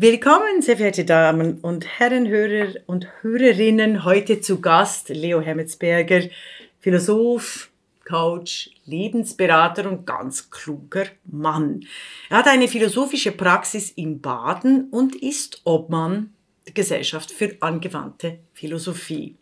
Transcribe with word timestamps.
Willkommen, 0.00 0.62
sehr 0.62 0.76
verehrte 0.76 1.04
Damen 1.04 1.58
und 1.58 1.84
Herren, 1.98 2.28
Hörer 2.28 2.74
und 2.86 3.08
Hörerinnen. 3.22 4.04
Heute 4.04 4.40
zu 4.40 4.60
Gast 4.60 5.08
Leo 5.08 5.40
Hemmetsberger, 5.40 6.28
Philosoph, 6.78 7.68
Coach, 8.08 8.70
Lebensberater 8.84 9.90
und 9.90 10.06
ganz 10.06 10.52
kluger 10.52 11.06
Mann. 11.24 11.84
Er 12.30 12.36
hat 12.36 12.46
eine 12.46 12.68
philosophische 12.68 13.32
Praxis 13.32 13.90
in 13.90 14.20
Baden 14.20 14.88
und 14.92 15.16
ist 15.16 15.62
Obmann 15.64 16.32
der 16.64 16.74
Gesellschaft 16.74 17.32
für 17.32 17.56
angewandte 17.58 18.38
Philosophie. 18.52 19.34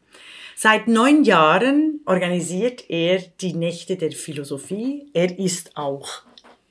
Seit 0.54 0.88
neun 0.88 1.25
Jahren 1.25 2.00
organisiert 2.07 2.88
er 2.88 3.18
die 3.43 3.52
Nächte 3.52 3.96
der 3.96 4.12
Philosophie. 4.12 5.11
Er 5.12 5.38
ist 5.38 5.77
auch 5.77 6.23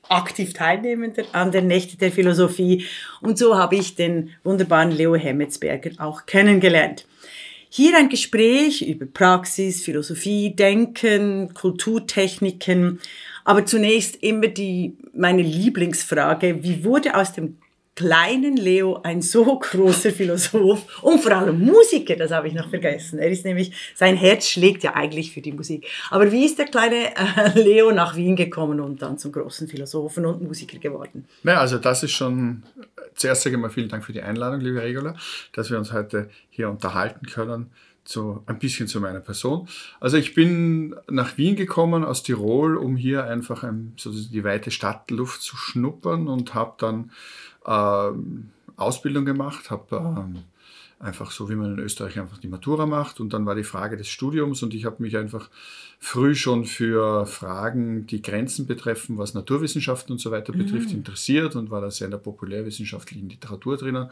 aktiv 0.09 0.53
Teilnehmender 0.53 1.23
an 1.31 1.51
der 1.51 1.61
Nächte 1.61 1.97
der 1.97 2.11
Philosophie. 2.11 2.85
Und 3.21 3.37
so 3.37 3.57
habe 3.57 3.75
ich 3.75 3.95
den 3.95 4.31
wunderbaren 4.43 4.91
Leo 4.91 5.15
Hemmetsberger 5.15 5.91
auch 5.97 6.25
kennengelernt. 6.25 7.05
Hier 7.69 7.97
ein 7.97 8.09
Gespräch 8.09 8.81
über 8.81 9.05
Praxis, 9.05 9.83
Philosophie, 9.83 10.55
Denken, 10.55 11.53
Kulturtechniken. 11.53 13.01
Aber 13.43 13.65
zunächst 13.65 14.23
immer 14.23 14.47
die, 14.47 14.95
meine 15.13 15.41
Lieblingsfrage. 15.41 16.63
Wie 16.63 16.83
wurde 16.83 17.15
aus 17.15 17.33
dem 17.33 17.57
kleinen 17.95 18.57
Leo 18.57 18.99
ein 19.03 19.21
so 19.21 19.57
großer 19.57 20.11
Philosoph 20.11 21.01
und 21.01 21.21
vor 21.21 21.31
allem 21.31 21.59
Musiker, 21.59 22.15
das 22.15 22.31
habe 22.31 22.49
ich 22.49 22.53
noch 22.53 22.69
vergessen. 22.69 23.19
Er 23.19 23.29
ist 23.29 23.45
nämlich, 23.45 23.93
sein 23.95 24.17
Herz 24.17 24.47
schlägt 24.47 24.83
ja 24.83 24.95
eigentlich 24.95 25.31
für 25.31 25.41
die 25.41 25.53
Musik. 25.53 25.87
Aber 26.09 26.31
wie 26.31 26.45
ist 26.45 26.59
der 26.59 26.65
kleine 26.65 27.15
äh, 27.15 27.59
Leo 27.59 27.91
nach 27.91 28.15
Wien 28.15 28.35
gekommen 28.35 28.81
und 28.81 29.01
dann 29.01 29.17
zum 29.17 29.31
großen 29.31 29.67
Philosophen 29.67 30.25
und 30.25 30.41
Musiker 30.41 30.77
geworden? 30.77 31.25
Ja, 31.43 31.59
also 31.59 31.77
das 31.77 32.03
ist 32.03 32.11
schon, 32.11 32.63
zuerst 33.15 33.43
sage 33.43 33.55
ich 33.55 33.61
mal 33.61 33.69
vielen 33.69 33.89
Dank 33.89 34.03
für 34.03 34.13
die 34.13 34.21
Einladung, 34.21 34.59
liebe 34.59 34.81
Regula, 34.81 35.15
dass 35.53 35.71
wir 35.71 35.77
uns 35.77 35.93
heute 35.93 36.29
hier 36.49 36.69
unterhalten 36.69 37.27
können 37.27 37.71
so 38.07 38.43
ein 38.45 38.59
bisschen 38.59 38.87
zu 38.87 39.01
meiner 39.01 39.19
Person. 39.19 39.67
Also 39.99 40.17
ich 40.17 40.35
bin 40.35 40.95
nach 41.09 41.37
Wien 41.37 41.55
gekommen 41.55 42.03
aus 42.03 42.23
Tirol, 42.23 42.77
um 42.77 42.95
hier 42.95 43.25
einfach 43.25 43.63
ein, 43.63 43.93
so 43.97 44.11
die 44.11 44.43
weite 44.43 44.71
Stadtluft 44.71 45.41
zu 45.41 45.57
schnuppern 45.57 46.27
und 46.27 46.53
habe 46.53 46.75
dann 46.77 47.11
äh, 47.65 48.11
Ausbildung 48.77 49.25
gemacht, 49.25 49.69
habe 49.69 49.95
äh, 49.95 51.03
einfach 51.03 51.31
so, 51.31 51.49
wie 51.49 51.55
man 51.55 51.73
in 51.73 51.79
Österreich 51.79 52.19
einfach 52.19 52.37
die 52.37 52.47
Matura 52.47 52.85
macht. 52.85 53.19
Und 53.19 53.33
dann 53.33 53.45
war 53.45 53.55
die 53.55 53.63
Frage 53.63 53.97
des 53.97 54.07
Studiums 54.07 54.63
und 54.63 54.73
ich 54.73 54.85
habe 54.85 55.01
mich 55.01 55.17
einfach 55.17 55.49
früh 55.99 56.35
schon 56.35 56.65
für 56.65 57.25
Fragen, 57.25 58.07
die 58.07 58.21
Grenzen 58.21 58.65
betreffen, 58.65 59.17
was 59.17 59.33
Naturwissenschaften 59.33 60.13
und 60.13 60.19
so 60.19 60.31
weiter 60.31 60.53
mhm. 60.53 60.59
betrifft, 60.59 60.91
interessiert 60.91 61.55
und 61.55 61.71
war 61.71 61.81
da 61.81 61.91
sehr 61.91 62.05
in 62.05 62.11
der 62.11 62.17
populärwissenschaftlichen 62.17 63.29
Literatur 63.29 63.77
drinnen. 63.77 64.09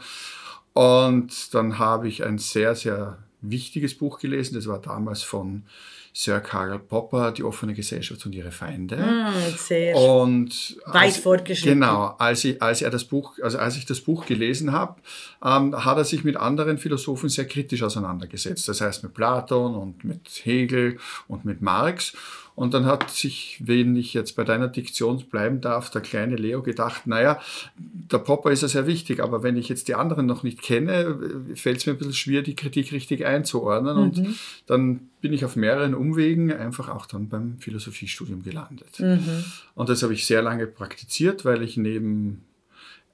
Und 0.73 1.53
dann 1.53 1.77
habe 1.77 2.07
ich 2.07 2.23
ein 2.23 2.37
sehr, 2.37 2.75
sehr 2.75 3.17
wichtiges 3.41 3.95
Buch 3.95 4.19
gelesen. 4.19 4.55
Das 4.55 4.67
war 4.67 4.79
damals 4.79 5.21
von 5.21 5.63
Sir 6.15 6.39
Karl 6.41 6.77
Popper, 6.77 7.31
Die 7.31 7.43
offene 7.43 7.73
Gesellschaft 7.73 8.23
und 8.27 8.35
ihre 8.35 8.51
Feinde. 8.51 8.97
Mm, 8.97 9.57
sehr 9.57 9.95
und 9.95 10.77
weit 10.85 10.95
als, 10.95 11.17
fortgeschritten. 11.17 11.79
Genau, 11.79 12.15
als, 12.19 12.45
ich, 12.45 12.61
als 12.61 12.83
er 12.83 12.91
das 12.91 13.03
Buch, 13.03 13.33
also 13.41 13.57
als 13.57 13.75
ich 13.77 13.87
das 13.87 13.99
Buch 13.99 14.27
gelesen 14.27 14.71
habe, 14.71 15.01
ähm, 15.43 15.83
hat 15.83 15.97
er 15.97 16.05
sich 16.05 16.23
mit 16.23 16.37
anderen 16.37 16.77
Philosophen 16.77 17.29
sehr 17.29 17.45
kritisch 17.45 17.81
auseinandergesetzt. 17.81 18.67
Das 18.67 18.79
heißt 18.79 19.01
mit 19.01 19.15
Platon 19.15 19.73
und 19.73 20.03
mit 20.03 20.29
Hegel 20.43 20.99
und 21.27 21.45
mit 21.45 21.63
Marx. 21.63 22.13
Und 22.55 22.75
dann 22.75 22.85
hat 22.85 23.09
sich, 23.09 23.59
wenn 23.65 23.95
ich 23.95 24.13
jetzt 24.13 24.35
bei 24.35 24.43
deiner 24.43 24.67
Diktion 24.67 25.17
bleiben 25.25 25.61
darf, 25.61 25.89
der 25.89 26.01
kleine 26.01 26.35
Leo 26.35 26.61
gedacht, 26.61 27.07
naja, 27.07 27.39
der 27.75 28.19
Popper 28.19 28.51
ist 28.51 28.61
ja 28.61 28.67
sehr 28.67 28.85
wichtig, 28.85 29.19
aber 29.19 29.41
wenn 29.41 29.57
ich 29.57 29.69
jetzt 29.69 29.87
die 29.87 29.95
anderen 29.95 30.27
noch 30.27 30.43
nicht 30.43 30.61
kenne, 30.61 31.17
fällt 31.55 31.77
es 31.77 31.87
mir 31.87 31.93
ein 31.93 31.97
bisschen 31.97 32.13
schwer, 32.13 32.43
die 32.43 32.55
Kritik 32.55 32.91
richtig 32.91 33.25
einzuordnen. 33.25 33.95
Mhm. 33.95 34.03
Und 34.03 34.35
dann 34.67 35.09
bin 35.23 35.33
ich 35.33 35.43
auf 35.43 35.55
mehreren 35.55 35.95
Umwegen 35.95 36.53
einfach 36.53 36.89
auch 36.89 37.07
dann 37.07 37.29
beim 37.29 37.57
Philosophiestudium 37.57 38.43
gelandet. 38.43 38.99
Mhm. 38.99 39.43
Und 39.73 39.89
das 39.89 40.03
habe 40.03 40.13
ich 40.13 40.27
sehr 40.27 40.43
lange 40.43 40.67
praktiziert, 40.67 41.45
weil 41.45 41.63
ich 41.63 41.77
neben 41.77 42.43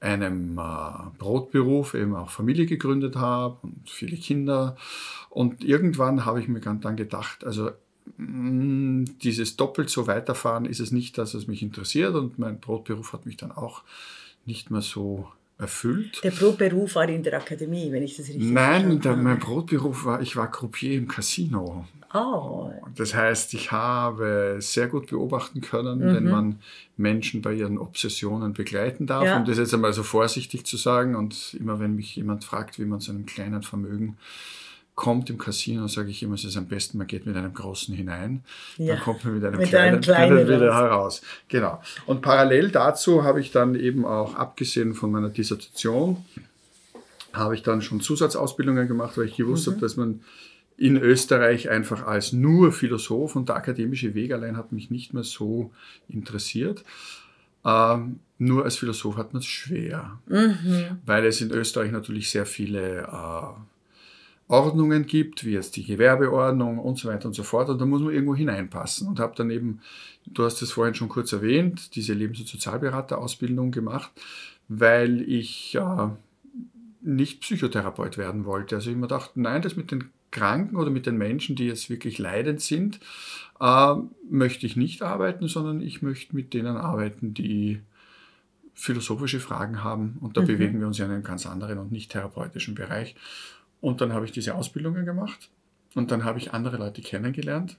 einem 0.00 0.58
äh, 0.58 1.18
Brotberuf 1.18 1.94
eben 1.94 2.14
auch 2.14 2.30
Familie 2.30 2.66
gegründet 2.66 3.16
habe 3.16 3.56
und 3.62 3.88
viele 3.88 4.18
Kinder. 4.18 4.76
Und 5.30 5.64
irgendwann 5.64 6.26
habe 6.26 6.40
ich 6.40 6.48
mir 6.48 6.60
dann 6.60 6.96
gedacht, 6.96 7.44
also 7.44 7.70
Mm, 8.16 9.04
dieses 9.22 9.56
doppelt 9.56 9.90
so 9.90 10.06
weiterfahren 10.06 10.64
ist 10.64 10.80
es 10.80 10.90
nicht, 10.90 11.18
dass 11.18 11.34
es 11.34 11.46
mich 11.46 11.62
interessiert 11.62 12.14
und 12.14 12.38
mein 12.38 12.60
Brotberuf 12.60 13.12
hat 13.12 13.26
mich 13.26 13.36
dann 13.36 13.52
auch 13.52 13.82
nicht 14.46 14.70
mehr 14.70 14.82
so 14.82 15.28
erfüllt. 15.60 16.20
Der 16.24 16.30
Brotberuf 16.30 16.94
war 16.94 17.08
in 17.08 17.22
der 17.22 17.34
Akademie, 17.34 17.92
wenn 17.92 18.02
ich 18.02 18.16
das 18.16 18.28
richtig 18.28 18.50
Nein, 18.50 19.00
der, 19.00 19.16
mein 19.16 19.38
Brotberuf 19.38 20.04
war, 20.04 20.20
ich 20.20 20.36
war 20.36 20.50
Croupier 20.50 20.98
im 20.98 21.08
Casino. 21.08 21.86
Oh. 22.12 22.72
Das 22.96 23.14
heißt, 23.14 23.54
ich 23.54 23.70
habe 23.70 24.56
sehr 24.58 24.88
gut 24.88 25.08
beobachten 25.08 25.60
können, 25.60 26.00
mhm. 26.00 26.14
wenn 26.14 26.24
man 26.24 26.58
Menschen 26.96 27.40
bei 27.40 27.54
ihren 27.54 27.78
Obsessionen 27.78 28.52
begleiten 28.52 29.06
darf. 29.06 29.24
Ja. 29.24 29.38
Um 29.38 29.44
das 29.44 29.58
jetzt 29.58 29.72
einmal 29.72 29.92
so 29.92 30.02
vorsichtig 30.02 30.66
zu 30.66 30.76
sagen. 30.76 31.14
Und 31.14 31.54
immer 31.54 31.78
wenn 31.78 31.94
mich 31.94 32.16
jemand 32.16 32.44
fragt, 32.44 32.80
wie 32.80 32.84
man 32.84 33.00
zu 33.00 33.12
einem 33.12 33.26
kleinen 33.26 33.62
Vermögen 33.62 34.16
kommt 35.00 35.30
im 35.30 35.38
Casino, 35.38 35.88
sage 35.88 36.10
ich 36.10 36.22
immer, 36.22 36.34
es 36.34 36.44
ist 36.44 36.58
am 36.58 36.66
besten, 36.66 36.98
man 36.98 37.06
geht 37.06 37.24
mit 37.24 37.34
einem 37.34 37.54
großen 37.54 37.94
hinein, 37.94 38.44
ja. 38.76 38.94
dann 38.94 39.02
kommt 39.02 39.24
man 39.24 39.32
mit 39.32 39.44
einem 39.46 39.56
mit 39.56 39.70
kleinen, 39.70 39.94
einem 39.94 40.00
kleinen 40.02 40.46
wieder 40.46 40.74
heraus. 40.74 41.22
Genau. 41.48 41.80
Und 42.04 42.20
parallel 42.20 42.70
dazu 42.70 43.24
habe 43.24 43.40
ich 43.40 43.50
dann 43.50 43.74
eben 43.76 44.04
auch, 44.04 44.34
abgesehen 44.34 44.92
von 44.92 45.10
meiner 45.10 45.30
Dissertation, 45.30 46.22
habe 47.32 47.54
ich 47.54 47.62
dann 47.62 47.80
schon 47.80 48.02
Zusatzausbildungen 48.02 48.88
gemacht, 48.88 49.16
weil 49.16 49.24
ich 49.24 49.36
gewusst 49.36 49.66
mhm. 49.66 49.70
habe, 49.70 49.80
dass 49.80 49.96
man 49.96 50.20
in 50.76 50.98
Österreich 50.98 51.70
einfach 51.70 52.06
als 52.06 52.34
nur 52.34 52.70
Philosoph 52.70 53.36
und 53.36 53.48
der 53.48 53.56
akademische 53.56 54.12
Weg 54.12 54.34
allein 54.34 54.58
hat 54.58 54.70
mich 54.70 54.90
nicht 54.90 55.14
mehr 55.14 55.24
so 55.24 55.70
interessiert. 56.10 56.84
Ähm, 57.64 58.18
nur 58.36 58.64
als 58.64 58.76
Philosoph 58.76 59.16
hat 59.16 59.32
man 59.32 59.40
es 59.40 59.46
schwer, 59.46 60.18
mhm. 60.26 60.98
weil 61.06 61.24
es 61.24 61.40
in 61.40 61.50
Österreich 61.52 61.90
natürlich 61.90 62.28
sehr 62.28 62.44
viele 62.44 63.08
äh, 63.10 63.79
Ordnungen 64.50 65.06
gibt, 65.06 65.44
wie 65.44 65.52
jetzt 65.52 65.76
die 65.76 65.84
Gewerbeordnung 65.84 66.80
und 66.80 66.98
so 66.98 67.08
weiter 67.08 67.26
und 67.26 67.34
so 67.34 67.44
fort. 67.44 67.68
Und 67.68 67.80
da 67.80 67.86
muss 67.86 68.02
man 68.02 68.12
irgendwo 68.12 68.34
hineinpassen. 68.34 69.06
Und 69.06 69.20
habe 69.20 69.34
dann 69.36 69.48
eben, 69.50 69.80
du 70.26 70.44
hast 70.44 70.60
es 70.60 70.72
vorhin 70.72 70.94
schon 70.94 71.08
kurz 71.08 71.32
erwähnt, 71.32 71.94
diese 71.94 72.14
Lebens- 72.14 72.40
und 72.40 72.48
Sozialberaterausbildung 72.48 73.70
gemacht, 73.70 74.10
weil 74.66 75.22
ich 75.22 75.76
äh, 75.76 76.08
nicht 77.00 77.42
Psychotherapeut 77.42 78.18
werden 78.18 78.44
wollte. 78.44 78.74
Also 78.74 78.90
ich 78.90 78.96
mir 78.96 79.06
dachte, 79.06 79.40
nein, 79.40 79.62
das 79.62 79.76
mit 79.76 79.92
den 79.92 80.10
Kranken 80.32 80.74
oder 80.74 80.90
mit 80.90 81.06
den 81.06 81.16
Menschen, 81.16 81.54
die 81.54 81.66
jetzt 81.66 81.88
wirklich 81.88 82.18
leidend 82.18 82.60
sind, 82.60 82.98
äh, 83.60 83.94
möchte 84.28 84.66
ich 84.66 84.74
nicht 84.74 85.02
arbeiten, 85.02 85.46
sondern 85.46 85.80
ich 85.80 86.02
möchte 86.02 86.34
mit 86.34 86.54
denen 86.54 86.76
arbeiten, 86.76 87.34
die 87.34 87.82
philosophische 88.74 89.38
Fragen 89.38 89.84
haben. 89.84 90.16
Und 90.20 90.36
da 90.36 90.40
mhm. 90.40 90.46
bewegen 90.46 90.80
wir 90.80 90.88
uns 90.88 90.98
ja 90.98 91.04
in 91.04 91.12
einem 91.12 91.22
ganz 91.22 91.46
anderen 91.46 91.78
und 91.78 91.92
nicht 91.92 92.10
therapeutischen 92.10 92.74
Bereich. 92.74 93.14
Und 93.80 94.00
dann 94.00 94.12
habe 94.12 94.26
ich 94.26 94.32
diese 94.32 94.54
Ausbildungen 94.54 95.04
gemacht 95.04 95.48
und 95.94 96.10
dann 96.10 96.24
habe 96.24 96.38
ich 96.38 96.52
andere 96.52 96.76
Leute 96.76 97.02
kennengelernt, 97.02 97.76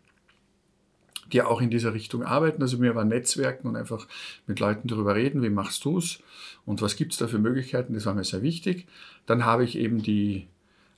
die 1.31 1.41
auch 1.41 1.61
in 1.61 1.69
dieser 1.69 1.93
Richtung 1.93 2.23
arbeiten. 2.23 2.61
Also 2.61 2.77
mir 2.77 2.95
war 2.95 3.05
Netzwerken 3.05 3.67
und 3.67 3.75
einfach 3.75 4.07
mit 4.47 4.59
Leuten 4.59 4.87
darüber 4.87 5.15
reden, 5.15 5.43
wie 5.43 5.49
machst 5.49 5.85
du 5.85 5.97
es 5.97 6.19
und 6.65 6.81
was 6.81 6.95
gibt 6.95 7.13
es 7.13 7.19
da 7.19 7.27
für 7.27 7.39
Möglichkeiten, 7.39 7.93
das 7.93 8.05
war 8.05 8.13
mir 8.13 8.23
sehr 8.23 8.41
wichtig. 8.41 8.87
Dann 9.25 9.45
habe 9.45 9.63
ich 9.63 9.77
eben 9.77 10.01
die 10.01 10.47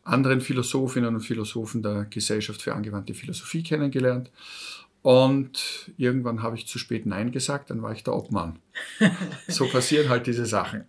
anderen 0.03 0.41
Philosophinnen 0.41 1.15
und 1.15 1.21
Philosophen 1.21 1.81
der 1.81 2.05
Gesellschaft 2.05 2.61
für 2.61 2.73
angewandte 2.73 3.13
Philosophie 3.13 3.63
kennengelernt. 3.63 4.31
Und 5.01 5.91
irgendwann 5.97 6.41
habe 6.41 6.55
ich 6.55 6.65
zu 6.65 6.79
spät 6.79 7.05
Nein 7.05 7.31
gesagt, 7.31 7.69
dann 7.69 7.81
war 7.81 7.91
ich 7.91 8.03
der 8.03 8.15
Obmann. 8.15 8.59
so 9.47 9.67
passieren 9.67 10.09
halt 10.09 10.27
diese 10.27 10.45
Sachen. 10.45 10.85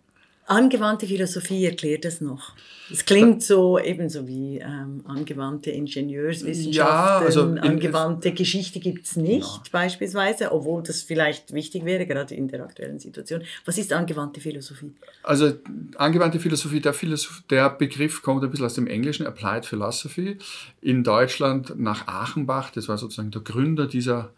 Angewandte 0.46 1.06
Philosophie 1.06 1.64
erklärt 1.64 2.04
das 2.04 2.20
noch. 2.20 2.52
Es 2.92 3.06
klingt 3.06 3.42
so 3.42 3.78
ebenso 3.78 4.28
wie 4.28 4.58
ähm, 4.58 5.02
angewandte 5.06 5.70
Ingenieurswissenschaften, 5.70 6.72
ja, 6.74 7.18
also 7.18 7.42
angewandte 7.42 8.28
in, 8.28 8.34
Geschichte 8.34 8.78
gibt 8.78 9.06
es 9.06 9.16
nicht 9.16 9.46
ja. 9.46 9.62
beispielsweise, 9.72 10.52
obwohl 10.52 10.82
das 10.82 11.00
vielleicht 11.00 11.54
wichtig 11.54 11.86
wäre, 11.86 12.06
gerade 12.06 12.34
in 12.34 12.48
der 12.48 12.62
aktuellen 12.62 12.98
Situation. 12.98 13.42
Was 13.64 13.78
ist 13.78 13.90
angewandte 13.94 14.40
Philosophie? 14.40 14.92
Also 15.22 15.54
angewandte 15.96 16.38
Philosophie, 16.38 16.80
der, 16.80 16.92
Philosoph 16.92 17.42
der 17.48 17.70
Begriff 17.70 18.20
kommt 18.20 18.44
ein 18.44 18.50
bisschen 18.50 18.66
aus 18.66 18.74
dem 18.74 18.86
Englischen, 18.86 19.26
Applied 19.26 19.64
Philosophy. 19.64 20.36
In 20.82 21.04
Deutschland 21.04 21.78
nach 21.78 22.06
Achenbach, 22.06 22.70
das 22.70 22.88
war 22.88 22.98
sozusagen 22.98 23.30
der 23.30 23.40
Gründer 23.40 23.86
dieser 23.86 24.30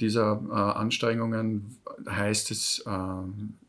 dieser 0.00 0.40
äh, 0.50 0.54
Anstrengungen 0.54 1.76
heißt 2.08 2.50
es 2.50 2.82
äh, 2.86 2.90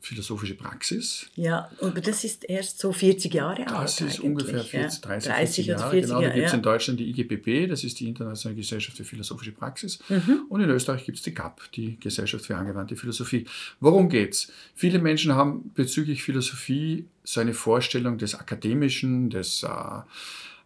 philosophische 0.02 0.56
Praxis. 0.56 1.28
Ja, 1.36 1.70
aber 1.81 2.02
das 2.02 2.24
ist 2.24 2.44
erst 2.44 2.80
so 2.80 2.92
40 2.92 3.34
Jahre 3.34 3.68
alt. 3.68 3.84
Das 3.84 4.02
ist 4.02 4.20
ungefähr 4.20 4.64
40, 4.64 5.02
30, 5.02 5.31
30 5.31 5.66
Jahre. 5.68 5.90
40 5.90 6.08
genau, 6.08 6.22
da 6.22 6.30
gibt 6.30 6.46
es 6.46 6.52
ja. 6.52 6.58
in 6.58 6.64
Deutschland 6.64 7.00
die 7.00 7.10
IGPP, 7.10 7.70
das 7.70 7.84
ist 7.84 8.00
die 8.00 8.08
Internationale 8.08 8.56
Gesellschaft 8.56 8.98
für 8.98 9.04
philosophische 9.04 9.52
Praxis. 9.52 10.00
Mhm. 10.10 10.46
Und 10.50 10.62
in 10.62 10.70
Österreich 10.70 11.06
gibt 11.06 11.18
es 11.18 11.24
die 11.24 11.34
GAP, 11.34 11.72
die 11.74 12.00
Gesellschaft 12.00 12.46
für 12.46 12.56
angewandte 12.56 12.96
Philosophie. 12.96 13.46
Worum 13.80 14.10
geht's? 14.10 14.52
Viele 14.75 15.00
Menschen 15.00 15.34
haben 15.34 15.72
bezüglich 15.74 16.24
Philosophie 16.24 17.06
so 17.24 17.42
eine 17.42 17.54
Vorstellung 17.54 18.18
des 18.18 18.36
Akademischen, 18.36 19.30
des 19.30 19.64
äh, 19.64 19.68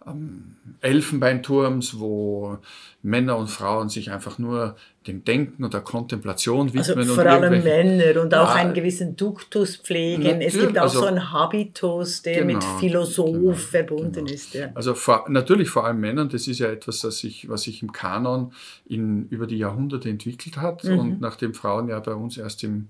ähm, 0.07 0.55
Elfenbeinturms, 0.81 1.99
wo 1.99 2.57
Männer 3.01 3.37
und 3.37 3.49
Frauen 3.49 3.89
sich 3.89 4.11
einfach 4.11 4.39
nur 4.39 4.75
dem 5.07 5.23
Denken 5.23 5.63
und 5.63 5.73
der 5.73 5.81
Kontemplation 5.81 6.73
widmen. 6.73 6.97
Also 6.97 7.13
vor 7.13 7.25
allem 7.25 7.63
Männer 7.63 8.21
und 8.21 8.33
auch 8.33 8.49
ja, 8.49 8.55
einen 8.55 8.73
gewissen 8.73 9.15
Duktus 9.15 9.75
pflegen. 9.75 10.41
Es 10.41 10.57
gibt 10.57 10.77
auch 10.77 10.83
also, 10.83 11.01
so 11.01 11.05
einen 11.05 11.31
Habitus, 11.31 12.21
der 12.21 12.45
genau, 12.45 12.53
mit 12.53 12.63
Philosoph 12.79 13.33
genau, 13.33 13.53
verbunden 13.53 14.13
genau. 14.13 14.31
ist. 14.31 14.53
Ja. 14.53 14.69
Also 14.73 14.93
vor, 14.93 15.25
natürlich 15.29 15.69
vor 15.69 15.85
allem 15.85 15.99
Männern, 15.99 16.29
das 16.29 16.47
ist 16.47 16.59
ja 16.59 16.67
etwas, 16.67 17.01
das 17.01 17.17
sich, 17.17 17.49
was 17.49 17.63
sich 17.63 17.81
im 17.81 17.91
Kanon 17.91 18.53
in, 18.85 19.27
über 19.27 19.47
die 19.47 19.57
Jahrhunderte 19.57 20.09
entwickelt 20.09 20.57
hat 20.57 20.83
mhm. 20.83 20.99
und 20.99 21.21
nachdem 21.21 21.53
Frauen 21.53 21.89
ja 21.89 21.99
bei 21.99 22.13
uns 22.13 22.37
erst 22.37 22.63
im, 22.63 22.87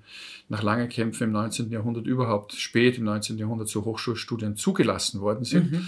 nach 0.49 0.61
langen 0.61 0.89
Kämpfen 0.89 1.25
im 1.25 1.31
19. 1.31 1.71
Jahrhundert 1.71 2.05
überhaupt 2.05 2.53
spät 2.53 2.97
im 2.97 3.05
19. 3.05 3.37
Jahrhundert 3.37 3.67
zu 3.67 3.85
Hochschulstudien 3.85 4.55
zugelassen 4.55 5.21
worden 5.21 5.45
sind. 5.45 5.71
Mhm 5.71 5.87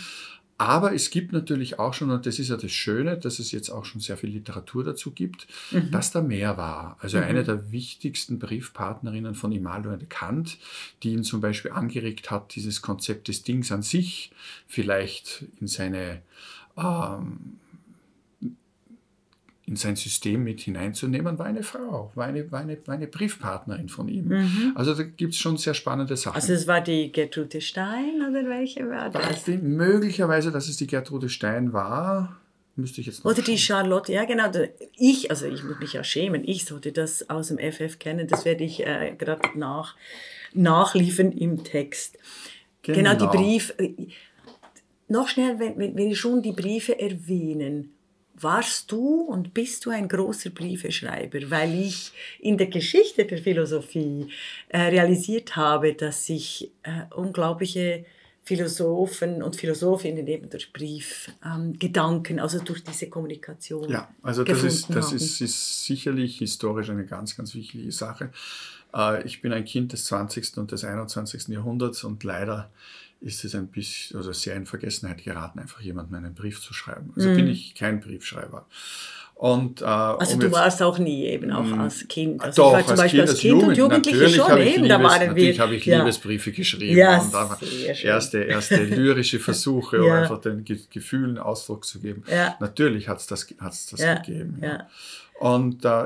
aber 0.58 0.94
es 0.94 1.10
gibt 1.10 1.34
natürlich 1.34 1.80
auch 1.80 1.94
schon, 1.94 2.12
und 2.12 2.26
das 2.26 2.40
ist 2.40 2.50
ja 2.50 2.56
das 2.56 2.72
Schöne, 2.72 3.18
dass 3.18 3.40
es 3.40 3.52
jetzt 3.52 3.70
auch 3.70 3.84
schon 3.84 4.00
sehr 4.00 4.16
viel 4.16 4.30
Literatur 4.30 4.86
dazu 4.86 5.12
gibt, 5.12 5.48
mhm. 5.72 5.92
dass 5.92 6.12
da 6.12 6.22
mehr 6.22 6.56
war. 6.56 6.98
Also 7.02 7.18
mhm. 7.18 7.24
eine 7.24 7.44
der 7.44 7.72
wichtigsten 7.74 8.40
Briefpartnerinnen 8.40 9.36
von 9.36 9.52
Immanuel 9.52 10.06
Kant, 10.08 10.58
die 11.04 11.12
ihn 11.12 11.24
zum 11.24 11.42
Beispiel 11.42 11.72
angeregt 11.72 12.32
hat, 12.32 12.56
dieses 12.56 12.82
Konzept 12.82 13.28
des 13.28 13.44
Dings 13.44 13.72
an 13.72 13.82
sich 13.82 14.32
vielleicht 14.66 15.46
in 15.60 15.68
seine 15.68 16.22
ähm, 16.78 17.60
in 19.68 19.76
sein 19.76 19.96
System 19.96 20.44
mit 20.44 20.62
hineinzunehmen, 20.62 21.40
war 21.40 21.48
eine 21.48 21.64
Frau, 21.64 22.12
war 22.14 22.28
eine, 22.28 22.52
war 22.52 22.60
eine, 22.60 22.78
war 22.86 22.94
eine 22.94 23.08
Briefpartnerin 23.08 23.90
von 23.90 24.08
ihm. 24.08 24.28
Mhm. 24.28 24.72
Also 24.76 24.94
da 24.94 25.02
gibt 25.02 25.34
es 25.34 25.40
schon 25.40 25.58
sehr 25.58 25.74
spannende 25.74 26.16
Sachen. 26.16 26.36
Also 26.36 26.54
es 26.54 26.68
war 26.68 26.82
die 26.82 27.12
Gertrude 27.12 27.62
Stein 27.62 28.22
oder 28.30 28.48
welche 28.48 28.88
war 28.88 29.10
das? 29.10 29.44
Die, 29.46 29.58
möglicherweise, 29.58 30.52
dass 30.52 30.70
es 30.70 30.78
die 30.78 30.86
Gertrude 30.86 31.30
Stein 31.30 31.74
war, 31.74 32.40
müsste 32.76 33.02
ich 33.02 33.08
jetzt 33.08 33.24
noch 33.24 33.32
Oder 33.32 33.42
die 33.42 33.58
Charlotte, 33.58 34.14
ja 34.14 34.26
genau. 34.26 34.52
Ich, 34.98 35.32
also 35.32 35.48
ich 35.48 35.64
muss 35.64 35.80
mich 35.80 35.94
ja 35.94 36.04
schämen, 36.04 36.48
ich 36.48 36.66
sollte 36.66 36.92
das 36.92 37.28
aus 37.32 37.48
dem 37.48 37.58
FF 37.58 37.98
kennen, 37.98 38.28
das 38.28 38.46
werde 38.46 38.64
ich 38.64 38.86
äh, 38.86 39.16
gerade 39.18 39.58
nach, 39.58 39.96
nachliefern 40.54 41.32
im 41.32 41.64
Text. 41.64 42.20
Genau, 42.84 42.98
genau 42.98 43.16
die 43.16 43.36
Briefe. 43.36 43.74
Äh, 43.80 44.10
noch 45.08 45.28
schnell, 45.28 45.58
wenn, 45.58 45.80
wenn 45.80 45.98
wir 45.98 46.16
schon 46.16 46.44
die 46.44 46.52
Briefe 46.52 47.00
erwähnen 47.00 47.95
warst 48.40 48.92
du 48.92 49.22
und 49.22 49.54
bist 49.54 49.86
du 49.86 49.92
ein 49.92 50.08
großer 50.08 50.50
Briefeschreiber, 50.50 51.40
weil 51.50 51.74
ich 51.80 52.12
in 52.40 52.58
der 52.58 52.68
Geschichte 52.68 53.26
der 53.26 53.38
Philosophie 53.38 54.28
äh, 54.70 54.80
realisiert 54.80 55.56
habe, 55.56 55.94
dass 55.94 56.26
sich 56.26 56.72
äh, 56.84 57.14
unglaubliche 57.16 58.06
Philosophen 58.44 59.42
und 59.42 59.56
Philosophinnen 59.56 60.28
eben 60.28 60.50
durch 60.50 60.72
Briefgedanken, 60.72 62.38
ähm, 62.38 62.44
also 62.44 62.60
durch 62.60 62.84
diese 62.84 63.10
Kommunikation. 63.10 63.90
Ja, 63.90 64.08
also 64.22 64.44
das, 64.44 64.64
ist, 64.64 64.94
das 64.94 65.14
ist, 65.14 65.42
ist, 65.42 65.86
sicherlich 65.86 66.38
historisch 66.38 66.92
eine 66.92 67.06
ganz, 67.06 67.36
ganz 67.36 67.56
wichtige 67.56 67.92
Sache. 67.92 68.32
Äh, 68.94 69.26
ich 69.26 69.42
bin 69.42 69.52
ein 69.52 69.66
Kind 69.66 69.94
des 69.94 70.06
20. 70.06 70.58
und 70.58 70.72
des 70.72 70.84
21. 70.84 71.48
Jahrhunderts 71.48 72.04
und 72.04 72.24
leider 72.24 72.70
ist 73.22 73.44
es 73.44 73.56
ein 73.56 73.68
bisschen, 73.68 74.18
also 74.18 74.32
sehr 74.32 74.56
in 74.56 74.66
Vergessenheit 74.66 75.24
geraten, 75.24 75.60
einfach 75.60 75.82
jemandem 75.82 76.16
einen 76.16 76.34
Brief 76.36 76.62
zu 76.62 76.74
schreiben. 76.74 77.14
Also 77.16 77.30
mhm. 77.30 77.36
bin 77.36 77.48
ich 77.48 77.76
kein 77.76 78.00
Briefschreiber. 78.00 78.68
Und, 79.36 79.82
äh, 79.82 79.86
also 79.86 80.36
um 80.36 80.40
du 80.40 80.52
warst 80.54 80.82
auch 80.82 80.98
nie 80.98 81.26
eben 81.26 81.52
auch 81.52 81.66
mm, 81.66 81.82
als 81.82 82.08
Kind. 82.08 82.42
Also 82.42 82.62
doch, 82.62 82.80
ich 82.80 82.88
war 82.88 82.88
zum 82.88 82.96
Beispiel 82.96 83.22
als 83.22 83.32
Kind, 83.32 83.32
als 83.32 83.42
kind 83.42 83.54
Jugend, 83.54 83.68
und 83.68 83.78
Jugendliche 84.08 84.30
schon 84.30 84.58
eben. 84.62 84.84
Liebes, 84.84 84.88
da 84.88 85.04
waren 85.04 85.28
natürlich 85.28 85.60
habe 85.60 85.76
ich 85.76 85.86
ja. 85.86 85.98
Liebesbriefe 85.98 86.52
geschrieben 86.54 86.98
ja, 86.98 87.20
und 87.20 87.34
da 87.34 87.60
erste, 88.02 88.44
erste 88.44 88.84
lyrische 88.86 89.40
Versuche, 89.40 89.98
ja. 89.98 90.04
um 90.04 90.12
einfach 90.12 90.40
den 90.40 90.64
Gefühlen 90.64 91.38
Ausdruck 91.38 91.84
zu 91.84 92.00
geben. 92.00 92.24
Ja. 92.32 92.56
Natürlich 92.62 93.10
hat 93.10 93.20
es 93.20 93.28
das, 93.28 93.46
hat's 93.60 93.88
das 93.88 94.00
gegeben. 94.00 94.62
Ja. 94.64 94.88
Und 95.42 95.84
äh, 95.84 96.06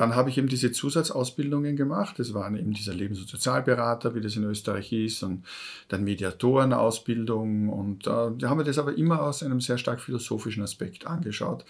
dann 0.00 0.16
habe 0.16 0.30
ich 0.30 0.38
eben 0.38 0.48
diese 0.48 0.72
Zusatzausbildungen 0.72 1.76
gemacht. 1.76 2.18
Das 2.18 2.32
waren 2.32 2.56
eben 2.56 2.72
dieser 2.72 2.94
Lebens- 2.94 3.20
und 3.20 3.28
Sozialberater, 3.28 4.14
wie 4.14 4.22
das 4.22 4.34
in 4.34 4.44
Österreich 4.44 4.90
ist, 4.94 5.22
und 5.22 5.44
dann 5.88 6.04
Mediatorenausbildung. 6.04 7.68
Und 7.68 8.06
äh, 8.06 8.30
da 8.38 8.48
haben 8.48 8.56
wir 8.56 8.64
das 8.64 8.78
aber 8.78 8.96
immer 8.96 9.22
aus 9.22 9.42
einem 9.42 9.60
sehr 9.60 9.76
stark 9.76 10.00
philosophischen 10.00 10.62
Aspekt 10.62 11.06
angeschaut, 11.06 11.66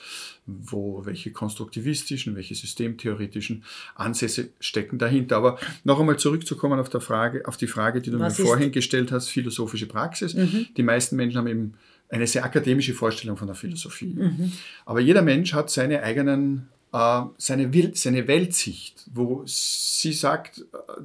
wo 0.46 1.04
welche 1.04 1.32
konstruktivistischen, 1.32 2.36
welche 2.36 2.54
systemtheoretischen 2.54 3.64
Ansätze 3.96 4.50
stecken 4.60 4.98
dahinter. 4.98 5.36
Aber 5.36 5.58
noch 5.82 5.98
einmal 5.98 6.16
zurückzukommen 6.16 6.78
auf, 6.78 6.88
der 6.88 7.00
Frage, 7.00 7.48
auf 7.48 7.56
die 7.56 7.66
Frage, 7.66 8.00
die 8.00 8.12
du 8.12 8.20
Was 8.20 8.38
mir 8.38 8.44
vorhin 8.44 8.70
gestellt 8.70 9.10
hast, 9.10 9.26
philosophische 9.26 9.86
Praxis. 9.86 10.34
Mhm. 10.34 10.68
Die 10.76 10.84
meisten 10.84 11.16
Menschen 11.16 11.38
haben 11.38 11.48
eben 11.48 11.74
eine 12.08 12.28
sehr 12.28 12.44
akademische 12.44 12.94
Vorstellung 12.94 13.36
von 13.36 13.48
der 13.48 13.56
Philosophie. 13.56 14.14
Mhm. 14.14 14.52
Aber 14.86 15.00
jeder 15.00 15.22
Mensch 15.22 15.52
hat 15.52 15.68
seine 15.68 16.04
eigenen 16.04 16.68
äh, 16.92 17.22
seine, 17.38 17.92
seine 17.94 18.26
Weltsicht, 18.28 19.04
wo 19.12 19.42
sie 19.46 20.12
sagt, 20.12 20.60
äh, 20.72 21.02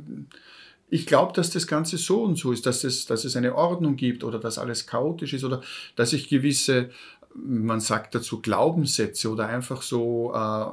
ich 0.90 1.06
glaube, 1.06 1.34
dass 1.34 1.50
das 1.50 1.68
Ganze 1.68 1.98
so 1.98 2.24
und 2.24 2.38
so 2.38 2.52
ist, 2.52 2.66
dass 2.66 2.84
es, 2.84 3.06
dass 3.06 3.26
es 3.26 3.36
eine 3.36 3.56
Ordnung 3.56 3.96
gibt 3.96 4.24
oder 4.24 4.40
dass 4.40 4.58
alles 4.58 4.86
chaotisch 4.86 5.34
ist 5.34 5.44
oder 5.44 5.62
dass 5.96 6.14
ich 6.14 6.30
gewisse, 6.30 6.90
man 7.34 7.80
sagt 7.80 8.16
dazu 8.16 8.42
Glaubenssätze 8.42 9.30
oder 9.30 9.48
einfach 9.48 9.82
so 9.82 10.32
äh, 10.34 10.66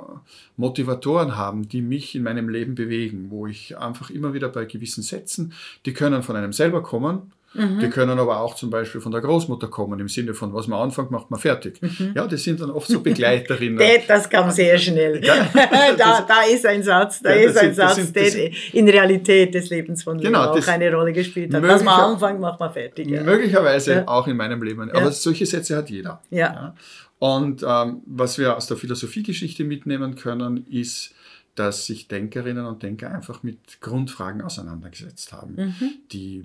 Motivatoren 0.56 1.36
haben, 1.36 1.66
die 1.68 1.82
mich 1.82 2.14
in 2.14 2.22
meinem 2.22 2.48
Leben 2.48 2.74
bewegen, 2.74 3.30
wo 3.30 3.46
ich 3.46 3.76
einfach 3.78 4.10
immer 4.10 4.34
wieder 4.34 4.48
bei 4.48 4.66
gewissen 4.66 5.02
Sätzen, 5.02 5.54
die 5.86 5.92
können 5.92 6.22
von 6.22 6.36
einem 6.36 6.52
selber 6.52 6.82
kommen, 6.82 7.32
Mhm. 7.54 7.80
Die 7.80 7.90
können 7.90 8.18
aber 8.18 8.40
auch 8.40 8.54
zum 8.54 8.70
Beispiel 8.70 9.00
von 9.00 9.12
der 9.12 9.20
Großmutter 9.20 9.68
kommen, 9.68 10.00
im 10.00 10.08
Sinne 10.08 10.34
von, 10.34 10.54
was 10.54 10.66
man 10.68 10.80
anfängt, 10.80 11.10
macht 11.10 11.30
man 11.30 11.38
fertig. 11.38 11.80
Mhm. 11.82 12.12
Ja, 12.14 12.26
das 12.26 12.42
sind 12.42 12.60
dann 12.60 12.70
oft 12.70 12.88
so 12.88 13.00
Begleiterinnen. 13.00 13.78
das 14.08 14.28
kam 14.28 14.50
sehr 14.52 14.78
schnell. 14.78 15.20
da, 15.98 16.22
da 16.22 16.42
ist 16.50 16.64
ein 16.66 16.82
Satz, 16.82 17.20
da 17.20 17.34
ja, 17.34 17.48
ist 17.48 17.56
ein 17.56 17.66
sind, 17.66 17.74
Satz, 17.74 17.96
sind, 17.96 18.16
der 18.16 18.30
sind, 18.30 18.54
in 18.74 18.88
Realität 18.88 19.54
des 19.54 19.68
Lebens 19.70 20.02
von 20.02 20.18
genau, 20.18 20.50
auch 20.50 20.68
eine 20.68 20.94
Rolle 20.94 21.12
gespielt 21.12 21.52
hat. 21.52 21.62
Was 21.62 21.82
man 21.82 22.12
anfängt, 22.12 22.40
macht 22.40 22.58
man 22.58 22.72
fertig. 22.72 23.08
Ja. 23.08 23.22
Möglicherweise 23.22 23.92
ja. 23.92 24.08
auch 24.08 24.26
in 24.26 24.36
meinem 24.36 24.62
Leben. 24.62 24.90
Aber 24.90 25.12
solche 25.12 25.46
Sätze 25.46 25.76
hat 25.76 25.90
jeder. 25.90 26.20
Ja. 26.30 26.74
Und 27.18 27.64
ähm, 27.66 28.02
was 28.06 28.36
wir 28.38 28.56
aus 28.56 28.66
der 28.66 28.76
Philosophiegeschichte 28.76 29.62
mitnehmen 29.62 30.16
können, 30.16 30.66
ist, 30.68 31.14
dass 31.54 31.86
sich 31.86 32.08
Denkerinnen 32.08 32.64
und 32.64 32.82
Denker 32.82 33.12
einfach 33.12 33.42
mit 33.42 33.80
Grundfragen 33.80 34.40
auseinandergesetzt 34.40 35.32
haben, 35.32 35.54
mhm. 35.54 35.90
die 36.10 36.44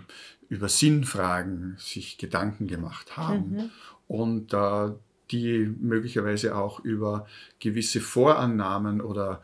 über 0.50 0.70
Sinnfragen 0.70 1.76
sich 1.78 2.18
Gedanken 2.18 2.68
gemacht 2.68 3.18
haben 3.18 3.52
mhm. 3.52 3.70
und 4.08 4.54
äh, 4.54 4.92
die 5.32 5.74
möglicherweise 5.80 6.56
auch 6.56 6.80
über 6.80 7.28
gewisse 7.60 8.00
Vorannahmen 8.00 9.02
oder 9.02 9.42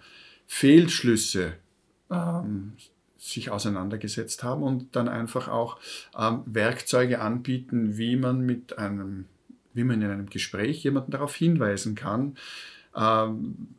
Fehlschlüsse 0.48 1.54
ähm, 2.10 2.74
sich 3.18 3.50
auseinandergesetzt 3.50 4.44
haben 4.44 4.64
und 4.64 4.96
dann 4.96 5.08
einfach 5.08 5.48
auch 5.48 5.80
ähm, 6.18 6.42
Werkzeuge 6.46 7.22
anbieten, 7.22 7.98
wie 7.98 8.16
man 8.16 8.42
mit 8.42 8.78
einem, 8.78 9.26
wie 9.74 9.84
man 9.84 10.02
in 10.02 10.10
einem 10.10 10.30
Gespräch 10.30 10.84
jemanden 10.84 11.12
darauf 11.12 11.36
hinweisen 11.36 11.96
kann, 11.96 12.38
ähm, 12.96 13.76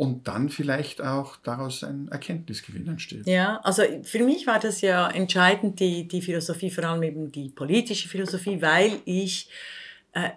und 0.00 0.28
dann 0.28 0.48
vielleicht 0.48 1.02
auch 1.02 1.36
daraus 1.36 1.84
ein 1.84 2.08
Erkenntnisgewinn 2.08 2.88
entsteht. 2.88 3.26
Ja, 3.26 3.60
also 3.64 3.82
für 4.02 4.24
mich 4.24 4.46
war 4.46 4.58
das 4.58 4.80
ja 4.80 5.10
entscheidend, 5.10 5.78
die, 5.78 6.08
die 6.08 6.22
Philosophie, 6.22 6.70
vor 6.70 6.84
allem 6.84 7.02
eben 7.02 7.30
die 7.30 7.50
politische 7.50 8.08
Philosophie, 8.08 8.62
weil 8.62 8.92
ich 9.04 9.50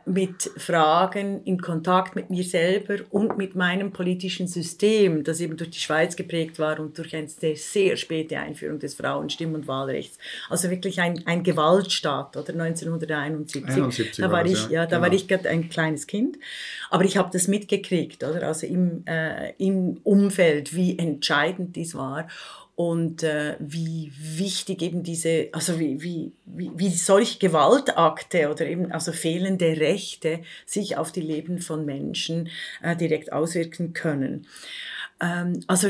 mit 0.06 0.52
Fragen 0.58 1.44
in 1.46 1.60
Kontakt 1.60 2.16
mit 2.16 2.30
mir 2.30 2.44
selber 2.44 2.98
und 3.10 3.40
mit 3.40 3.56
meinem 3.56 3.92
politischen 3.92 4.48
System, 4.48 5.24
das 5.24 5.40
eben 5.40 5.58
durch 5.58 5.72
die 5.72 5.80
Schweiz 5.80 6.16
geprägt 6.16 6.60
war 6.60 6.80
und 6.80 6.96
durch 7.00 7.16
eine 7.16 7.28
sehr, 7.28 7.56
sehr 7.56 7.98
späte 7.98 8.38
Einführung 8.38 8.78
des 8.78 8.94
Frauenstimm- 8.94 9.56
und 9.56 9.68
Wahlrechts. 9.68 10.20
Also 10.48 10.70
wirklich 10.70 11.02
ein, 11.02 11.26
ein 11.26 11.42
Gewaltstaat, 11.42 12.38
oder 12.38 12.54
1971. 12.54 13.68
71 13.68 14.24
da 14.24 14.32
war, 14.32 14.46
ich, 14.46 14.66
ja, 14.66 14.72
ja 14.72 14.86
da 14.86 14.98
genau. 14.98 15.02
war 15.08 15.14
ich 15.14 15.28
gerade 15.28 15.50
ein 15.50 15.70
kleines 15.70 16.06
Kind, 16.06 16.38
aber 16.92 17.04
ich 17.04 17.18
habe 17.18 17.32
das 17.34 17.48
mitgekriegt, 17.48 18.24
oder? 18.24 18.46
Also 18.46 18.68
im, 18.68 19.04
äh, 19.08 19.54
im 19.58 20.00
Umfeld, 20.04 20.76
wie 20.76 21.00
entscheidend 21.00 21.76
dies 21.76 21.96
war 21.96 22.28
und 22.76 23.22
äh, 23.22 23.56
wie 23.60 24.12
wichtig 24.18 24.82
eben 24.82 25.04
diese, 25.04 25.50
also 25.52 25.80
wie, 25.80 26.02
wie, 26.02 26.32
wie, 26.46 26.72
wie 26.76 26.90
solch 26.90 27.40
Gewaltakte 27.40 28.50
oder 28.50 28.66
eben 28.66 28.92
also 28.92 29.12
fehlende 29.12 29.80
Rechte 29.80 30.42
sich 30.66 30.98
auf 30.98 31.12
die 31.12 31.22
Leben 31.22 31.60
von 31.60 31.86
Menschen 31.86 32.50
äh, 32.82 32.96
direkt 32.96 33.32
auswirken 33.32 33.94
können. 33.94 34.48
Ähm, 35.22 35.60
also 35.68 35.90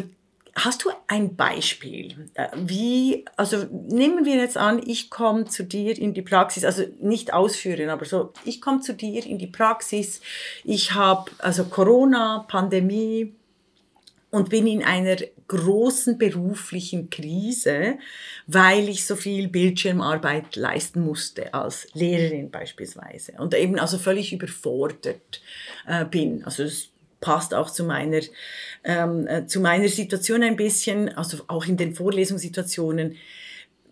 Hast 0.56 0.86
du 0.86 0.92
ein 1.08 1.36
Beispiel? 1.36 2.30
Äh, 2.36 2.50
wie, 2.56 3.26
also 3.38 3.66
nehmen 3.72 4.24
wir 4.24 4.36
jetzt 4.36 4.56
an, 4.56 4.80
ich 4.86 5.10
komme 5.10 5.46
zu 5.46 5.64
dir 5.64 5.98
in 5.98 6.14
die 6.14 6.22
Praxis, 6.22 6.64
also 6.64 6.84
nicht 7.02 7.34
ausführen, 7.34 7.90
aber 7.90 8.06
so, 8.06 8.34
ich 8.46 8.62
komme 8.62 8.82
zu 8.82 8.94
dir 8.94 9.26
in 9.26 9.40
die 9.40 9.48
Praxis, 9.48 10.22
ich 10.64 10.94
habe 10.94 11.32
also 11.40 11.64
Corona, 11.64 12.46
Pandemie 12.48 13.34
und 14.34 14.50
bin 14.50 14.66
in 14.66 14.84
einer 14.84 15.18
großen 15.48 16.18
beruflichen 16.18 17.12
Krise, 17.12 18.00
weil 18.48 18.90
ich 18.90 19.06
so 19.06 19.16
viel 19.16 19.48
Bildschirmarbeit 19.48 20.56
leisten 20.56 21.02
musste 21.02 21.54
als 21.54 21.88
Lehrerin 21.94 22.50
beispielsweise 22.50 23.34
und 23.38 23.54
eben 23.54 23.78
also 23.78 24.00
völlig 24.00 24.34
überfordert 24.34 25.40
äh, 25.86 26.04
bin. 26.04 26.44
Also 26.46 26.64
es 26.64 26.90
passt 27.22 27.54
auch 27.54 27.70
zu 27.70 27.84
meiner, 27.84 28.22
ähm, 28.84 29.28
äh, 29.28 29.46
zu 29.46 29.60
meiner 29.60 29.88
Situation 29.88 30.42
ein 30.42 30.56
bisschen, 30.56 31.10
also 31.16 31.44
auch 31.48 31.68
in 31.68 31.78
den 31.78 31.94
Vorlesungssituationen. 31.94 33.16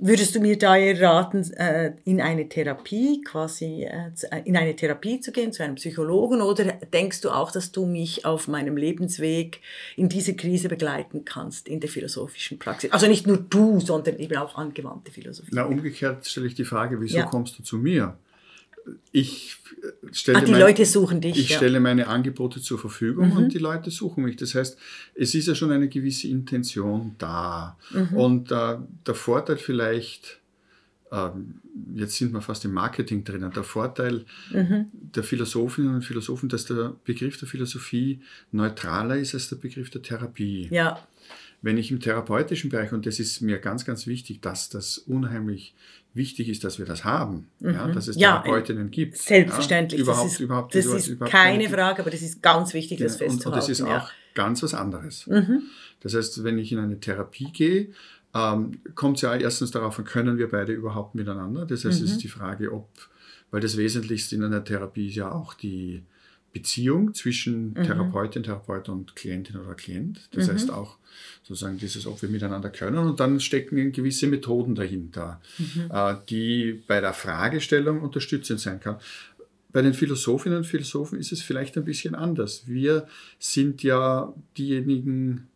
Würdest 0.04 0.34
du 0.34 0.40
mir 0.40 0.58
daher 0.58 1.00
raten, 1.00 1.44
äh, 1.54 1.94
in 2.06 2.22
eine 2.22 2.50
Therapie, 2.50 3.22
quasi 3.22 3.84
äh, 3.84 4.10
in 4.46 4.58
eine 4.58 4.76
Therapie 4.76 5.20
zu 5.20 5.32
gehen, 5.32 5.54
zu 5.54 5.62
einem 5.64 5.76
Psychologen, 5.76 6.42
oder 6.42 6.64
denkst 6.92 7.22
du 7.22 7.30
auch, 7.30 7.52
dass 7.52 7.72
du 7.72 7.86
mich 7.86 8.26
auf 8.26 8.48
meinem 8.48 8.78
Lebensweg 8.78 9.62
in 9.96 10.10
diese 10.10 10.36
Krise 10.36 10.70
begleiten 10.70 11.24
kannst, 11.24 11.68
in 11.68 11.80
der 11.82 11.90
philosophischen 11.90 12.58
Praxis? 12.58 12.92
Also 12.92 13.06
nicht 13.06 13.28
nur 13.28 13.38
du, 13.38 13.80
sondern 13.80 14.18
eben 14.18 14.38
auch 14.38 14.58
angewandte 14.58 15.12
Philosophie. 15.12 15.52
Na, 15.54 15.66
umgekehrt 15.66 16.26
stelle 16.26 16.48
ich 16.48 16.56
die 16.56 16.66
Frage, 16.66 17.00
wieso 17.00 17.18
ja. 17.18 17.26
kommst 17.26 17.60
du 17.60 17.64
zu 17.64 17.78
mir? 17.78 18.18
Ich 19.12 19.58
stelle, 20.12 20.40
Ach, 20.40 20.44
die 20.44 20.52
mein, 20.52 20.62
Leute 20.62 20.86
suchen 20.86 21.22
dich, 21.22 21.38
ich 21.38 21.50
ja. 21.50 21.58
stelle 21.58 21.80
meine 21.80 22.08
Angebote 22.08 22.62
zur 22.62 22.80
Verfügung 22.80 23.32
mhm. 23.32 23.38
und 23.38 23.54
die 23.54 23.58
Leute 23.58 23.92
suchen 23.92 24.24
mich. 24.24 24.36
Das 24.36 24.56
heißt, 24.56 24.78
es 25.16 25.36
ist 25.36 25.48
ja 25.48 25.56
schon 25.56 25.72
eine 25.72 25.90
gewisse 25.90 26.28
Intention 26.28 27.16
da. 27.18 27.78
Mhm. 27.92 28.18
Und 28.18 28.52
äh, 28.52 28.78
der 29.06 29.16
Vorteil 29.16 29.58
vielleicht, 29.58 30.40
äh, 31.12 31.30
jetzt 31.96 32.16
sind 32.16 32.34
wir 32.34 32.42
fast 32.42 32.66
im 32.66 32.74
Marketing 32.74 33.24
drinnen, 33.24 33.52
der 33.52 33.64
Vorteil 33.64 34.26
mhm. 34.52 34.88
der 34.94 35.24
Philosophinnen 35.24 35.96
und 35.96 36.04
Philosophen, 36.04 36.50
dass 36.50 36.66
der 36.66 36.96
Begriff 37.04 37.38
der 37.38 37.48
Philosophie 37.48 38.22
neutraler 38.52 39.18
ist 39.18 39.34
als 39.34 39.50
der 39.50 39.58
Begriff 39.58 39.90
der 39.90 40.02
Therapie. 40.02 40.68
Ja. 40.72 41.06
Wenn 41.62 41.78
ich 41.78 41.92
im 41.92 42.00
therapeutischen 42.00 42.70
Bereich, 42.70 42.92
und 42.92 43.06
das 43.06 43.20
ist 43.20 43.42
mir 43.42 43.60
ganz, 43.60 43.86
ganz 43.86 44.08
wichtig, 44.08 44.42
dass 44.42 44.70
das 44.70 44.98
unheimlich 44.98 45.76
wichtig 46.14 46.50
ist, 46.50 46.64
dass 46.64 46.80
wir 46.80 46.86
das 46.86 47.06
haben, 47.06 47.48
mhm. 47.60 47.74
ja, 47.74 47.88
dass 47.88 48.08
es 48.08 48.16
ja, 48.18 48.40
Therapeutinnen 48.40 48.92
gibt. 48.92 49.18
Selbstverständlich. 49.18 50.00
Ja, 50.00 50.04
überhaupt, 50.04 50.26
das 50.26 50.34
ist, 50.34 50.40
überhaupt, 50.40 50.76
das 50.76 50.86
ist 50.86 51.08
überhaupt 51.08 51.32
keine 51.32 51.70
Frage, 51.70 52.02
aber 52.02 52.10
das 52.10 52.22
ist 52.22 52.42
ganz 52.42 52.74
wichtig, 52.74 53.00
das 53.00 53.18
festzuhalten. 53.18 53.48
Und, 53.48 53.54
und 53.54 53.56
das 53.58 53.70
ist 53.70 53.80
ja. 53.80 54.00
auch 54.00 54.12
ganz 54.34 54.64
was 54.64 54.74
anderes. 54.74 55.28
Mhm. 55.28 55.64
Das 56.02 56.16
heißt, 56.16 56.44
wenn 56.44 56.58
ich 56.58 56.72
in 56.72 56.80
eine 56.80 57.00
Therapie 57.00 57.52
gehe, 57.52 57.90
ähm, 58.34 58.80
kommt 58.96 59.18
es 59.18 59.22
ja 59.22 59.36
erstens 59.36 59.72
darauf 59.72 60.00
an, 60.00 60.06
können 60.06 60.38
wir 60.38 60.50
beide 60.50 60.74
überhaupt 60.74 61.16
miteinander? 61.16 61.66
Das 61.66 61.86
heißt, 61.86 62.00
mhm. 62.00 62.06
es 62.06 62.12
ist 62.14 62.24
die 62.24 62.28
Frage, 62.28 62.74
ob, 62.74 62.90
weil 63.52 63.62
das 63.62 63.78
Wesentlichste 63.78 64.36
in 64.36 64.44
einer 64.44 64.64
Therapie 64.64 65.08
ist 65.08 65.16
ja 65.16 65.32
auch 65.32 65.54
die 65.54 66.04
Beziehung 66.54 67.14
zwischen 67.14 67.70
mhm. 67.70 67.84
Therapeutin, 67.84 68.44
Therapeut 68.44 68.90
und 68.90 69.16
Klientin 69.16 69.58
oder 69.58 69.74
Klient. 69.74 70.30
Das 70.34 70.48
mhm. 70.48 70.54
heißt 70.54 70.72
auch 70.72 70.98
sozusagen 71.44 71.78
dieses, 71.78 72.06
ob 72.06 72.22
wir 72.22 72.30
miteinander 72.30 72.70
können. 72.70 72.98
Und 72.98 73.20
dann 73.20 73.40
stecken 73.40 73.92
gewisse 73.92 74.28
Methoden 74.28 74.76
dahinter, 74.76 75.42
mhm. 75.58 75.90
äh, 75.92 76.16
die 76.30 76.82
bei 76.88 77.00
der 77.00 77.14
Fragestellung 77.14 78.02
unterstützend 78.02 78.60
sein 78.60 78.80
kann. 78.80 78.98
Bei 79.72 79.82
den 79.82 79.94
Philosophinnen 79.94 80.60
und 80.60 80.66
Philosophen 80.66 81.18
ist 81.18 81.32
es 81.32 81.42
vielleicht 81.42 81.78
ein 81.78 81.86
bisschen 81.86 82.14
anders. 82.14 82.64
Wir 82.68 83.08
sind 83.40 83.84
ja 83.84 84.34
diejenigen, 84.58 85.48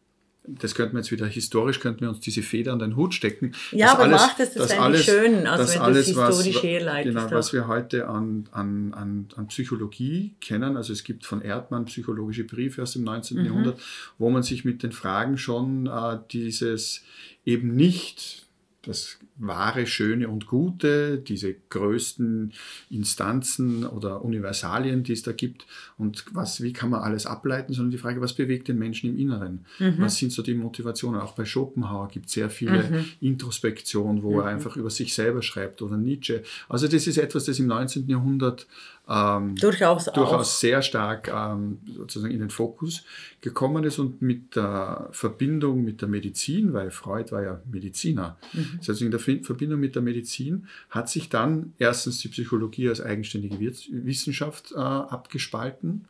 das 0.47 0.75
könnten 0.75 0.93
wir 0.93 0.99
jetzt 0.99 1.11
wieder 1.11 1.25
historisch, 1.25 1.79
könnten 1.79 2.01
wir 2.01 2.09
uns 2.09 2.19
diese 2.19 2.41
Feder 2.41 2.73
an 2.73 2.79
den 2.79 2.95
Hut 2.95 3.13
stecken. 3.13 3.53
Ja, 3.71 3.93
aber 3.93 4.03
alles, 4.03 4.21
macht 4.21 4.39
es 4.39 4.53
das, 4.53 4.69
das 4.69 4.79
eigentlich 4.79 5.03
schön, 5.03 5.47
also 5.47 5.73
wenn 5.73 5.81
alles, 5.81 6.07
historisch 6.07 6.55
was, 6.55 6.63
herleitest. 6.63 7.15
Genau, 7.17 7.31
was 7.31 7.53
wir 7.53 7.67
heute 7.67 8.07
an, 8.07 8.47
an, 8.51 8.93
an, 8.93 9.27
an 9.35 9.47
Psychologie 9.47 10.35
kennen, 10.41 10.77
also 10.77 10.93
es 10.93 11.03
gibt 11.03 11.25
von 11.25 11.41
Erdmann 11.41 11.85
psychologische 11.85 12.43
Briefe 12.43 12.83
aus 12.83 12.93
dem 12.93 13.03
19. 13.03 13.37
Mhm. 13.37 13.45
Jahrhundert, 13.45 13.79
wo 14.17 14.29
man 14.29 14.43
sich 14.43 14.65
mit 14.65 14.83
den 14.83 14.91
Fragen 14.91 15.37
schon 15.37 15.87
äh, 15.87 16.17
dieses 16.31 17.03
eben 17.45 17.75
nicht 17.75 18.45
das 18.83 19.17
wahre, 19.37 19.85
schöne 19.85 20.29
und 20.29 20.47
gute, 20.47 21.17
diese 21.17 21.53
größten 21.53 22.53
Instanzen 22.89 23.85
oder 23.85 24.23
Universalien, 24.23 25.03
die 25.03 25.13
es 25.13 25.23
da 25.23 25.33
gibt 25.33 25.65
und 25.97 26.25
was, 26.31 26.61
wie 26.61 26.73
kann 26.73 26.89
man 26.89 27.01
alles 27.01 27.25
ableiten, 27.25 27.73
sondern 27.73 27.91
die 27.91 27.97
Frage, 27.97 28.21
was 28.21 28.33
bewegt 28.33 28.67
den 28.67 28.79
Menschen 28.79 29.09
im 29.09 29.17
Inneren? 29.17 29.65
Mhm. 29.79 29.95
Was 29.99 30.17
sind 30.17 30.31
so 30.31 30.41
die 30.41 30.53
Motivationen? 30.53 31.19
Auch 31.19 31.33
bei 31.33 31.45
Schopenhauer 31.45 32.07
gibt 32.07 32.27
es 32.27 32.33
sehr 32.33 32.49
viele 32.49 32.83
mhm. 32.83 33.05
Introspektionen, 33.19 34.23
wo 34.23 34.33
mhm. 34.33 34.39
er 34.39 34.45
einfach 34.45 34.77
über 34.77 34.89
sich 34.89 35.13
selber 35.13 35.41
schreibt 35.41 35.81
oder 35.81 35.97
Nietzsche. 35.97 36.43
Also 36.69 36.87
das 36.87 37.05
ist 37.07 37.17
etwas, 37.17 37.45
das 37.45 37.59
im 37.59 37.67
19. 37.67 38.07
Jahrhundert 38.07 38.67
ähm, 39.07 39.55
durchaus, 39.55 40.05
durchaus 40.05 40.59
sehr 40.59 40.81
stark 40.81 41.31
ähm, 41.33 41.79
sozusagen 41.95 42.33
in 42.33 42.39
den 42.39 42.49
Fokus 42.49 43.03
gekommen 43.41 43.83
ist 43.83 43.99
und 43.99 44.21
mit 44.21 44.55
der 44.55 45.09
Verbindung 45.11 45.83
mit 45.83 46.01
der 46.01 46.07
Medizin, 46.07 46.73
weil 46.73 46.89
Freud 46.89 47.31
war 47.31 47.43
ja 47.43 47.61
Mediziner, 47.71 48.37
mhm. 48.53 48.75
das 48.79 48.89
heißt 48.89 49.01
in 49.01 49.11
der 49.11 49.19
Verbindung 49.43 49.79
mit 49.79 49.95
der 49.95 50.01
Medizin 50.01 50.67
hat 50.89 51.09
sich 51.09 51.29
dann 51.29 51.73
erstens 51.77 52.19
die 52.19 52.29
Psychologie 52.29 52.89
als 52.89 53.01
eigenständige 53.01 53.59
Wissenschaft 53.59 54.71
äh, 54.71 54.77
abgespalten 54.77 56.07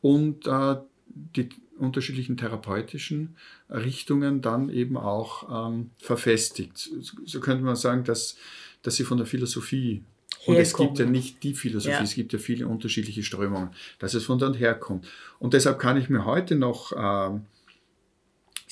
und 0.00 0.46
äh, 0.46 0.76
die 1.36 1.48
unterschiedlichen 1.78 2.36
therapeutischen 2.36 3.36
Richtungen 3.70 4.42
dann 4.42 4.68
eben 4.68 4.96
auch 4.96 5.68
ähm, 5.68 5.90
verfestigt. 5.98 6.90
So 7.24 7.40
könnte 7.40 7.64
man 7.64 7.76
sagen, 7.76 8.04
dass, 8.04 8.36
dass 8.82 8.96
sie 8.96 9.04
von 9.04 9.18
der 9.18 9.26
Philosophie 9.26 10.02
und 10.46 10.56
es 10.56 10.74
gibt 10.74 10.98
ja 10.98 11.04
nicht 11.04 11.42
die 11.42 11.54
Philosophie, 11.54 11.94
ja. 11.94 12.02
es 12.02 12.14
gibt 12.14 12.32
ja 12.32 12.38
viele 12.38 12.66
unterschiedliche 12.66 13.22
Strömungen, 13.22 13.70
dass 13.98 14.14
es 14.14 14.24
von 14.24 14.38
dort 14.38 14.58
herkommt. 14.58 15.06
Und 15.38 15.52
deshalb 15.52 15.78
kann 15.78 15.96
ich 15.96 16.08
mir 16.08 16.24
heute 16.24 16.56
noch 16.56 16.92
äh, 16.92 17.38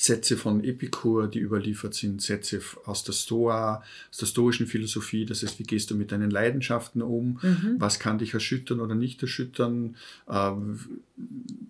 Sätze 0.00 0.36
von 0.36 0.62
Epikur, 0.62 1.26
die 1.26 1.40
überliefert 1.40 1.92
sind, 1.92 2.22
Sätze 2.22 2.60
aus 2.84 3.02
der 3.02 3.12
Stoa, 3.12 3.82
aus 4.12 4.18
der 4.18 4.26
stoischen 4.26 4.68
Philosophie, 4.68 5.26
das 5.26 5.42
heißt, 5.42 5.58
wie 5.58 5.64
gehst 5.64 5.90
du 5.90 5.96
mit 5.96 6.12
deinen 6.12 6.30
Leidenschaften 6.30 7.02
um, 7.02 7.40
mhm. 7.42 7.74
was 7.78 7.98
kann 7.98 8.18
dich 8.18 8.32
erschüttern 8.32 8.78
oder 8.78 8.94
nicht 8.94 9.20
erschüttern, 9.22 9.96
ähm, 10.28 10.78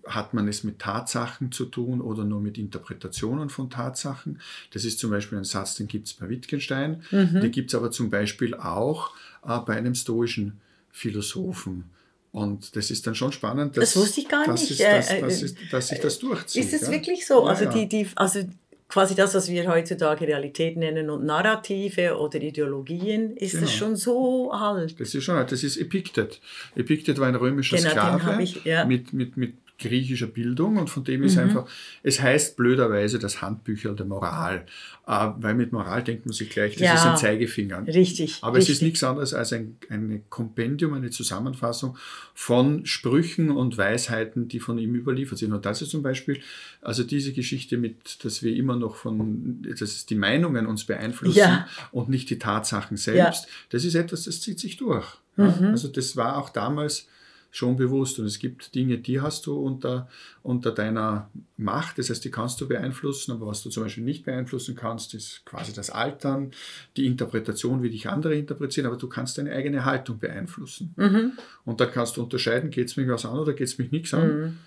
hat 0.05 0.35
man 0.35 0.47
es 0.47 0.63
mit 0.63 0.77
Tatsachen 0.77 1.51
zu 1.51 1.65
tun 1.65 2.01
oder 2.01 2.23
nur 2.23 2.39
mit 2.39 2.59
Interpretationen 2.59 3.49
von 3.49 3.71
Tatsachen. 3.71 4.39
Das 4.73 4.85
ist 4.85 4.99
zum 4.99 5.09
Beispiel 5.09 5.39
ein 5.39 5.43
Satz, 5.43 5.73
den 5.73 5.87
gibt 5.87 6.05
es 6.05 6.13
bei 6.13 6.29
Wittgenstein, 6.29 7.01
mhm. 7.09 7.41
den 7.41 7.51
gibt 7.51 7.71
es 7.71 7.75
aber 7.75 7.89
zum 7.89 8.11
Beispiel 8.11 8.53
auch 8.53 9.09
äh, 9.43 9.57
bei 9.57 9.75
einem 9.75 9.95
stoischen 9.95 10.59
Philosophen. 10.91 11.85
Und 12.31 12.75
das 12.75 12.91
ist 12.91 13.07
dann 13.07 13.15
schon 13.15 13.31
spannend, 13.31 13.75
dass, 13.75 13.93
das 13.93 14.01
wusste 14.01 14.21
ich 14.21 14.29
gar 14.29 14.45
dass, 14.45 14.61
nicht. 14.61 14.71
Ist, 14.71 14.81
dass, 14.81 15.09
äh, 15.09 15.21
dass, 15.21 15.41
ist, 15.41 15.57
dass 15.71 15.87
sich 15.87 15.99
das 15.99 16.19
durchzieht. 16.19 16.63
Ist 16.63 16.73
es 16.73 16.81
ja? 16.81 16.91
wirklich 16.91 17.25
so? 17.25 17.43
Ja, 17.43 17.49
also, 17.49 17.65
die, 17.65 17.87
die, 17.87 18.07
also 18.15 18.41
quasi 18.87 19.15
das, 19.15 19.33
was 19.33 19.49
wir 19.49 19.67
heutzutage 19.67 20.27
Realität 20.27 20.77
nennen 20.77 21.09
und 21.09 21.25
Narrative 21.25 22.17
oder 22.17 22.41
Ideologien, 22.41 23.35
ist 23.35 23.51
genau. 23.51 23.63
das 23.63 23.73
schon 23.73 23.95
so 23.95 24.51
alt? 24.51 24.99
Das 24.99 25.15
ist 25.15 25.23
schon 25.23 25.35
alt. 25.35 25.51
Das 25.51 25.63
ist 25.63 25.77
Epictet. 25.77 26.39
Epictet 26.75 27.19
war 27.19 27.27
ein 27.27 27.35
römischer 27.35 27.77
genau, 27.77 27.89
Sklave 27.91 28.43
ich, 28.43 28.63
ja. 28.63 28.85
mit, 28.85 29.13
mit, 29.13 29.37
mit 29.37 29.53
griechischer 29.79 30.27
Bildung 30.27 30.77
und 30.77 30.89
von 30.89 31.03
dem 31.03 31.23
ist 31.23 31.35
mhm. 31.35 31.43
einfach, 31.43 31.67
es 32.03 32.21
heißt 32.21 32.57
blöderweise 32.57 33.17
das 33.17 33.41
Handbücher 33.41 33.93
der 33.93 34.05
Moral, 34.05 34.65
äh, 35.07 35.29
weil 35.37 35.55
mit 35.55 35.71
Moral 35.71 36.03
denkt 36.03 36.25
man 36.25 36.33
sich 36.33 36.49
gleich, 36.49 36.73
das 36.73 36.81
ja, 36.81 36.93
ist 36.95 37.05
ein 37.05 37.17
Zeigefinger. 37.17 37.87
Richtig. 37.87 38.39
Aber 38.41 38.57
richtig. 38.57 38.73
es 38.73 38.77
ist 38.77 38.81
nichts 38.83 39.03
anderes 39.03 39.33
als 39.33 39.53
ein 39.53 39.77
eine 39.89 40.21
Kompendium, 40.29 40.93
eine 40.93 41.09
Zusammenfassung 41.09 41.97
von 42.33 42.85
Sprüchen 42.85 43.51
und 43.51 43.77
Weisheiten, 43.77 44.47
die 44.47 44.59
von 44.59 44.77
ihm 44.77 44.95
überliefert 44.95 45.37
sind. 45.37 45.53
Und 45.53 45.65
das 45.65 45.81
ist 45.81 45.89
zum 45.89 46.03
Beispiel, 46.03 46.41
also 46.81 47.03
diese 47.03 47.33
Geschichte 47.33 47.77
mit, 47.77 48.23
dass 48.23 48.43
wir 48.43 48.55
immer 48.55 48.75
noch 48.75 48.95
von, 48.95 49.65
dass 49.77 50.05
die 50.05 50.15
Meinungen 50.15 50.65
uns 50.67 50.85
beeinflussen 50.85 51.37
ja. 51.37 51.67
und 51.91 52.09
nicht 52.09 52.29
die 52.29 52.39
Tatsachen 52.39 52.97
selbst, 52.97 53.45
ja. 53.45 53.51
das 53.69 53.85
ist 53.85 53.95
etwas, 53.95 54.25
das 54.25 54.41
zieht 54.41 54.59
sich 54.59 54.77
durch. 54.77 55.07
Mhm. 55.35 55.67
Also 55.71 55.87
das 55.87 56.15
war 56.15 56.37
auch 56.37 56.49
damals 56.49 57.07
schon 57.51 57.75
bewusst. 57.75 58.19
Und 58.19 58.25
es 58.25 58.39
gibt 58.39 58.75
Dinge, 58.75 58.97
die 58.97 59.21
hast 59.21 59.45
du 59.45 59.57
unter, 59.57 60.07
unter 60.43 60.71
deiner 60.71 61.29
Macht, 61.57 61.97
das 61.97 62.09
heißt, 62.09 62.23
die 62.23 62.31
kannst 62.31 62.61
du 62.61 62.67
beeinflussen, 62.67 63.31
aber 63.31 63.47
was 63.47 63.63
du 63.63 63.69
zum 63.69 63.83
Beispiel 63.83 64.03
nicht 64.03 64.25
beeinflussen 64.25 64.75
kannst, 64.75 65.13
ist 65.13 65.45
quasi 65.45 65.73
das 65.73 65.89
Altern, 65.89 66.51
die 66.95 67.05
Interpretation, 67.05 67.83
wie 67.83 67.89
dich 67.89 68.07
andere 68.09 68.35
interpretieren, 68.35 68.87
aber 68.87 68.97
du 68.97 69.09
kannst 69.09 69.37
deine 69.37 69.51
eigene 69.51 69.85
Haltung 69.85 70.19
beeinflussen. 70.19 70.93
Mhm. 70.95 71.33
Und 71.65 71.81
da 71.81 71.85
kannst 71.85 72.17
du 72.17 72.23
unterscheiden, 72.23 72.69
geht 72.69 72.87
es 72.87 72.97
mich 72.97 73.07
was 73.07 73.25
an 73.25 73.37
oder 73.37 73.53
geht 73.53 73.67
es 73.67 73.77
mich 73.77 73.91
nichts 73.91 74.13
an. 74.13 74.27
Mhm. 74.27 74.57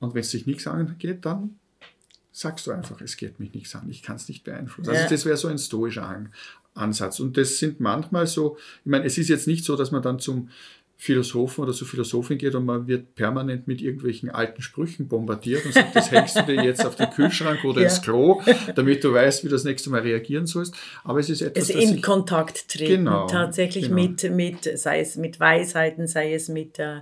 Und 0.00 0.14
wenn 0.14 0.20
es 0.20 0.30
dich 0.30 0.46
nichts 0.46 0.66
angeht, 0.66 1.24
dann 1.24 1.58
sagst 2.32 2.66
du 2.66 2.72
einfach, 2.72 3.00
es 3.02 3.16
geht 3.16 3.38
mich 3.38 3.52
nichts 3.52 3.74
an, 3.76 3.88
ich 3.90 4.02
kann 4.02 4.16
es 4.16 4.26
nicht 4.28 4.42
beeinflussen. 4.42 4.92
Ja. 4.92 5.02
Also 5.02 5.14
das 5.14 5.24
wäre 5.26 5.36
so 5.36 5.48
ein 5.48 5.58
stoischer 5.58 6.26
Ansatz. 6.74 7.20
Und 7.20 7.36
das 7.36 7.58
sind 7.58 7.78
manchmal 7.78 8.26
so, 8.26 8.56
ich 8.84 8.90
meine, 8.90 9.04
es 9.04 9.18
ist 9.18 9.28
jetzt 9.28 9.46
nicht 9.46 9.64
so, 9.64 9.76
dass 9.76 9.90
man 9.90 10.02
dann 10.02 10.18
zum 10.18 10.48
Philosophen 11.02 11.64
oder 11.64 11.72
zur 11.72 11.88
Philosophin 11.88 12.38
geht 12.38 12.54
und 12.54 12.64
man 12.64 12.86
wird 12.86 13.16
permanent 13.16 13.66
mit 13.66 13.82
irgendwelchen 13.82 14.30
alten 14.30 14.62
Sprüchen 14.62 15.08
bombardiert 15.08 15.66
und 15.66 15.74
sagt, 15.74 15.96
das 15.96 16.12
hängst 16.12 16.36
du 16.36 16.42
dir 16.42 16.62
jetzt 16.62 16.86
auf 16.86 16.94
den 16.94 17.10
Kühlschrank 17.10 17.64
oder 17.64 17.80
ja. 17.80 17.88
ins 17.88 18.02
Klo, 18.02 18.40
damit 18.76 19.02
du 19.02 19.12
weißt, 19.12 19.42
wie 19.42 19.48
du 19.48 19.54
das 19.56 19.64
nächste 19.64 19.90
Mal 19.90 20.02
reagieren 20.02 20.46
sollst. 20.46 20.76
Aber 21.02 21.18
es 21.18 21.28
ist 21.28 21.42
etwas, 21.42 21.70
es 21.70 21.70
in 21.70 21.96
ich, 21.96 22.02
Kontakt 22.02 22.68
treten, 22.68 23.06
genau, 23.06 23.26
tatsächlich 23.26 23.88
genau. 23.88 23.96
mit, 23.96 24.30
mit, 24.30 24.78
sei 24.78 25.00
es 25.00 25.16
mit 25.16 25.40
Weisheiten, 25.40 26.06
sei 26.06 26.34
es 26.34 26.48
mit 26.48 26.78
äh, 26.78 27.00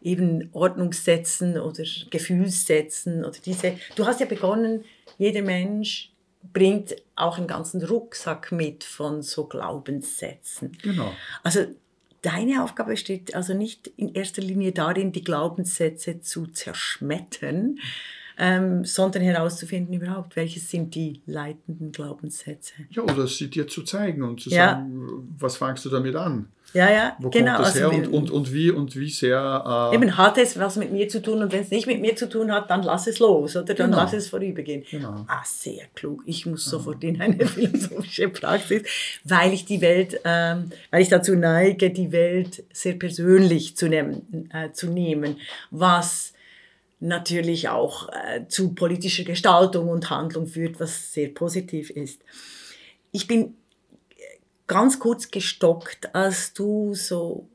eben 0.00 0.48
Ordnungssätzen 0.52 1.58
oder 1.58 1.82
Gefühlssätzen 2.08 3.24
oder 3.24 3.38
diese. 3.44 3.74
Du 3.96 4.06
hast 4.06 4.20
ja 4.20 4.26
begonnen, 4.26 4.84
jeder 5.18 5.42
Mensch 5.42 6.12
bringt 6.52 6.94
auch 7.16 7.36
einen 7.36 7.48
ganzen 7.48 7.84
Rucksack 7.84 8.52
mit 8.52 8.84
von 8.84 9.22
so 9.22 9.46
Glaubenssätzen. 9.46 10.78
Genau. 10.82 11.12
Also 11.42 11.66
Deine 12.22 12.62
Aufgabe 12.62 12.90
besteht 12.90 13.34
also 13.34 13.54
nicht 13.54 13.86
in 13.96 14.14
erster 14.14 14.42
Linie 14.42 14.72
darin, 14.72 15.12
die 15.12 15.24
Glaubenssätze 15.24 16.20
zu 16.20 16.46
zerschmettern, 16.48 17.78
ähm, 18.42 18.86
sondern 18.86 19.22
herauszufinden 19.22 19.92
überhaupt, 19.92 20.34
welche 20.34 20.60
sind 20.60 20.94
die 20.94 21.20
leitenden 21.26 21.92
Glaubenssätze. 21.92 22.72
Ja, 22.88 23.02
oder 23.02 23.26
sie 23.26 23.50
dir 23.50 23.68
zu 23.68 23.82
zeigen 23.82 24.22
und 24.22 24.40
zu 24.40 24.48
ja. 24.48 24.70
sagen, 24.70 25.28
was 25.38 25.58
fangst 25.58 25.84
du 25.84 25.90
damit 25.90 26.16
an? 26.16 26.48
Ja, 26.72 26.90
ja, 26.90 27.16
Wo 27.18 27.28
genau. 27.28 27.56
Kommt 27.56 27.66
das 27.66 27.76
also 27.76 27.90
her 27.90 27.98
und, 27.98 28.08
und, 28.08 28.30
und, 28.30 28.52
wie 28.52 28.70
und 28.70 28.96
wie 28.96 29.10
sehr. 29.10 29.90
Äh 29.92 29.96
eben 29.96 30.16
hat 30.16 30.38
es 30.38 30.58
was 30.58 30.76
mit 30.76 30.90
mir 30.90 31.08
zu 31.08 31.20
tun 31.20 31.42
und 31.42 31.52
wenn 31.52 31.62
es 31.62 31.70
nicht 31.70 31.86
mit 31.86 32.00
mir 32.00 32.16
zu 32.16 32.28
tun 32.28 32.50
hat, 32.50 32.70
dann 32.70 32.82
lass 32.82 33.08
es 33.08 33.18
los 33.18 33.56
oder 33.56 33.74
dann 33.74 33.90
genau. 33.90 34.02
lass 34.02 34.14
es 34.14 34.28
vorübergehen. 34.28 34.84
Genau. 34.90 35.26
Ah, 35.26 35.42
sehr 35.44 35.84
klug. 35.94 36.22
Ich 36.24 36.46
muss 36.46 36.64
ja. 36.64 36.70
sofort 36.70 37.04
in 37.04 37.20
eine 37.20 37.44
philosophische 37.46 38.28
Praxis, 38.28 38.84
weil 39.24 39.52
ich 39.52 39.66
die 39.66 39.82
Welt, 39.82 40.18
ähm, 40.24 40.70
weil 40.90 41.02
ich 41.02 41.08
dazu 41.08 41.34
neige, 41.34 41.90
die 41.90 42.12
Welt 42.12 42.62
sehr 42.72 42.94
persönlich 42.94 43.76
zu 43.76 43.88
nehmen, 43.88 44.48
äh, 44.52 44.72
zu 44.72 44.86
nehmen 44.86 45.36
was 45.70 46.32
natürlich 47.00 47.68
auch 47.68 48.08
äh, 48.10 48.46
zu 48.48 48.74
politischer 48.74 49.24
Gestaltung 49.24 49.88
und 49.88 50.10
Handlung 50.10 50.46
führt, 50.46 50.78
was 50.78 51.12
sehr 51.12 51.28
positiv 51.28 51.90
ist. 51.90 52.22
Ich 53.10 53.26
bin 53.26 53.56
ganz 54.66 54.98
kurz 54.98 55.30
gestockt, 55.30 56.14
als 56.14 56.52
du 56.52 56.94
so 56.94 57.48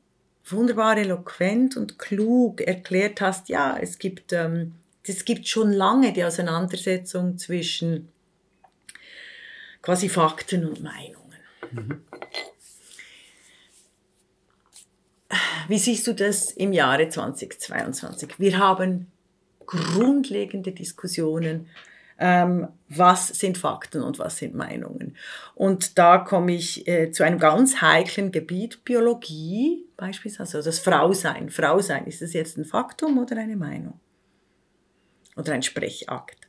wunderbar 0.44 0.98
eloquent 0.98 1.76
und 1.76 1.98
klug 1.98 2.60
erklärt 2.60 3.20
hast, 3.20 3.48
ja, 3.48 3.78
es 3.80 3.98
gibt, 3.98 4.32
ähm, 4.32 4.74
es 5.02 5.24
gibt 5.24 5.48
schon 5.48 5.72
lange 5.72 6.12
die 6.12 6.24
Auseinandersetzung 6.24 7.38
zwischen 7.38 8.08
quasi 9.80 10.08
Fakten 10.08 10.66
und 10.66 10.82
Meinungen. 10.82 11.38
Mhm. 11.70 12.00
Wie 15.68 15.78
siehst 15.78 16.06
du 16.06 16.14
das 16.14 16.50
im 16.52 16.72
Jahre 16.72 17.08
2022? 17.08 18.38
Wir 18.38 18.58
haben 18.58 19.10
grundlegende 19.66 20.72
Diskussionen 20.72 21.66
ähm, 22.18 22.68
was 22.88 23.28
sind 23.28 23.58
Fakten 23.58 24.02
und 24.02 24.18
was 24.18 24.38
sind 24.38 24.54
Meinungen. 24.54 25.16
Und 25.54 25.98
da 25.98 26.18
komme 26.18 26.54
ich 26.54 26.86
äh, 26.88 27.10
zu 27.10 27.24
einem 27.24 27.38
ganz 27.38 27.80
heiklen 27.80 28.32
Gebiet, 28.32 28.84
Biologie 28.84 29.84
beispielsweise, 29.96 30.58
also 30.58 30.68
das 30.68 30.78
Frausein. 30.78 31.50
Frausein, 31.50 32.06
ist 32.06 32.22
das 32.22 32.32
jetzt 32.32 32.56
ein 32.56 32.64
Faktum 32.64 33.18
oder 33.18 33.36
eine 33.36 33.56
Meinung? 33.56 34.00
Oder 35.36 35.52
ein 35.52 35.62
Sprechakt? 35.62 36.48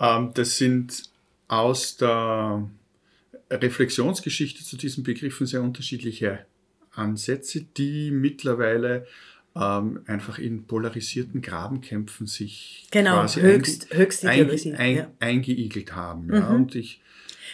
Ähm, 0.00 0.32
das 0.34 0.58
sind 0.58 1.04
aus 1.48 1.96
der 1.96 2.68
Reflexionsgeschichte 3.50 4.64
zu 4.64 4.76
diesen 4.76 5.04
Begriffen 5.04 5.46
sehr 5.46 5.62
unterschiedliche 5.62 6.44
Ansätze, 6.90 7.62
die 7.62 8.10
mittlerweile 8.10 9.06
ähm, 9.60 10.00
einfach 10.06 10.38
in 10.38 10.66
polarisierten 10.66 11.40
Grabenkämpfen 11.40 12.26
sich 12.26 12.86
genau, 12.90 13.20
quasi 13.20 13.40
höchst, 13.40 13.92
einge 13.92 14.02
höchst 14.02 14.26
ein, 14.26 14.76
ein, 14.76 14.96
ja. 14.96 15.10
eingeigelt 15.20 15.94
haben. 15.94 16.32
Ja. 16.32 16.40
Mhm. 16.40 16.54
Und 16.54 16.74
ich, 16.74 17.00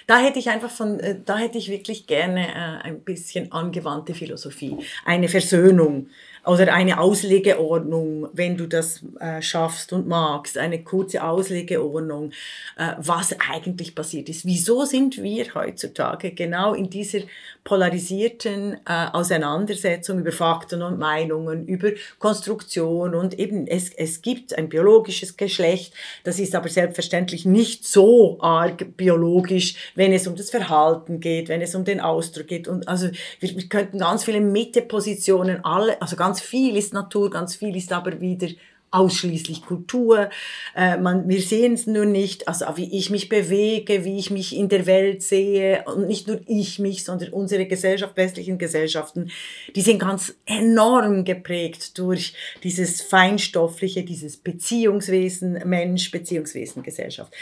da 0.06 0.18
hätte 0.18 0.38
ich 0.38 0.50
einfach 0.50 0.70
von, 0.70 0.98
äh, 1.00 1.18
da 1.24 1.38
hätte 1.38 1.58
ich 1.58 1.68
wirklich 1.68 2.06
gerne 2.06 2.48
äh, 2.48 2.82
ein 2.82 3.00
bisschen 3.00 3.52
angewandte 3.52 4.14
Philosophie, 4.14 4.78
eine 5.04 5.28
Versöhnung 5.28 6.08
oder 6.44 6.72
eine 6.72 6.98
Auslegeordnung, 6.98 8.28
wenn 8.32 8.56
du 8.56 8.66
das 8.66 9.00
äh, 9.20 9.40
schaffst 9.40 9.92
und 9.92 10.08
magst, 10.08 10.58
eine 10.58 10.82
kurze 10.82 11.22
Auslegeordnung, 11.22 12.32
äh, 12.76 12.94
was 12.98 13.36
eigentlich 13.38 13.94
passiert 13.94 14.28
ist. 14.28 14.44
Wieso 14.44 14.84
sind 14.84 15.22
wir 15.22 15.54
heutzutage 15.54 16.32
genau 16.32 16.74
in 16.74 16.90
dieser 16.90 17.20
polarisierten 17.64 18.74
äh, 18.86 19.06
Auseinandersetzung 19.12 20.18
über 20.18 20.32
Fakten 20.32 20.82
und 20.82 20.98
Meinungen, 20.98 21.66
über 21.66 21.90
Konstruktion 22.18 23.14
und 23.14 23.38
eben 23.38 23.68
es, 23.68 23.90
es 23.90 24.20
gibt 24.20 24.58
ein 24.58 24.68
biologisches 24.68 25.36
Geschlecht, 25.36 25.94
das 26.24 26.40
ist 26.40 26.56
aber 26.56 26.68
selbstverständlich 26.68 27.46
nicht 27.46 27.86
so 27.86 28.38
arg 28.40 28.96
biologisch, 28.96 29.92
wenn 29.94 30.12
es 30.12 30.26
um 30.26 30.34
das 30.34 30.50
Verhalten 30.50 31.20
geht, 31.20 31.48
wenn 31.48 31.62
es 31.62 31.76
um 31.76 31.84
den 31.84 32.00
Ausdruck 32.00 32.48
geht. 32.48 32.66
Und 32.66 32.88
also 32.88 33.08
wir, 33.38 33.56
wir 33.56 33.68
könnten 33.68 33.98
ganz 33.98 34.24
viele 34.24 34.40
Mittepositionen, 34.40 35.64
alle, 35.64 36.00
also 36.02 36.16
ganz 36.16 36.31
ganz 36.32 36.40
viel 36.40 36.78
ist 36.78 36.94
Natur, 36.94 37.28
ganz 37.28 37.56
viel 37.56 37.76
ist 37.76 37.92
aber 37.92 38.18
wieder 38.18 38.48
ausschließlich 38.90 39.66
Kultur. 39.66 40.30
Äh, 40.74 40.96
man, 40.96 41.28
wir 41.28 41.42
sehen 41.42 41.74
es 41.74 41.86
nur 41.86 42.06
nicht, 42.06 42.48
also 42.48 42.64
wie 42.76 42.96
ich 42.96 43.10
mich 43.10 43.28
bewege, 43.28 44.06
wie 44.06 44.18
ich 44.18 44.30
mich 44.30 44.56
in 44.56 44.70
der 44.70 44.86
Welt 44.86 45.22
sehe 45.22 45.84
und 45.84 46.06
nicht 46.06 46.26
nur 46.26 46.40
ich 46.46 46.78
mich, 46.78 47.04
sondern 47.04 47.34
unsere 47.34 47.66
Gesellschaft, 47.66 48.16
westlichen 48.16 48.56
Gesellschaften, 48.56 49.30
die 49.76 49.82
sind 49.82 49.98
ganz 49.98 50.34
enorm 50.46 51.24
geprägt 51.24 51.98
durch 51.98 52.32
dieses 52.62 53.02
feinstoffliche, 53.02 54.04
dieses 54.04 54.38
Beziehungswesen 54.38 55.60
Mensch, 55.66 56.10
Beziehungswesen 56.10 56.82
Gesellschaft. 56.82 57.34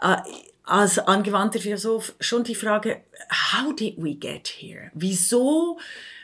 Äh, 0.00 0.18
als 0.62 1.00
angewandter 1.00 1.58
Philosoph 1.58 2.14
schon 2.20 2.44
die 2.44 2.54
Frage, 2.54 3.00
how 3.52 3.74
did 3.74 3.94
we 3.96 4.14
get 4.14 4.46
here? 4.46 4.92
Wieso 4.94 5.78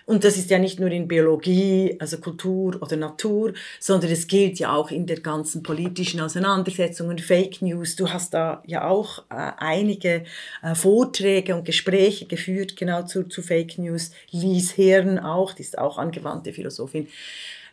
und 0.07 0.23
das 0.23 0.37
ist 0.37 0.51
ja 0.51 0.59
nicht 0.61 0.79
nur 0.79 0.90
in 0.90 1.09
Biologie, 1.09 1.97
also 1.99 2.19
Kultur 2.19 2.81
oder 2.81 2.97
Natur, 2.97 3.55
sondern 3.81 4.12
es 4.12 4.29
gilt 4.29 4.61
ja 4.61 4.73
auch 4.73 4.92
in 4.92 5.05
der 5.05 5.19
ganzen 5.19 5.64
politischen 5.64 6.21
Auseinandersetzung 6.21 7.19
Fake 7.19 7.61
News. 7.61 7.97
Du 7.97 8.09
hast 8.09 8.33
da 8.33 8.62
ja 8.66 8.87
auch 8.87 9.19
äh, 9.31 9.51
einige 9.59 10.25
äh, 10.62 10.77
Vorträge 10.77 11.57
und 11.57 11.64
Gespräche 11.64 12.27
geführt, 12.27 12.77
genau 12.77 13.03
zu, 13.03 13.25
zu 13.25 13.42
Fake 13.42 13.79
News. 13.79 14.12
Lies 14.31 14.77
Herren 14.77 15.19
auch, 15.19 15.53
die 15.53 15.62
ist 15.62 15.77
auch 15.77 15.99
angewandte 15.99 16.53
Philosophin. 16.53 17.09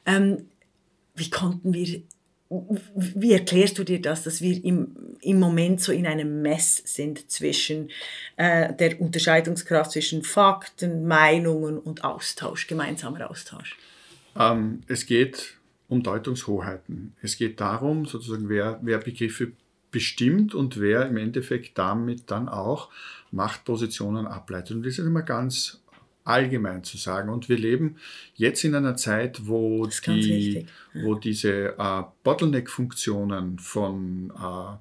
Ähm, 0.07 0.49
wie 1.13 1.29
konnten 1.29 1.71
wir 1.71 2.01
wie 2.95 3.33
erklärst 3.33 3.77
du 3.77 3.83
dir 3.83 4.01
das, 4.01 4.23
dass 4.23 4.41
wir 4.41 4.63
im, 4.63 4.95
im 5.21 5.39
Moment 5.39 5.81
so 5.81 5.91
in 5.91 6.05
einem 6.05 6.41
Mess 6.41 6.81
sind 6.85 7.31
zwischen 7.31 7.89
äh, 8.37 8.73
der 8.73 8.99
Unterscheidungskraft 8.99 9.91
zwischen 9.91 10.23
Fakten, 10.23 11.07
Meinungen 11.07 11.77
und 11.77 12.03
Austausch, 12.03 12.67
gemeinsamer 12.67 13.29
Austausch? 13.29 13.77
Ähm, 14.37 14.81
es 14.87 15.05
geht 15.05 15.57
um 15.87 16.03
Deutungshoheiten. 16.03 17.13
Es 17.21 17.37
geht 17.37 17.59
darum, 17.59 18.05
sozusagen, 18.05 18.49
wer, 18.49 18.79
wer 18.81 18.97
Begriffe 18.97 19.51
bestimmt 19.91 20.55
und 20.55 20.79
wer 20.79 21.07
im 21.07 21.17
Endeffekt 21.17 21.77
damit 21.77 22.31
dann 22.31 22.49
auch 22.49 22.89
Machtpositionen 23.31 24.27
ableitet. 24.27 24.77
Und 24.77 24.83
das 24.83 24.97
ist 24.97 25.05
immer 25.05 25.21
ganz 25.21 25.82
allgemein 26.23 26.83
zu 26.83 26.97
sagen. 26.97 27.29
Und 27.29 27.49
wir 27.49 27.57
leben 27.57 27.97
jetzt 28.35 28.63
in 28.63 28.75
einer 28.75 28.95
Zeit, 28.95 29.47
wo, 29.47 29.87
die, 30.07 30.65
wo 30.93 31.15
diese 31.15 31.77
äh, 31.77 32.03
Bottleneck-Funktionen 32.23 33.59
von 33.59 34.31
äh, 34.35 34.77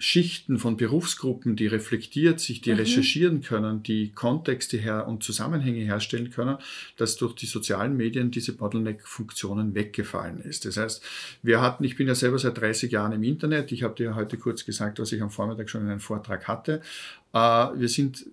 Schichten 0.00 0.58
von 0.58 0.78
Berufsgruppen, 0.78 1.56
die 1.56 1.66
reflektiert 1.66 2.40
sich, 2.40 2.62
die 2.62 2.72
mhm. 2.72 2.78
recherchieren 2.78 3.42
können, 3.42 3.82
die 3.82 4.12
Kontexte 4.12 4.78
her 4.78 5.06
und 5.06 5.22
Zusammenhänge 5.22 5.80
herstellen 5.80 6.30
können, 6.30 6.56
dass 6.96 7.16
durch 7.16 7.34
die 7.34 7.44
sozialen 7.44 7.96
Medien 7.98 8.30
diese 8.30 8.54
Bottleneck-Funktionen 8.54 9.74
weggefallen 9.74 10.40
ist. 10.40 10.64
Das 10.64 10.78
heißt, 10.78 11.04
wir 11.42 11.60
hatten, 11.60 11.84
ich 11.84 11.96
bin 11.96 12.08
ja 12.08 12.14
selber 12.14 12.38
seit 12.38 12.58
30 12.58 12.90
Jahren 12.90 13.12
im 13.12 13.22
Internet, 13.22 13.72
ich 13.72 13.82
habe 13.82 13.94
dir 13.94 14.14
heute 14.14 14.38
kurz 14.38 14.64
gesagt, 14.64 14.98
was 14.98 15.12
ich 15.12 15.20
am 15.20 15.30
Vormittag 15.30 15.68
schon 15.68 15.82
in 15.82 15.88
einem 15.88 16.00
Vortrag 16.00 16.48
hatte. 16.48 16.80
Äh, 17.34 17.38
wir 17.38 17.88
sind 17.88 18.24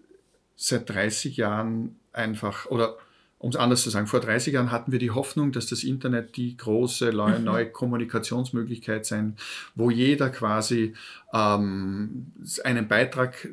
seit 0.57 0.89
30 0.89 1.37
Jahren 1.37 1.95
einfach, 2.11 2.65
oder 2.65 2.97
um 3.39 3.51
es 3.51 3.55
anders 3.55 3.83
zu 3.83 3.91
sagen, 3.91 4.07
vor 4.07 4.19
30 4.19 4.53
Jahren 4.53 4.71
hatten 4.71 4.91
wir 4.91 4.99
die 4.99 5.11
Hoffnung, 5.11 5.51
dass 5.51 5.67
das 5.67 5.83
Internet 5.83 6.35
die 6.35 6.57
große 6.57 7.13
neue, 7.13 7.37
mhm. 7.37 7.45
neue 7.45 7.69
Kommunikationsmöglichkeit 7.69 9.05
sein, 9.05 9.37
wo 9.75 9.91
jeder 9.91 10.29
quasi 10.29 10.95
ähm, 11.31 12.31
einen 12.63 12.87
Beitrag 12.87 13.47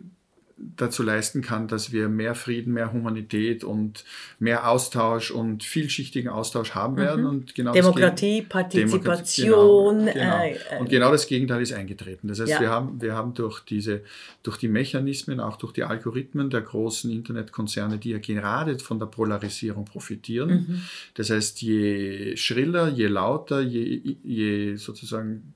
dazu 0.57 1.03
leisten 1.03 1.43
kann, 1.43 1.67
dass 1.67 1.93
wir 1.93 2.09
mehr 2.09 2.35
Frieden, 2.35 2.73
mehr 2.73 2.93
Humanität 2.93 3.65
und 3.65 4.05
mehr 4.39 4.69
Austausch 4.69 5.31
und 5.31 5.65
vielschichtigen 5.65 6.31
Austausch 6.31 6.75
haben 6.75 6.97
werden. 6.97 7.23
Mhm. 7.23 7.31
Und 7.31 7.55
genau 7.55 7.73
Demokratie, 7.73 8.43
Partizipation. 8.43 10.07
Demokratie, 10.07 10.13
genau, 10.13 10.43
genau. 10.71 10.81
Und 10.81 10.89
genau 10.89 11.11
das 11.11 11.27
Gegenteil 11.27 11.63
ist 11.63 11.73
eingetreten. 11.73 12.29
Das 12.29 12.41
heißt, 12.41 12.51
ja. 12.51 12.61
wir, 12.61 12.71
haben, 12.71 13.01
wir 13.01 13.15
haben 13.15 13.35
durch, 13.35 13.61
diese, 13.61 14.03
durch 14.43 14.57
die 14.57 14.69
Mechanismen, 14.69 15.41
auch 15.41 15.57
durch 15.57 15.73
die 15.73 15.83
Algorithmen 15.83 16.51
der 16.51 16.61
großen 16.61 17.11
Internetkonzerne, 17.11 17.99
die 17.99 18.11
ja 18.11 18.19
gerade 18.19 18.79
von 18.79 18.99
der 18.99 19.07
Polarisierung 19.07 19.85
profitieren. 19.85 20.51
Mhm. 20.51 20.83
Das 21.15 21.31
heißt, 21.31 21.63
je 21.63 22.37
schriller, 22.37 22.89
je 22.89 23.09
lauter, 23.09 23.61
je, 23.61 24.17
je 24.23 24.77
sozusagen 24.77 25.55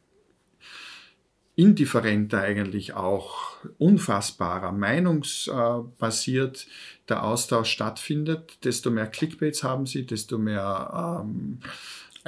indifferenter 1.59 2.41
eigentlich 2.41 2.95
auch 2.95 3.57
unfassbarer, 3.79 4.71
meinungsbasiert 4.71 6.69
der 7.09 7.25
Austausch 7.25 7.71
stattfindet, 7.71 8.59
desto 8.63 8.93
mehr 8.93 9.09
Clickbaits 9.09 9.65
haben 9.65 9.85
sie, 9.85 10.07
desto 10.07 10.39
mehr 10.39 11.25
ähm, 11.25 11.59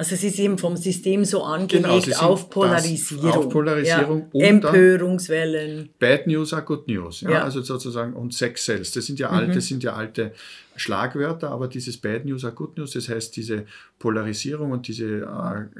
also 0.01 0.15
sie 0.15 0.29
sind 0.29 0.59
vom 0.59 0.75
System 0.77 1.25
so 1.25 1.43
angelegt 1.43 2.05
genau, 2.05 2.21
auf 2.21 2.49
Polarisierung. 2.49 3.31
Auf 3.31 3.49
Polarisierung 3.49 4.29
ja. 4.33 4.47
Empörungswellen. 4.47 5.89
Bad 5.99 6.25
News 6.25 6.53
are 6.53 6.63
good 6.63 6.87
news. 6.87 7.21
Ja, 7.21 7.31
ja. 7.31 7.43
Also 7.43 7.61
sozusagen 7.61 8.13
und 8.13 8.33
Sex 8.33 8.65
Sales. 8.65 8.91
Das 8.93 9.05
sind 9.05 9.19
ja 9.19 9.29
alte, 9.29 9.53
mhm. 9.53 9.61
sind 9.61 9.83
ja 9.83 9.93
alte 9.93 10.33
Schlagwörter, 10.75 11.51
aber 11.51 11.67
dieses 11.67 11.97
Bad 11.97 12.25
News 12.25 12.43
are 12.43 12.53
good 12.53 12.77
news, 12.77 12.93
das 12.93 13.09
heißt 13.09 13.35
diese 13.35 13.65
Polarisierung 13.99 14.71
und 14.71 14.87
diese 14.87 15.19
äh, 15.19 15.79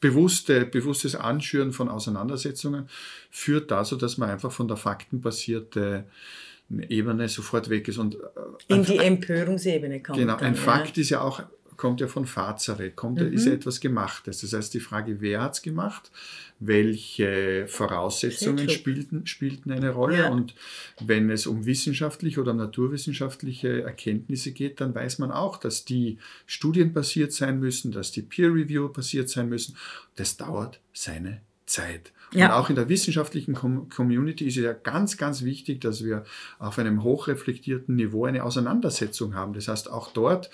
bewusste, 0.00 0.66
bewusstes 0.66 1.14
Anschüren 1.14 1.72
von 1.72 1.88
Auseinandersetzungen 1.88 2.88
führt 3.30 3.70
dazu, 3.70 3.96
dass 3.96 4.18
man 4.18 4.30
einfach 4.30 4.52
von 4.52 4.68
der 4.68 4.76
faktenbasierten 4.76 6.04
Ebene 6.88 7.28
sofort 7.28 7.70
weg 7.70 7.88
ist. 7.88 7.98
Und 7.98 8.16
äh, 8.16 8.18
In 8.68 8.84
die 8.84 8.98
Empörungsebene 8.98 10.02
kommt. 10.02 10.18
Genau, 10.18 10.34
ein 10.34 10.40
dann, 10.40 10.54
Fakt 10.56 10.96
ja. 10.96 11.00
ist 11.00 11.10
ja 11.10 11.20
auch, 11.20 11.42
kommt 11.76 12.00
ja 12.00 12.08
von 12.08 12.26
Fazere, 12.26 12.90
kommt, 12.90 13.20
mhm. 13.20 13.32
ist 13.32 13.46
ja 13.46 13.52
etwas 13.52 13.80
Gemachtes. 13.80 14.40
Das 14.40 14.52
heißt, 14.52 14.74
die 14.74 14.80
Frage, 14.80 15.20
wer 15.20 15.42
hat 15.42 15.54
es 15.54 15.62
gemacht, 15.62 16.10
welche 16.58 17.66
Voraussetzungen 17.68 18.68
spielten, 18.70 19.26
spielten 19.26 19.70
eine 19.70 19.90
Rolle. 19.90 20.18
Ja. 20.18 20.28
Und 20.30 20.54
wenn 21.00 21.30
es 21.30 21.46
um 21.46 21.66
wissenschaftliche 21.66 22.40
oder 22.40 22.54
naturwissenschaftliche 22.54 23.82
Erkenntnisse 23.82 24.52
geht, 24.52 24.80
dann 24.80 24.94
weiß 24.94 25.18
man 25.18 25.30
auch, 25.30 25.58
dass 25.58 25.84
die 25.84 26.18
studienbasiert 26.46 27.32
sein 27.32 27.60
müssen, 27.60 27.92
dass 27.92 28.12
die 28.12 28.22
Peer-Review 28.22 28.88
basiert 28.88 29.28
sein 29.28 29.48
müssen. 29.48 29.76
Das 30.16 30.36
dauert 30.36 30.80
seine 30.92 31.40
Zeit. 31.66 32.12
Ja. 32.36 32.46
Und 32.46 32.52
auch 32.52 32.70
in 32.70 32.76
der 32.76 32.88
wissenschaftlichen 32.88 33.54
Community 33.54 34.46
ist 34.46 34.56
es 34.56 34.64
ja 34.64 34.72
ganz, 34.72 35.16
ganz 35.16 35.42
wichtig, 35.42 35.80
dass 35.80 36.04
wir 36.04 36.24
auf 36.58 36.78
einem 36.78 37.02
hochreflektierten 37.02 37.96
Niveau 37.96 38.24
eine 38.24 38.44
Auseinandersetzung 38.44 39.34
haben. 39.34 39.52
Das 39.54 39.68
heißt, 39.68 39.90
auch 39.90 40.12
dort, 40.12 40.50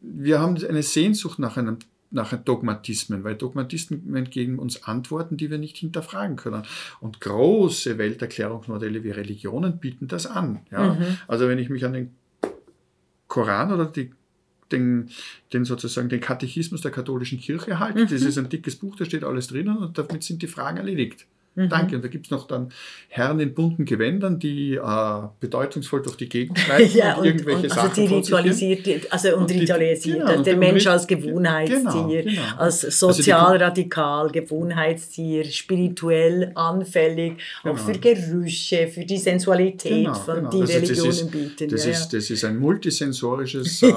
wir 0.00 0.40
haben 0.40 0.56
eine 0.64 0.82
Sehnsucht 0.82 1.38
nach 1.38 1.56
einem 1.56 1.78
nach 2.14 2.32
Dogmatismen, 2.32 3.24
weil 3.24 3.34
Dogmatismen 3.34 4.30
geben 4.30 4.60
uns 4.60 4.84
Antworten, 4.84 5.36
die 5.36 5.50
wir 5.50 5.58
nicht 5.58 5.76
hinterfragen 5.76 6.36
können. 6.36 6.62
Und 7.00 7.20
große 7.20 7.98
Welterklärungsmodelle 7.98 9.02
wie 9.02 9.10
Religionen 9.10 9.78
bieten 9.78 10.06
das 10.06 10.26
an. 10.26 10.60
Ja? 10.70 10.94
Mhm. 10.94 11.18
Also 11.26 11.48
wenn 11.48 11.58
ich 11.58 11.70
mich 11.70 11.84
an 11.84 11.92
den 11.92 12.14
Koran 13.26 13.72
oder 13.72 13.86
die 13.86 14.12
den, 14.72 15.10
den 15.52 15.64
sozusagen 15.64 16.08
den 16.08 16.20
Katechismus 16.20 16.80
der 16.80 16.90
katholischen 16.90 17.40
Kirche 17.40 17.78
halte. 17.78 18.04
Mhm. 18.04 18.08
Das 18.08 18.22
ist 18.22 18.38
ein 18.38 18.48
dickes 18.48 18.76
Buch, 18.76 18.96
da 18.96 19.04
steht 19.04 19.24
alles 19.24 19.48
drinnen 19.48 19.76
und 19.76 19.98
damit 19.98 20.22
sind 20.22 20.42
die 20.42 20.46
Fragen 20.46 20.78
erledigt. 20.78 21.26
Mhm. 21.56 21.68
Danke. 21.68 21.96
Und 21.96 22.04
da 22.04 22.08
gibt 22.08 22.26
es 22.26 22.30
noch 22.30 22.46
dann 22.46 22.70
Herren 23.08 23.38
in 23.38 23.54
bunten 23.54 23.84
Gewändern, 23.84 24.40
die 24.40 24.74
äh, 24.74 25.22
bedeutungsvoll 25.38 26.02
durch 26.02 26.16
die 26.16 26.28
Gegend 26.28 26.58
schreiten 26.58 26.90
ja, 26.96 27.14
und, 27.14 27.26
irgendwelche 27.26 27.64
und, 27.64 27.78
also 27.78 27.88
Sachen 27.88 28.08
die 28.08 28.14
ritualisiert, 28.14 29.12
also 29.12 29.28
und, 29.34 29.42
und 29.42 29.50
ritualisiert, 29.52 30.26
genau, 30.26 30.42
der 30.42 30.56
Mensch 30.56 30.86
als 30.86 31.06
Gewohnheitstier, 31.06 31.82
genau, 31.82 32.08
genau. 32.08 32.42
als 32.58 32.84
also 32.84 33.12
sozialradikal, 33.12 34.22
also 34.22 34.32
Gewohnheitstier, 34.32 35.44
spirituell 35.44 36.50
anfällig, 36.56 37.34
genau. 37.62 37.74
auch 37.74 37.78
für 37.78 37.92
Gerüche, 37.92 38.88
für 38.88 39.04
die 39.04 39.18
Sensualität, 39.18 40.06
genau, 40.06 40.14
von 40.14 40.36
genau. 40.36 40.50
die 40.50 40.60
also 40.62 40.72
Religionen 40.72 41.08
das 41.08 41.20
ist, 41.20 41.30
bieten. 41.30 41.68
Das, 41.70 41.84
ja, 41.84 41.90
ist, 41.92 42.08
das 42.08 42.30
ist 42.30 42.44
ein 42.44 42.58
multisensorisches, 42.58 43.82
äh, 43.82 43.90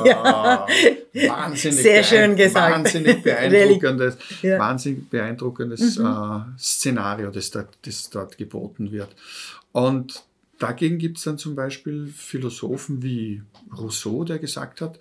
wahnsinnig, 1.28 1.82
Sehr 1.82 2.04
schön 2.04 2.36
gesagt. 2.36 2.76
wahnsinnig 2.76 3.24
beeindruckendes, 3.24 4.18
wahnsinnig 4.44 5.10
beeindruckendes 5.10 5.98
mhm. 5.98 6.06
äh, 6.06 6.60
Szenario, 6.60 7.32
das 7.32 7.47
das, 7.52 7.68
das 7.82 8.10
dort 8.10 8.38
geboten 8.38 8.92
wird. 8.92 9.16
Und 9.72 10.24
dagegen 10.60 10.98
gibt 10.98 11.18
es 11.18 11.24
dann 11.24 11.38
zum 11.38 11.56
Beispiel 11.56 12.08
Philosophen 12.08 13.04
wie 13.04 13.44
Rousseau, 13.78 14.24
der 14.24 14.40
gesagt 14.40 14.82
hat, 14.82 15.00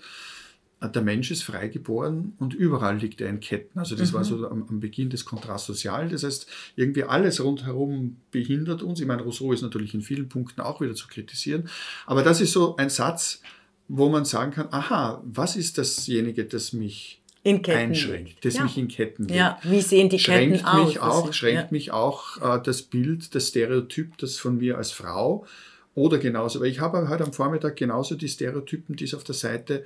der 0.83 1.03
Mensch 1.03 1.31
ist 1.31 1.43
frei 1.43 1.69
geboren 1.69 2.35
und 2.39 2.53
überall 2.55 2.99
liegt 2.99 3.21
er 3.21 3.31
in 3.31 3.41
Ketten. 3.41 3.79
Also 3.79 3.97
das 3.97 4.11
mhm. 4.13 4.17
war 4.17 4.25
so 4.25 4.49
am, 4.49 4.67
am, 4.69 4.81
Beginn 4.81 5.09
des 5.09 5.25
Kontrast 5.25 5.67
sozial. 5.67 6.11
Das 6.11 6.23
heißt, 6.23 6.47
irgendwie 6.77 7.05
alles 7.05 7.43
rundherum 7.43 8.19
behindert 8.31 8.83
uns. 8.83 9.01
Ich 9.01 9.07
meine, 9.07 9.23
Rousseau 9.23 9.53
ist 9.53 9.63
natürlich 9.63 9.95
in 9.95 10.03
vielen 10.03 10.29
Punkten 10.29 10.61
auch 10.61 10.81
wieder 10.83 10.95
zu 10.95 11.09
kritisieren. 11.09 11.69
Aber 12.05 12.23
das 12.23 12.43
ist 12.43 12.53
so 12.53 12.77
ein 12.77 12.91
Satz, 12.91 13.41
wo 13.89 14.11
man 14.11 14.27
sagen 14.27 14.53
kann, 14.53 14.69
aha, 14.71 15.23
was 15.25 15.57
ist 15.57 15.79
dasjenige, 15.79 16.45
das 16.45 16.75
mich 16.75 17.23
in 17.47 17.63
Ketten 17.63 17.91
einschränkt, 17.91 18.45
das 18.45 18.55
ja. 18.55 18.65
mich 18.65 18.77
in 18.77 18.89
Ketten 18.89 19.29
legt. 19.29 19.37
Ja, 19.37 19.59
wie 19.63 19.81
sehen 19.81 20.09
die 20.09 20.19
schränkt 20.19 20.65
Ketten 20.65 20.85
mich 20.85 21.01
aus? 21.01 21.29
Auch, 21.29 21.33
schränkt 21.33 21.71
mich 21.71 21.93
auch 21.93 22.39
äh, 22.43 22.61
das 22.61 22.83
Bild, 22.83 23.37
das 23.37 23.49
Stereotyp, 23.49 24.19
das 24.19 24.37
von 24.37 24.59
mir 24.59 24.77
als 24.77 24.91
Frau 24.91 25.47
oder 25.95 26.19
genauso, 26.19 26.61
weil 26.61 26.67
ich 26.67 26.81
habe 26.81 27.09
heute 27.09 27.23
am 27.23 27.33
Vormittag 27.33 27.77
genauso 27.77 28.17
die 28.17 28.29
Stereotypen, 28.29 28.97
die 28.97 29.05
es 29.05 29.15
auf 29.15 29.23
der 29.23 29.37
Seite 29.37 29.85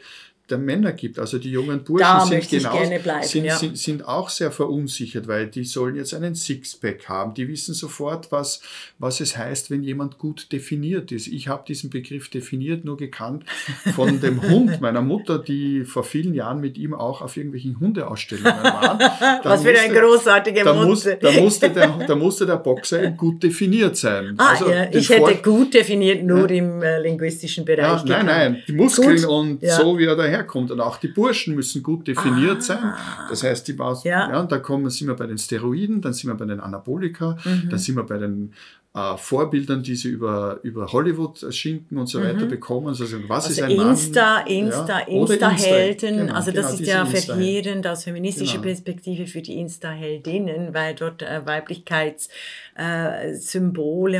der 0.50 0.58
Männer 0.58 0.92
gibt. 0.92 1.18
Also 1.18 1.38
die 1.38 1.50
jungen 1.50 1.84
Burschen 1.84 2.26
sind, 2.26 2.48
genau, 2.48 2.76
bleiben, 3.02 3.26
sind, 3.26 3.44
ja. 3.44 3.56
sind, 3.56 3.78
sind, 3.78 4.06
auch 4.06 4.28
sehr 4.28 4.50
verunsichert, 4.50 5.28
weil 5.28 5.46
die 5.46 5.64
sollen 5.64 5.96
jetzt 5.96 6.14
einen 6.14 6.34
Sixpack 6.34 7.08
haben. 7.08 7.34
Die 7.34 7.48
wissen 7.48 7.74
sofort, 7.74 8.32
was, 8.32 8.60
was 8.98 9.20
es 9.20 9.36
heißt, 9.36 9.70
wenn 9.70 9.82
jemand 9.82 10.18
gut 10.18 10.52
definiert 10.52 11.12
ist. 11.12 11.26
Ich 11.26 11.48
habe 11.48 11.64
diesen 11.66 11.90
Begriff 11.90 12.28
definiert 12.28 12.84
nur 12.84 12.96
gekannt 12.96 13.44
von 13.94 14.20
dem 14.20 14.42
Hund 14.50 14.80
meiner 14.80 15.02
Mutter, 15.02 15.38
die 15.38 15.84
vor 15.84 16.04
vielen 16.04 16.34
Jahren 16.34 16.60
mit 16.60 16.78
ihm 16.78 16.94
auch 16.94 17.22
auf 17.22 17.36
irgendwelchen 17.36 17.78
Hundeausstellungen 17.78 18.62
war. 18.62 18.98
was 19.44 19.62
für 19.62 19.78
ein 19.78 19.92
großartiger 19.92 20.64
da, 20.64 20.74
muss, 20.74 21.04
da, 21.04 21.32
musste 21.32 21.70
der, 21.70 21.98
da 22.06 22.16
musste 22.16 22.46
der 22.46 22.56
Boxer 22.56 23.10
gut 23.12 23.42
definiert 23.42 23.96
sein. 23.96 24.34
Ah, 24.38 24.50
also 24.50 24.70
ja, 24.70 24.88
ich 24.90 25.08
hätte 25.08 25.36
gut 25.42 25.74
definiert 25.74 26.22
nur 26.24 26.50
ja. 26.50 26.56
im 26.56 26.82
äh, 26.82 27.00
linguistischen 27.00 27.64
Bereich. 27.64 28.04
Nein, 28.04 28.26
nein, 28.26 28.62
die 28.66 28.72
Muskeln 28.72 29.16
gut. 29.16 29.24
und 29.26 29.64
so 29.66 29.98
wie 29.98 30.04
er 30.04 30.16
daher 30.16 30.39
daherkommt. 30.40 30.70
Und 30.70 30.80
auch 30.80 30.96
die 30.96 31.08
Burschen 31.08 31.54
müssen 31.54 31.82
gut 31.82 32.06
definiert 32.06 32.58
ah. 32.58 32.60
sein. 32.60 32.94
Das 33.28 33.42
heißt, 33.42 33.66
die 33.68 33.74
Baus 33.74 34.04
ja. 34.04 34.30
ja, 34.30 34.40
und 34.40 34.50
da 34.50 34.58
kommen, 34.58 34.90
sind 34.90 35.08
wir 35.08 35.14
bei 35.14 35.26
den 35.26 35.38
Steroiden, 35.38 36.00
dann 36.00 36.12
sind 36.12 36.30
wir 36.30 36.34
bei 36.34 36.46
den 36.46 36.60
Anabolika, 36.60 37.36
mhm. 37.44 37.68
dann 37.70 37.78
sind 37.78 37.96
wir 37.96 38.04
bei 38.04 38.18
den 38.18 38.52
äh, 38.92 39.16
Vorbildern, 39.16 39.82
die 39.82 39.94
sie 39.94 40.08
über, 40.08 40.58
über 40.62 40.92
Hollywood-Schinken 40.92 41.96
und 41.96 42.08
so 42.08 42.18
mhm. 42.18 42.24
weiter 42.24 42.46
bekommen. 42.46 42.88
Also 42.88 43.04
was 43.28 43.46
also 43.46 43.50
ist 43.50 43.62
ein 43.62 43.70
Insta, 43.70 44.38
Mann? 44.38 44.46
Insta, 44.46 45.00
ja. 45.00 45.06
Insta-Helden. 45.06 46.08
Insta 46.08 46.24
genau, 46.24 46.34
also 46.34 46.50
das 46.50 46.78
genau, 46.78 46.80
ist 46.80 46.86
ja 46.86 47.06
verheerend 47.06 47.86
aus 47.86 48.04
feministischer 48.04 48.54
genau. 48.54 48.64
Perspektive 48.64 49.26
für 49.26 49.42
die 49.42 49.60
Insta-Heldinnen, 49.60 50.74
weil 50.74 50.94
dort 50.94 51.22
äh, 51.22 51.46
Weiblichkeitssymbole 51.46 52.30
äh, 52.76 53.32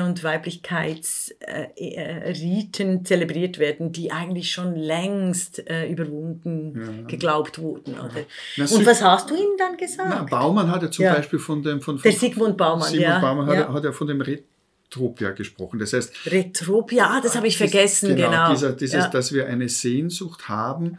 und 0.01 0.25
Weiblichkeitsriten 0.25 2.99
äh, 2.99 3.03
zelebriert 3.05 3.59
werden, 3.59 3.93
die 3.93 4.13
eigentlich 4.13 4.51
schon 4.51 4.75
längst 4.75 5.69
äh, 5.69 5.91
überwunden 5.91 6.73
ja. 6.75 7.07
geglaubt 7.07 7.59
wurden. 7.59 7.95
Oder? 7.95 8.25
Na, 8.57 8.65
und 8.65 8.87
was 8.87 9.03
hast 9.03 9.31
du 9.31 9.35
ihm 9.35 9.57
dann 9.59 9.77
gesagt? 9.77 10.09
Na, 10.09 10.23
Baumann 10.23 10.71
hat 10.71 10.83
ja 10.83 10.91
zum 10.91 11.07
Beispiel 11.07 11.39
von 11.39 11.63
dem... 11.63 11.81
Von, 11.81 11.99
von, 11.99 12.03
Der 12.03 12.19
Sigmund 12.19 12.57
Baumann, 12.57 12.89
Sigmund 12.89 13.03
ja. 13.03 13.21
Baumann 13.21 13.47
hat, 13.47 13.69
hat 13.69 13.85
ja 13.85 13.93
von 13.93 14.07
dem 14.07 14.21
Red 14.21 14.45
Retropia 14.91 15.31
gesprochen. 15.31 15.79
Das 15.79 15.93
heißt, 15.93 16.27
Retropia, 16.27 17.21
das 17.23 17.37
habe 17.37 17.47
ich 17.47 17.57
vergessen, 17.57 18.17
genau. 18.17 18.31
genau. 18.31 18.51
Dieser, 18.51 18.73
dieses, 18.73 19.05
ja. 19.05 19.09
dass 19.09 19.33
wir 19.33 19.47
eine 19.47 19.69
Sehnsucht 19.69 20.49
haben 20.49 20.95
äh, 20.95 20.97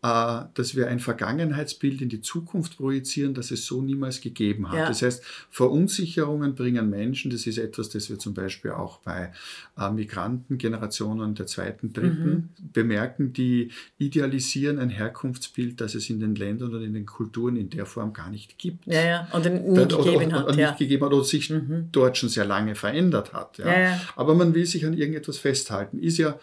dass 0.00 0.76
wir 0.76 0.86
ein 0.86 1.00
Vergangenheitsbild 1.00 2.00
in 2.00 2.08
die 2.08 2.20
Zukunft 2.20 2.76
projizieren, 2.76 3.34
das 3.34 3.50
es 3.50 3.66
so 3.66 3.82
niemals 3.82 4.20
gegeben 4.20 4.68
hat. 4.68 4.78
Ja. 4.78 4.88
Das 4.88 5.02
heißt, 5.02 5.24
Verunsicherungen 5.50 6.54
bringen 6.54 6.88
Menschen, 6.88 7.32
das 7.32 7.48
ist 7.48 7.58
etwas, 7.58 7.88
das 7.88 8.08
wir 8.08 8.16
zum 8.16 8.32
Beispiel 8.32 8.70
auch 8.70 8.98
bei 8.98 9.32
äh, 9.76 9.90
Migrantengenerationen 9.90 11.34
der 11.34 11.46
zweiten, 11.46 11.92
dritten 11.92 12.30
mhm. 12.30 12.48
bemerken, 12.72 13.32
die 13.32 13.72
idealisieren 13.98 14.78
ein 14.78 14.90
Herkunftsbild, 14.90 15.80
das 15.80 15.96
es 15.96 16.08
in 16.10 16.20
den 16.20 16.36
Ländern 16.36 16.74
oder 16.74 16.84
in 16.84 16.94
den 16.94 17.06
Kulturen 17.06 17.56
in 17.56 17.68
der 17.68 17.84
Form 17.84 18.12
gar 18.12 18.30
nicht 18.30 18.56
gibt. 18.56 18.86
Ja, 18.86 19.04
ja. 19.04 19.28
Und 19.32 19.46
nie 19.46 19.74
da, 19.74 19.96
gegeben 19.96 20.26
oder, 20.26 20.46
hat. 20.46 20.56
ja. 20.56 20.68
nicht 20.68 20.78
gegeben 20.78 21.06
hat 21.06 21.12
oder 21.12 21.24
sich 21.24 21.50
mhm. 21.50 21.88
dort 21.90 22.16
schon 22.16 22.28
sehr 22.28 22.44
lange 22.44 22.76
verändert 22.76 23.32
hat. 23.32 23.58
Ja. 23.58 23.80
ja. 23.80 24.00
Aber 24.14 24.36
man 24.36 24.54
will 24.54 24.64
sich 24.64 24.86
an 24.86 24.92
irgendetwas 24.92 25.38
festhalten. 25.38 25.98
Ist 25.98 26.18
ja 26.18 26.38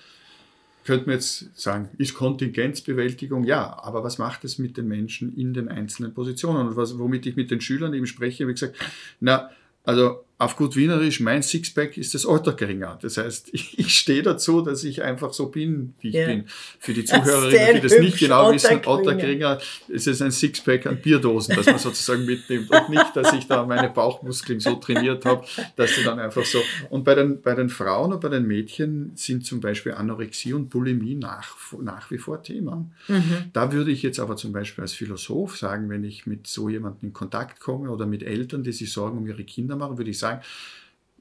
könnte 0.86 1.08
man 1.08 1.16
jetzt 1.16 1.60
sagen, 1.60 1.90
ist 1.98 2.14
Kontingenzbewältigung? 2.14 3.44
Ja, 3.44 3.78
aber 3.84 4.04
was 4.04 4.20
macht 4.20 4.46
es 4.46 4.60
mit 4.60 4.78
den 4.78 4.88
Menschen 4.88 5.36
in 5.36 5.54
den 5.54 5.68
einzelnen 5.68 6.14
Positionen? 6.14 6.68
Und 6.68 6.76
was, 6.78 6.98
womit 7.00 7.26
ich 7.26 7.36
mit 7.36 7.50
den 7.50 7.60
Schülern 7.60 7.94
eben 7.94 8.06
spreche, 8.06 8.44
habe 8.44 8.52
ich 8.52 8.60
gesagt, 8.60 8.78
na, 9.20 9.50
also 9.84 10.24
auf 10.38 10.58
gut 10.58 10.76
Wienerisch, 10.76 11.22
mein 11.22 11.42
Sixpack 11.42 11.98
ist 11.98 12.14
das 12.14 12.26
Otterkringer. 12.26 13.00
Das 13.02 13.18
heißt, 13.18 13.50
ich, 13.54 13.80
ich 13.80 13.98
stehe 13.98 14.22
dazu, 14.22 14.62
dass 14.62 14.84
ich 14.84 15.02
einfach 15.02 15.34
so 15.34 15.48
bin, 15.48 15.94
wie 16.02 16.10
ich 16.10 16.16
ja. 16.16 16.28
bin. 16.28 16.46
Für 16.80 16.94
die 16.94 17.06
Zuhörerinnen, 17.06 17.76
die 17.76 17.82
das 17.82 18.00
nicht 18.00 18.20
genau 18.20 18.52
wissen, 18.52 18.82
Otterkringer 18.86 19.60
ist 19.88 20.08
es 20.08 20.22
ein 20.22 20.32
Sixpack 20.32 20.88
an 20.88 20.98
Bierdosen, 20.98 21.56
das 21.56 21.66
man 21.68 21.80
sozusagen 21.80 22.26
mitnimmt 22.26 22.70
und 22.70 22.90
nicht, 22.90 23.16
dass 23.16 23.32
ich 23.34 23.48
da 23.48 23.66
meine 23.66 23.90
Bauchmuskeln 23.90 24.60
so 24.60 24.76
trainiert 24.76 25.26
habe, 25.26 25.46
dass 25.78 25.96
sie 25.96 26.04
dann 26.04 26.20
einfach 26.20 26.44
so. 26.44 26.62
Und 26.90 27.06
bei 27.06 27.16
den, 27.16 27.42
bei 27.42 27.56
den 27.56 27.70
Frauen 27.70 28.12
und 28.12 28.20
bei 28.20 28.30
den 28.30 28.46
Mädchen 28.46 29.12
sind 29.16 29.46
zum 29.46 29.62
Beispiel 29.62 29.94
Anorexie 29.94 30.54
und 30.54 30.70
Bulimie 30.70 31.16
nach, 31.16 31.56
nach 31.82 32.12
wie 32.12 32.18
vor 32.18 32.44
Thema. 32.44 32.86
Mhm. 33.08 33.52
Da 33.54 33.72
würde 33.72 33.92
ich 33.92 34.04
jetzt 34.04 34.20
aber 34.20 34.36
zum 34.36 34.52
Beispiel 34.52 34.82
als 34.82 34.94
Philosoph 34.94 35.58
sagen, 35.58 35.90
wenn 35.90 36.04
ich 36.04 36.26
mit 36.26 36.48
so 36.48 36.68
jemandem 36.68 37.10
in 37.10 37.14
Kontakt 37.14 37.62
komme 37.62 37.90
oder 37.90 38.06
mit 38.06 38.22
Eltern, 38.22 38.64
die 38.64 38.74
sich 38.74 38.92
Sorgen 38.92 39.18
um 39.18 39.28
ihre 39.28 39.46
Kinder 39.46 39.78
machen, 39.78 39.98
würde 39.98 40.10
ich 40.10 40.20
sagen, 40.20 40.25
sagen, 40.28 40.42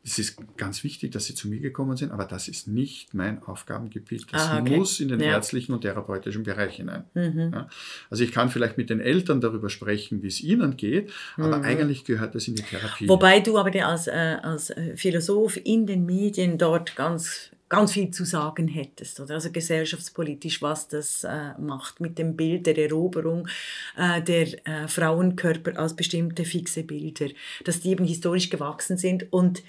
es 0.06 0.18
ist 0.18 0.36
ganz 0.58 0.84
wichtig, 0.84 1.12
dass 1.12 1.24
Sie 1.24 1.34
zu 1.34 1.48
mir 1.48 1.60
gekommen 1.60 1.96
sind, 1.96 2.12
aber 2.12 2.26
das 2.26 2.46
ist 2.46 2.68
nicht 2.68 3.14
mein 3.14 3.42
Aufgabengebiet. 3.42 4.26
Das 4.30 4.48
ah, 4.48 4.60
okay. 4.60 4.76
muss 4.76 5.00
in 5.00 5.08
den 5.08 5.18
ja. 5.18 5.28
ärztlichen 5.28 5.72
und 5.72 5.80
therapeutischen 5.80 6.42
Bereich 6.42 6.76
hinein. 6.76 7.04
Mhm. 7.14 7.52
Ja, 7.54 7.68
also 8.10 8.22
ich 8.22 8.30
kann 8.30 8.50
vielleicht 8.50 8.76
mit 8.76 8.90
den 8.90 9.00
Eltern 9.00 9.40
darüber 9.40 9.70
sprechen, 9.70 10.22
wie 10.22 10.26
es 10.26 10.42
ihnen 10.42 10.76
geht, 10.76 11.10
aber 11.38 11.58
mhm. 11.58 11.64
eigentlich 11.64 12.04
gehört 12.04 12.34
das 12.34 12.46
in 12.48 12.54
die 12.54 12.62
Therapie. 12.62 13.08
Wobei 13.08 13.40
du 13.40 13.56
aber 13.56 13.74
als, 13.86 14.06
äh, 14.06 14.36
als 14.42 14.68
äh, 14.70 14.94
Philosoph 14.94 15.58
in 15.64 15.86
den 15.86 16.04
Medien 16.04 16.58
dort 16.58 16.96
ganz 16.96 17.50
ganz 17.68 17.92
viel 17.92 18.10
zu 18.10 18.24
sagen 18.24 18.68
hättest, 18.68 19.20
oder? 19.20 19.34
Also 19.34 19.50
gesellschaftspolitisch, 19.50 20.62
was 20.62 20.88
das 20.88 21.24
äh, 21.24 21.52
macht 21.58 22.00
mit 22.00 22.18
dem 22.18 22.36
Bild 22.36 22.66
der 22.66 22.78
Eroberung 22.78 23.48
äh, 23.96 24.22
der 24.22 24.66
äh, 24.66 24.88
Frauenkörper 24.88 25.78
als 25.78 25.94
bestimmte 25.94 26.44
fixe 26.44 26.82
Bilder, 26.84 27.28
dass 27.64 27.80
die 27.80 27.90
eben 27.90 28.04
historisch 28.04 28.50
gewachsen 28.50 28.96
sind 28.96 29.32
und 29.32 29.62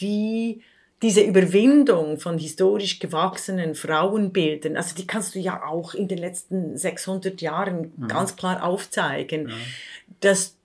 die 0.00 0.62
diese 1.00 1.20
Überwindung 1.20 2.18
von 2.18 2.38
historisch 2.38 2.98
gewachsenen 2.98 3.76
Frauenbildern, 3.76 4.76
also 4.76 4.96
die 4.96 5.06
kannst 5.06 5.36
du 5.36 5.38
ja 5.38 5.64
auch 5.64 5.94
in 5.94 6.08
den 6.08 6.18
letzten 6.18 6.76
600 6.76 7.40
Jahren 7.40 7.92
ja. 8.00 8.06
ganz 8.08 8.34
klar 8.34 8.64
aufzeigen, 8.64 9.48
ja. 9.48 9.54
dass 10.20 10.57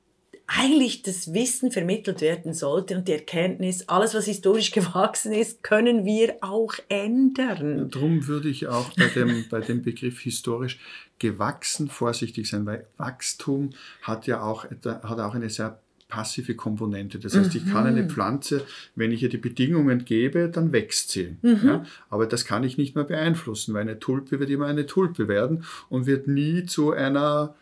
eigentlich 0.55 1.01
das 1.01 1.33
Wissen 1.33 1.71
vermittelt 1.71 2.21
werden 2.21 2.53
sollte 2.53 2.95
und 2.97 3.07
die 3.07 3.13
Erkenntnis, 3.13 3.87
alles 3.89 4.13
was 4.13 4.25
historisch 4.25 4.71
gewachsen 4.73 5.33
ist, 5.33 5.63
können 5.63 6.05
wir 6.05 6.35
auch 6.41 6.73
ändern. 6.89 7.89
Darum 7.89 8.27
würde 8.27 8.49
ich 8.49 8.67
auch 8.67 8.91
bei 8.95 9.07
dem, 9.07 9.45
bei 9.49 9.61
dem 9.61 9.81
Begriff 9.81 10.19
historisch 10.19 10.79
gewachsen 11.19 11.87
vorsichtig 11.89 12.49
sein, 12.49 12.65
weil 12.65 12.85
Wachstum 12.97 13.71
hat 14.01 14.27
ja 14.27 14.41
auch, 14.41 14.65
hat 14.65 15.19
auch 15.19 15.35
eine 15.35 15.49
sehr 15.49 15.79
passive 16.13 16.53
Komponente. 16.53 17.17
Das 17.17 17.35
heißt, 17.35 17.55
ich 17.55 17.65
kann 17.65 17.87
eine 17.87 18.03
mhm. 18.03 18.09
Pflanze, 18.09 18.63
wenn 18.95 19.11
ich 19.11 19.23
ihr 19.23 19.29
die 19.29 19.37
Bedingungen 19.37 20.05
gebe, 20.05 20.47
dann 20.47 20.71
wächst 20.71 21.09
sie. 21.09 21.37
Mhm. 21.41 21.61
Ja? 21.63 21.85
Aber 22.11 22.27
das 22.27 22.45
kann 22.45 22.63
ich 22.63 22.77
nicht 22.77 22.93
mehr 22.93 23.03
beeinflussen, 23.03 23.73
weil 23.73 23.81
eine 23.81 23.97
Tulpe 23.97 24.39
wird 24.39 24.51
immer 24.51 24.67
eine 24.67 24.85
Tulpe 24.85 25.27
werden 25.27 25.63
und 25.89 26.05
wird 26.05 26.27
nie 26.27 26.65
zu 26.65 26.91
einer 26.91 27.55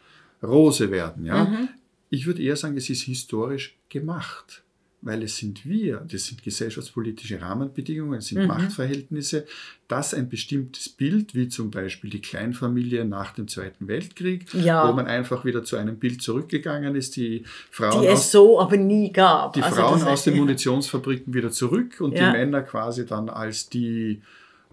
Rose 0.43 0.91
werden. 0.91 1.25
Ja? 1.25 1.45
Mhm. 1.45 1.69
Ich 2.12 2.28
würde 2.28 2.43
eher 2.43 2.58
sagen, 2.58 2.76
es 2.76 2.89
ist 2.89 3.04
historisch 3.04 3.78
gemacht, 3.88 4.63
weil 5.02 5.24
es 5.24 5.38
sind 5.38 5.65
wir, 5.65 6.06
das 6.12 6.26
sind 6.26 6.43
gesellschaftspolitische 6.43 7.41
Rahmenbedingungen, 7.41 8.19
es 8.19 8.28
sind 8.28 8.41
mhm. 8.41 8.47
Machtverhältnisse, 8.47 9.45
dass 9.88 10.13
ein 10.13 10.28
bestimmtes 10.28 10.89
Bild, 10.89 11.34
wie 11.36 11.47
zum 11.47 11.71
Beispiel 11.71 12.10
die 12.10 12.19
Kleinfamilie 12.19 13.06
nach 13.06 13.32
dem 13.32 13.47
Zweiten 13.47 13.88
Weltkrieg, 13.88 14.54
ja. 14.54 14.89
wo 14.89 14.93
man 14.93 15.08
einfach 15.08 15.45
wieder 15.45 15.63
zu 15.63 15.78
einem 15.78 16.00
Bild 16.00 16.21
zurückgegangen 16.21 16.95
ist, 16.95 17.15
die 17.15 17.45
Frauen 17.71 18.02
die 18.02 18.08
es 18.08 18.19
aus, 18.19 18.32
so 18.32 18.60
aber 18.60 18.76
nie 18.76 19.13
gab. 19.13 19.54
Die 19.54 19.63
also 19.63 19.78
Frauen 19.78 20.04
aus 20.04 20.26
den 20.26 20.36
Munitionsfabriken 20.36 21.34
wieder 21.34 21.50
zurück 21.50 22.02
und 22.02 22.12
ja. 22.12 22.30
die 22.30 22.38
Männer 22.38 22.62
quasi 22.62 23.06
dann 23.06 23.30
als 23.30 23.69
die, 23.69 24.21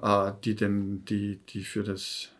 äh, 0.03 0.33
die, 0.45 0.57
den, 0.57 1.05
die, 1.05 1.39
die 1.49 1.63
für 1.63 1.85
das 1.85 2.31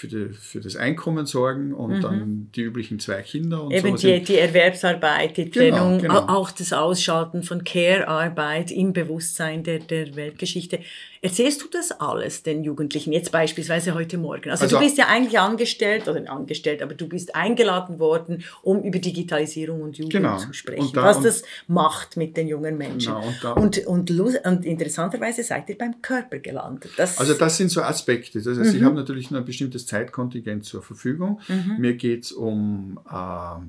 für, 0.00 0.08
die, 0.08 0.28
für 0.32 0.60
das 0.60 0.76
Einkommen 0.76 1.26
sorgen 1.26 1.74
und 1.74 1.96
mhm. 1.96 2.00
dann 2.00 2.50
die 2.54 2.62
üblichen 2.62 2.98
zwei 3.00 3.20
Kinder 3.20 3.64
und 3.64 3.72
Eben 3.72 3.98
so. 3.98 4.08
die, 4.08 4.22
die 4.22 4.38
Erwerbsarbeit, 4.38 5.36
die 5.36 5.50
genau, 5.50 5.76
Trennung, 5.76 5.98
genau, 5.98 6.20
genau. 6.22 6.32
auch 6.32 6.50
das 6.50 6.72
Ausschalten 6.72 7.42
von 7.42 7.64
Care-Arbeit 7.64 8.70
im 8.70 8.94
Bewusstsein 8.94 9.62
der, 9.62 9.80
der 9.80 10.16
Weltgeschichte. 10.16 10.80
Erzählst 11.22 11.60
du 11.60 11.66
das 11.70 11.92
alles 11.92 12.42
den 12.42 12.64
Jugendlichen, 12.64 13.12
jetzt 13.12 13.30
beispielsweise 13.30 13.92
heute 13.92 14.16
Morgen? 14.16 14.48
Also, 14.48 14.64
also, 14.64 14.78
du 14.78 14.82
bist 14.82 14.96
ja 14.96 15.06
eigentlich 15.06 15.38
angestellt, 15.38 16.08
oder 16.08 16.30
angestellt, 16.32 16.80
aber 16.82 16.94
du 16.94 17.08
bist 17.08 17.34
eingeladen 17.34 17.98
worden, 17.98 18.42
um 18.62 18.82
über 18.82 18.98
Digitalisierung 18.98 19.82
und 19.82 19.98
Jugend 19.98 20.14
genau. 20.14 20.38
zu 20.38 20.54
sprechen, 20.54 20.90
da, 20.94 21.02
was 21.04 21.20
das 21.20 21.42
macht 21.66 22.16
mit 22.16 22.38
den 22.38 22.48
jungen 22.48 22.78
Menschen. 22.78 23.12
Genau, 23.12 23.54
und, 23.56 23.86
und, 23.86 24.10
und, 24.10 24.46
und, 24.46 24.64
interessanterweise 24.64 25.42
seid 25.42 25.68
ihr 25.68 25.76
beim 25.76 26.00
Körper 26.00 26.38
gelandet. 26.38 26.92
Das 26.96 27.18
also 27.18 27.34
das 27.34 27.58
sind 27.58 27.70
so 27.70 27.82
Aspekte. 27.82 28.40
Das 28.40 28.58
heißt, 28.58 28.72
mhm. 28.72 28.78
ich 28.78 28.82
habe 28.82 28.94
natürlich 28.94 29.30
nur 29.30 29.40
ein 29.40 29.46
bestimmtes 29.46 29.86
Zeitkontingent 29.86 30.64
zur 30.64 30.82
Verfügung. 30.82 31.40
Mhm. 31.48 31.76
Mir 31.78 31.94
geht 31.96 32.24
es 32.24 32.32
um... 32.32 32.98
Äh, 33.10 33.60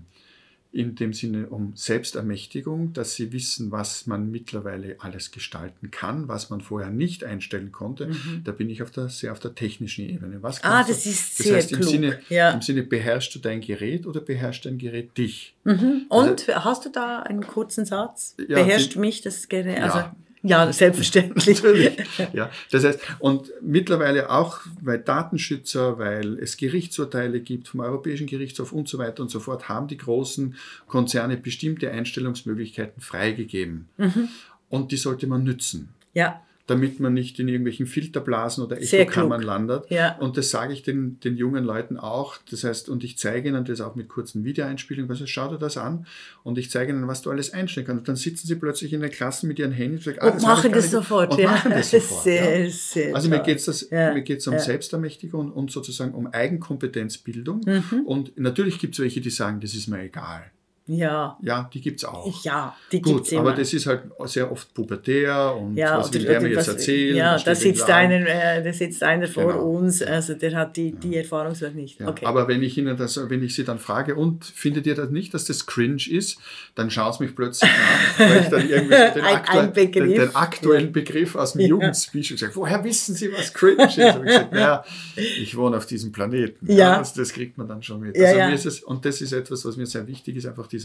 in 0.73 0.95
dem 0.95 1.11
Sinne 1.11 1.47
um 1.47 1.73
Selbstermächtigung, 1.75 2.93
dass 2.93 3.15
sie 3.15 3.33
wissen, 3.33 3.71
was 3.71 4.07
man 4.07 4.31
mittlerweile 4.31 4.95
alles 4.99 5.31
gestalten 5.31 5.91
kann, 5.91 6.29
was 6.29 6.49
man 6.49 6.61
vorher 6.61 6.89
nicht 6.89 7.25
einstellen 7.25 7.73
konnte. 7.73 8.07
Mhm. 8.07 8.41
Da 8.45 8.53
bin 8.53 8.69
ich 8.69 8.81
auf 8.81 8.89
der, 8.89 9.09
sehr 9.09 9.33
auf 9.33 9.39
der 9.39 9.53
technischen 9.53 10.07
Ebene. 10.07 10.41
Was 10.41 10.63
ah, 10.63 10.85
das 10.87 11.03
du? 11.03 11.09
ist 11.09 11.39
das 11.39 11.45
sehr 11.45 11.57
heißt, 11.57 11.69
klug. 11.69 11.81
Im 11.81 11.87
Sinne, 11.87 12.19
ja. 12.29 12.51
Im 12.51 12.61
Sinne, 12.61 12.83
beherrschst 12.83 13.35
du 13.35 13.39
dein 13.39 13.59
Gerät 13.59 14.07
oder 14.07 14.21
beherrscht 14.21 14.65
dein 14.65 14.77
Gerät 14.77 15.17
dich? 15.17 15.55
Mhm. 15.65 16.05
Und 16.07 16.47
also, 16.47 16.63
hast 16.63 16.85
du 16.85 16.89
da 16.89 17.19
einen 17.19 17.45
kurzen 17.45 17.85
Satz? 17.85 18.35
Ja, 18.37 18.63
beherrscht 18.63 18.95
die, 18.95 18.99
mich 18.99 19.21
das 19.21 19.49
Gerät? 19.49 19.81
Also, 19.81 19.97
ja, 19.97 20.15
ja, 20.43 20.71
selbstverständlich. 20.71 21.63
Natürlich. 21.63 21.91
Ja, 22.33 22.49
das 22.71 22.83
heißt, 22.83 22.99
und 23.19 23.51
mittlerweile 23.61 24.29
auch, 24.29 24.59
weil 24.81 24.99
Datenschützer, 24.99 25.97
weil 25.97 26.37
es 26.39 26.57
Gerichtsurteile 26.57 27.41
gibt 27.41 27.67
vom 27.67 27.81
Europäischen 27.81 28.27
Gerichtshof 28.27 28.71
und 28.71 28.87
so 28.87 28.97
weiter 28.97 29.23
und 29.23 29.29
so 29.29 29.39
fort, 29.39 29.69
haben 29.69 29.87
die 29.87 29.97
großen 29.97 30.55
Konzerne 30.87 31.37
bestimmte 31.37 31.91
Einstellungsmöglichkeiten 31.91 33.01
freigegeben. 33.01 33.87
Mhm. 33.97 34.29
Und 34.69 34.91
die 34.91 34.97
sollte 34.97 35.27
man 35.27 35.43
nützen. 35.43 35.89
Ja 36.13 36.41
damit 36.71 37.01
man 37.01 37.13
nicht 37.13 37.37
in 37.37 37.49
irgendwelchen 37.49 37.85
Filterblasen 37.85 38.63
oder 38.63 38.81
Echokammern 38.81 39.41
landet. 39.41 39.89
Ja. 39.89 40.17
Und 40.19 40.37
das 40.37 40.51
sage 40.51 40.71
ich 40.71 40.83
den, 40.83 41.19
den 41.19 41.35
jungen 41.35 41.65
Leuten 41.65 41.97
auch. 41.97 42.37
Das 42.49 42.63
heißt, 42.63 42.87
und 42.87 43.03
ich 43.03 43.17
zeige 43.17 43.49
ihnen 43.49 43.65
das 43.65 43.81
auch 43.81 43.95
mit 43.95 44.07
kurzen 44.07 44.45
Videoeinspielungen. 44.45 45.11
Also 45.11 45.27
schau 45.27 45.49
dir 45.49 45.57
das 45.57 45.75
an 45.75 46.07
und 46.43 46.57
ich 46.57 46.71
zeige 46.71 46.93
ihnen, 46.93 47.09
was 47.09 47.21
du 47.23 47.29
alles 47.29 47.51
einstellen 47.51 47.85
kannst. 47.85 47.99
Und 47.99 48.07
dann 48.07 48.15
sitzen 48.15 48.47
sie 48.47 48.55
plötzlich 48.55 48.93
in 48.93 49.01
der 49.01 49.09
Klasse 49.09 49.47
mit 49.47 49.59
ihren 49.59 49.73
Handys 49.73 50.07
und, 50.07 50.15
sagen, 50.15 50.19
ah, 50.21 50.31
und 50.31 50.41
machen 50.41 50.71
das 50.71 50.91
sofort. 50.91 51.33
Und 51.33 51.39
ja. 51.41 51.51
machen 51.51 51.71
das 51.71 51.91
sofort. 51.91 52.23
Sehr, 52.23 52.63
ja. 52.63 52.69
sehr 52.69 53.15
also 53.15 53.27
mir 53.27 53.41
geht 53.41 53.57
es 53.57 53.89
ja. 53.89 54.51
um 54.51 54.57
Selbstermächtigung 54.57 55.51
und 55.51 55.71
sozusagen 55.71 56.13
um 56.13 56.27
Eigenkompetenzbildung. 56.27 57.61
Mhm. 57.65 58.05
Und 58.05 58.39
natürlich 58.39 58.79
gibt 58.79 58.93
es 58.93 59.01
welche, 59.01 59.19
die 59.19 59.29
sagen, 59.29 59.59
das 59.59 59.73
ist 59.73 59.87
mir 59.87 60.03
egal. 60.03 60.51
Ja. 60.91 61.37
Ja, 61.41 61.69
die 61.73 61.81
gibt 61.81 61.99
es 61.99 62.05
auch. 62.05 62.43
Ja, 62.43 62.75
die 62.91 63.01
gibt 63.01 63.27
es 63.27 63.33
Aber 63.33 63.53
das 63.53 63.73
ist 63.73 63.85
halt 63.85 64.03
sehr 64.25 64.51
oft 64.51 64.73
pubertär 64.73 65.55
und 65.55 65.75
ja, 65.75 65.97
was 65.97 66.13
will 66.13 66.23
der 66.23 66.41
mir 66.41 66.49
jetzt 66.49 66.67
erzählen? 66.67 67.15
Ja, 67.15 67.37
da 67.37 67.55
sitzt, 67.55 67.89
einer, 67.89 68.27
äh, 68.27 68.63
da 68.63 68.73
sitzt 68.73 69.03
einer 69.03 69.27
vor 69.27 69.47
genau. 69.47 69.69
uns, 69.69 70.01
also 70.01 70.33
der 70.33 70.55
hat 70.55 70.77
die, 70.77 70.91
die 70.91 71.17
Erfahrungswelt 71.17 71.75
nicht. 71.75 71.99
Ja. 71.99 72.09
Okay. 72.09 72.25
Aber 72.25 72.47
wenn 72.47 72.63
ich, 72.63 72.77
Ihnen 72.77 72.97
das, 72.97 73.19
wenn 73.29 73.43
ich 73.43 73.55
Sie 73.55 73.63
dann 73.63 73.79
frage, 73.79 74.15
und 74.15 74.45
findet 74.45 74.85
ihr 74.85 74.95
das 74.95 75.09
nicht, 75.09 75.33
dass 75.33 75.45
das 75.45 75.65
cringe 75.65 76.03
ist, 76.09 76.39
dann 76.75 76.89
schaut 76.89 77.15
es 77.15 77.19
mich 77.19 77.35
plötzlich 77.35 77.71
an, 77.71 78.29
weil 78.29 78.41
ich 78.41 78.47
dann 78.47 78.69
irgendwie 78.69 78.95
den, 78.95 79.23
ein, 79.23 79.35
aktuell, 79.35 79.65
ein 79.65 79.73
den, 79.73 79.91
den, 79.91 80.35
aktuellen 80.35 80.85
ja. 80.85 80.91
Begriff 80.91 81.35
aus 81.35 81.53
dem 81.53 81.61
ja. 81.61 81.67
Jugendspeech 81.67 82.29
gesagt 82.29 82.55
woher 82.55 82.83
wissen 82.83 83.15
Sie, 83.15 83.31
was 83.31 83.53
cringe 83.53 83.85
ist? 83.85 83.97
Und 83.97 84.05
ich 84.05 84.25
gesagt, 84.25 84.51
naja, 84.51 84.83
ich 85.15 85.55
wohne 85.57 85.77
auf 85.77 85.85
diesem 85.85 86.11
Planeten. 86.11 86.71
Ja. 86.71 86.99
Das, 86.99 87.13
das, 87.13 87.31
kriegt 87.33 87.57
man 87.57 87.67
dann 87.67 87.81
schon 87.81 88.01
mit. 88.01 88.17
Also 88.17 88.35
mir 88.35 88.53
ist 88.53 88.65
es, 88.65 88.81
und 88.81 89.05
das 89.05 89.21
ist 89.21 89.31
etwas, 89.31 89.65
was 89.65 89.77
mir 89.77 89.85
sehr 89.85 90.05
wichtig 90.07 90.35
ist, 90.35 90.45
einfach 90.45 90.67
diese, 90.67 90.80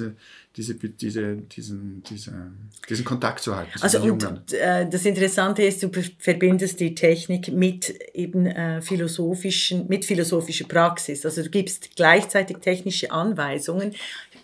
diese, 0.56 0.74
diese, 0.74 1.36
diesen, 1.36 2.02
diese, 2.02 2.32
diesen 2.88 3.04
Kontakt 3.04 3.40
zu 3.40 3.54
halten. 3.54 3.72
Also 3.80 4.00
und, 4.02 4.52
äh, 4.52 4.88
das 4.88 5.04
Interessante 5.04 5.62
ist, 5.62 5.82
du 5.82 5.90
verbindest 6.18 6.80
die 6.80 6.94
Technik 6.94 7.52
mit 7.52 7.90
eben 8.14 8.46
äh, 8.46 8.80
philosophischen, 8.80 9.86
mit 9.88 10.04
philosophischer 10.04 10.66
Praxis. 10.66 11.26
Also 11.26 11.42
du 11.42 11.50
gibst 11.50 11.94
gleichzeitig 11.96 12.58
technische 12.58 13.10
Anweisungen, 13.10 13.94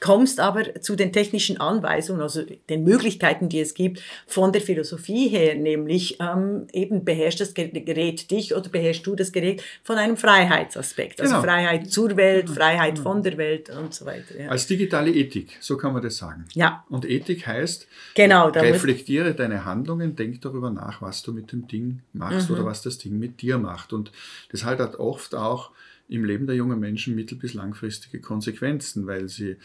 kommst 0.03 0.41
aber 0.41 0.81
zu 0.81 0.97
den 0.97 1.13
technischen 1.13 1.61
Anweisungen, 1.61 2.21
also 2.21 2.43
den 2.69 2.83
Möglichkeiten, 2.83 3.49
die 3.49 3.61
es 3.61 3.73
gibt, 3.73 4.03
von 4.27 4.53
der 4.53 4.61
Philosophie 4.61 5.29
her, 5.29 5.55
nämlich 5.55 6.19
ähm, 6.21 6.67
eben 6.73 7.05
beherrscht 7.05 7.41
das 7.41 7.55
Gerät 7.55 8.31
dich 8.31 8.55
oder 8.55 8.69
beherrschst 8.69 9.07
du 9.07 9.15
das 9.15 9.31
Gerät 9.31 9.63
von 9.85 9.97
einem 9.97 10.17
Freiheitsaspekt. 10.17 11.21
Also 11.21 11.35
genau. 11.35 11.45
Freiheit 11.45 11.91
zur 11.91 12.17
Welt, 12.17 12.47
genau. 12.47 12.59
Freiheit 12.59 12.97
genau. 12.97 13.11
von 13.11 13.23
der 13.23 13.39
Welt 13.39 13.71
und 13.71 13.95
so 13.95 14.05
weiter. 14.05 14.39
Ja. 14.39 14.49
Als 14.49 14.67
digitale 14.67 15.13
Ethik, 15.13 15.57
so 15.61 15.77
kann 15.77 15.93
man 15.93 16.03
das 16.03 16.17
sagen. 16.17 16.47
Ja. 16.55 16.85
Und 16.91 17.09
Ethik 17.09 17.47
heißt, 17.47 17.87
genau, 18.15 18.49
reflektiere 18.49 19.35
deine 19.35 19.65
Handlungen, 19.65 20.17
denk 20.17 20.41
darüber 20.41 20.71
nach, 20.71 21.01
was 21.01 21.23
du 21.23 21.33
mit 21.33 21.53
dem 21.53 21.69
Ding 21.69 22.01
machst 22.13 22.51
mhm. 22.51 22.57
oder 22.57 22.65
was 22.65 22.83
das 22.83 22.99
Ding 22.99 23.19
mit 23.21 23.41
dir 23.41 23.57
macht. 23.57 23.93
Und 23.93 24.11
das 24.51 24.65
halt 24.65 24.81
hat 24.81 24.97
oft 24.97 25.37
auch 25.37 25.71
im 26.09 26.25
Leben 26.25 26.47
der 26.47 26.57
jungen 26.57 26.79
Menschen 26.79 27.15
mittel- 27.15 27.39
bis 27.39 27.55
langfristige 27.55 28.21
Konsequenzen, 28.21 29.07
weil 29.07 29.29
sie 29.29 29.57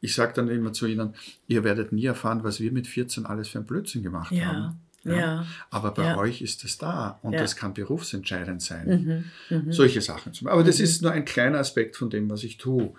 ich 0.00 0.14
sage 0.14 0.32
dann 0.34 0.48
immer 0.48 0.72
zu 0.72 0.86
ihnen, 0.86 1.14
ihr 1.48 1.64
werdet 1.64 1.92
nie 1.92 2.04
erfahren, 2.04 2.44
was 2.44 2.60
wir 2.60 2.70
mit 2.70 2.86
14 2.86 3.26
alles 3.26 3.48
für 3.48 3.58
ein 3.58 3.66
Blödsinn 3.66 4.02
gemacht 4.02 4.32
ja. 4.32 4.46
haben. 4.46 4.80
Ja. 5.04 5.16
ja. 5.16 5.46
Aber 5.70 5.92
bei 5.92 6.16
euch 6.16 6.42
ist 6.42 6.64
es 6.64 6.78
da 6.78 7.18
und 7.22 7.34
das 7.34 7.56
kann 7.56 7.74
berufsentscheidend 7.74 8.62
sein. 8.62 9.24
Mhm. 9.50 9.56
Mhm. 9.56 9.72
Solche 9.72 10.00
Sachen. 10.00 10.32
Aber 10.46 10.64
das 10.64 10.78
mhm. 10.78 10.84
ist 10.84 11.02
nur 11.02 11.12
ein 11.12 11.24
kleiner 11.24 11.58
Aspekt 11.58 11.96
von 11.96 12.10
dem, 12.10 12.28
was 12.28 12.44
ich 12.44 12.58
tue. 12.58 12.94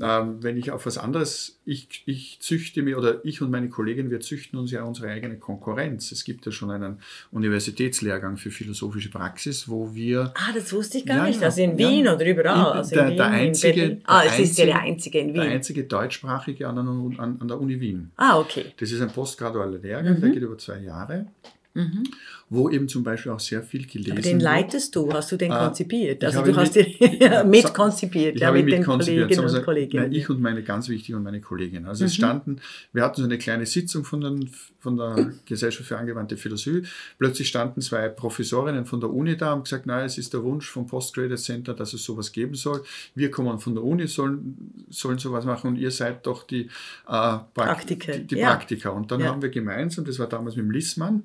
Ähm, 0.00 0.42
wenn 0.42 0.56
ich 0.56 0.70
auf 0.70 0.86
was 0.86 0.96
anderes, 0.96 1.58
ich, 1.64 2.02
ich 2.06 2.38
züchte 2.40 2.82
mir 2.82 2.98
oder 2.98 3.24
ich 3.24 3.42
und 3.42 3.50
meine 3.50 3.68
Kollegin, 3.68 4.10
wir 4.10 4.20
züchten 4.20 4.58
uns 4.58 4.70
ja 4.70 4.84
unsere 4.84 5.08
eigene 5.08 5.38
Konkurrenz. 5.38 6.12
Es 6.12 6.24
gibt 6.24 6.46
ja 6.46 6.52
schon 6.52 6.70
einen 6.70 7.00
Universitätslehrgang 7.32 8.36
für 8.36 8.50
philosophische 8.50 9.10
Praxis, 9.10 9.68
wo 9.68 9.94
wir. 9.94 10.32
Ah, 10.36 10.52
das 10.54 10.72
wusste 10.72 10.98
ich 10.98 11.06
gar 11.06 11.18
ja, 11.18 11.26
nicht. 11.26 11.42
Also 11.42 11.62
in 11.62 11.76
Wien 11.76 12.04
ja, 12.04 12.14
oder 12.14 12.26
überall. 12.26 12.72
In, 12.72 12.78
also 12.78 12.94
der, 12.94 13.08
Wien, 13.08 13.16
der 13.16 13.26
einzige, 13.26 14.00
ah, 14.04 14.22
es 14.24 14.38
ist 14.38 14.58
ja 14.58 14.66
der 14.66 14.80
einzige 14.80 15.18
in 15.18 15.28
Wien. 15.28 15.42
Der 15.42 15.50
einzige 15.50 15.84
deutschsprachige 15.84 16.68
an, 16.68 16.78
an, 16.78 17.36
an 17.40 17.48
der 17.48 17.60
Uni 17.60 17.80
Wien. 17.80 18.12
Ah, 18.16 18.38
okay. 18.38 18.66
Das 18.78 18.92
ist 18.92 19.00
ein 19.00 19.10
postgradualer 19.10 19.78
Lehrgang, 19.78 20.16
mhm. 20.16 20.20
der 20.20 20.30
geht 20.30 20.42
über 20.42 20.58
zwei 20.58 20.78
Jahre. 20.78 21.26
Mhm. 21.74 22.04
Wo 22.50 22.70
eben 22.70 22.88
zum 22.88 23.04
Beispiel 23.04 23.30
auch 23.32 23.40
sehr 23.40 23.62
viel 23.62 23.86
gelesen 23.86 24.12
Aber 24.12 24.22
den 24.22 24.40
leitest 24.40 24.96
du, 24.96 25.12
hast 25.12 25.30
du 25.30 25.36
den 25.36 25.52
ah, 25.52 25.66
konzipiert? 25.66 26.24
Also 26.24 26.42
du 26.42 26.56
hast 26.56 26.74
mit, 26.74 26.98
mitkonzipiert, 27.46 28.36
ich 28.36 28.40
ja, 28.40 28.50
mit 28.50 28.72
den 28.72 28.84
Kolleginnen 28.84 29.44
und 29.44 29.62
Kollegen. 29.64 30.12
ich 30.12 30.30
und 30.30 30.40
meine 30.40 30.62
ganz 30.62 30.88
wichtige 30.88 31.18
und 31.18 31.24
meine 31.24 31.42
Kollegin. 31.42 31.84
Also 31.84 32.04
mhm. 32.04 32.06
es 32.06 32.14
standen, 32.14 32.60
wir 32.94 33.02
hatten 33.02 33.20
so 33.20 33.24
eine 33.24 33.36
kleine 33.36 33.66
Sitzung 33.66 34.04
von, 34.04 34.22
den, 34.22 34.50
von 34.78 34.96
der 34.96 35.32
Gesellschaft 35.44 35.88
für 35.88 35.98
angewandte 35.98 36.38
Philosophie. 36.38 36.84
Plötzlich 37.18 37.48
standen 37.48 37.82
zwei 37.82 38.08
Professorinnen 38.08 38.86
von 38.86 39.00
der 39.00 39.10
Uni 39.10 39.36
da 39.36 39.52
und 39.52 39.64
gesagt, 39.64 39.84
nein, 39.84 40.06
es 40.06 40.16
ist 40.16 40.32
der 40.32 40.42
Wunsch 40.42 40.70
vom 40.70 40.86
Postgraduate 40.86 41.42
Center, 41.42 41.74
dass 41.74 41.92
es 41.92 42.02
sowas 42.02 42.32
geben 42.32 42.54
soll. 42.54 42.82
Wir 43.14 43.30
kommen 43.30 43.58
von 43.58 43.74
der 43.74 43.84
Uni, 43.84 44.06
sollen, 44.06 44.84
sollen 44.88 45.18
sowas 45.18 45.44
machen 45.44 45.68
und 45.68 45.76
ihr 45.76 45.90
seid 45.90 46.26
doch 46.26 46.46
die, 46.46 46.70
äh, 47.08 47.38
Praktiker. 47.52 48.12
Die, 48.12 48.26
die 48.26 48.36
ja. 48.36 48.54
Praktiker. 48.54 48.94
Und 48.94 49.10
dann 49.10 49.20
ja. 49.20 49.26
haben 49.26 49.42
wir 49.42 49.50
gemeinsam, 49.50 50.06
das 50.06 50.18
war 50.18 50.28
damals 50.28 50.56
mit 50.56 50.64
dem 50.64 50.70
Lissmann, 50.70 51.24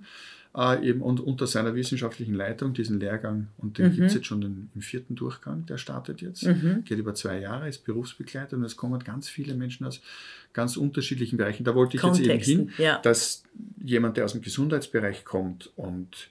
äh, 0.56 0.88
eben 0.88 1.02
und 1.02 1.20
unter 1.20 1.48
seiner 1.48 1.76
wissenschaftlichen 1.76 2.34
Leitung 2.34 2.74
diesen 2.74 3.00
Lehrgang. 3.00 3.48
Und 3.58 3.78
den 3.78 3.88
mhm. 3.88 3.96
gibt 3.96 4.08
es 4.08 4.14
jetzt 4.14 4.28
schon 4.28 4.42
den, 4.42 4.70
im 4.76 4.82
vierten 4.82 5.16
Durchgang, 5.16 5.66
der 5.66 5.78
startet 5.78 6.22
jetzt. 6.22 6.46
Mhm. 6.46 6.84
Geht 6.86 7.00
über 7.00 7.16
zwei 7.16 7.40
Jahre, 7.40 7.68
ist 7.68 7.86
Berufsbegleiter 7.86 8.58
und 8.58 8.64
es 8.64 8.78
kommen 8.78 9.04
ganz 9.04 9.28
viele 9.30 9.56
Menschen 9.56 9.86
aus 9.86 10.02
ganz 10.54 10.78
unterschiedlichen 10.78 11.38
Bereichen. 11.38 11.64
Da 11.64 11.74
wollte 11.74 11.96
ich 11.96 12.02
Kontexten, 12.02 12.38
jetzt 12.38 12.48
eben 12.48 12.70
hin, 12.70 12.74
ja. 12.78 13.00
dass 13.00 13.44
jemand, 13.84 14.18
der 14.18 14.26
aus 14.26 14.34
dem 14.34 14.42
Gesundheitsbereich 14.42 15.26
kommt 15.26 15.72
und 15.76 16.30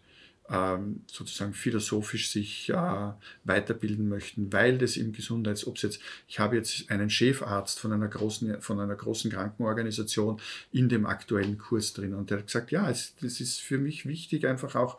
sozusagen 1.06 1.54
philosophisch 1.54 2.30
sich 2.30 2.68
äh, 2.68 3.12
weiterbilden 3.44 4.08
möchten, 4.08 4.52
weil 4.52 4.76
das 4.76 4.96
im 4.96 5.12
Gesundheits, 5.12 5.66
ob 5.66 5.78
jetzt, 5.78 6.00
ich 6.28 6.40
habe 6.40 6.56
jetzt 6.56 6.90
einen 6.90 7.10
Chefarzt 7.10 7.78
von 7.78 7.92
einer 7.92 8.08
großen, 8.08 8.60
von 8.60 8.80
einer 8.80 8.96
großen 8.96 9.30
Krankenorganisation 9.30 10.40
in 10.72 10.88
dem 10.88 11.06
aktuellen 11.06 11.58
Kurs 11.58 11.92
drin 11.92 12.14
und 12.14 12.30
der 12.30 12.38
hat 12.38 12.46
gesagt, 12.46 12.70
ja, 12.70 12.90
es, 12.90 13.14
das 13.22 13.40
ist 13.40 13.60
für 13.60 13.78
mich 13.78 14.04
wichtig, 14.04 14.46
einfach 14.46 14.74
auch 14.74 14.98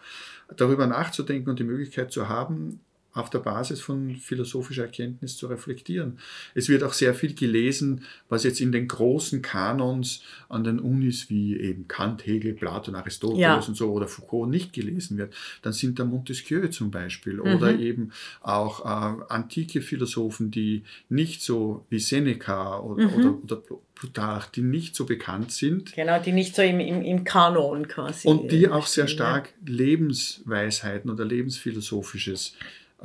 darüber 0.56 0.88
nachzudenken 0.88 1.50
und 1.50 1.60
die 1.60 1.66
Möglichkeit 1.66 2.12
zu 2.12 2.30
haben, 2.30 2.80
auf 3.14 3.30
der 3.30 3.40
Basis 3.40 3.80
von 3.80 4.16
philosophischer 4.16 4.84
Erkenntnis 4.84 5.38
zu 5.38 5.48
reflektieren. 5.48 6.18
Es 6.56 6.68
wird 6.68 6.84
auch 6.84 6.94
sehr 6.94 7.14
viel 7.14 7.36
gelesen, 7.36 8.02
was 8.28 8.44
jetzt 8.44 8.60
in 8.60 8.72
den 8.72 8.88
großen 8.88 9.42
Kanons 9.42 10.24
an 10.50 10.64
den 10.64 10.80
Unis 10.80 11.30
wie 11.30 11.58
eben 11.60 11.88
Kant, 11.88 12.26
Hegel, 12.26 12.54
Platon, 12.54 12.96
Aristoteles 12.96 13.40
ja. 13.40 13.56
und 13.56 13.76
so 13.76 13.92
oder 13.92 14.08
Foucault 14.08 14.50
nicht 14.50 14.74
gelesen 14.74 15.18
wird. 15.18 15.34
Dann 15.62 15.74
sind 15.74 16.00
da 16.00 16.06
Montesquieu 16.06 16.68
zum 16.68 16.90
Beispiel 16.90 17.36
mhm. 17.36 17.56
oder 17.56 17.78
eben 17.78 18.12
auch 18.42 18.84
äh, 18.84 19.24
antike 19.30 19.82
Philosophen, 19.82 20.50
die 20.50 20.84
nicht 21.10 21.42
so 21.42 21.86
wie 21.90 22.00
Seneca 22.00 22.80
oder, 22.80 23.08
mhm. 23.08 23.14
oder, 23.14 23.44
oder 23.44 23.62
Plutarch, 23.96 24.48
die 24.48 24.62
nicht 24.62 24.96
so 24.96 25.06
bekannt 25.06 25.52
sind. 25.52 25.94
Genau, 25.94 26.20
die 26.20 26.32
nicht 26.32 26.56
so 26.56 26.62
im, 26.62 26.80
im, 26.80 27.02
im 27.04 27.24
Kanon 27.24 27.88
quasi. 27.88 28.28
Und 28.28 28.52
die 28.52 28.68
auch 28.68 28.88
sehr 28.88 29.08
stark 29.08 29.54
Lebensweisheiten 29.66 31.10
oder 31.10 31.24
Lebensphilosophisches 31.24 32.56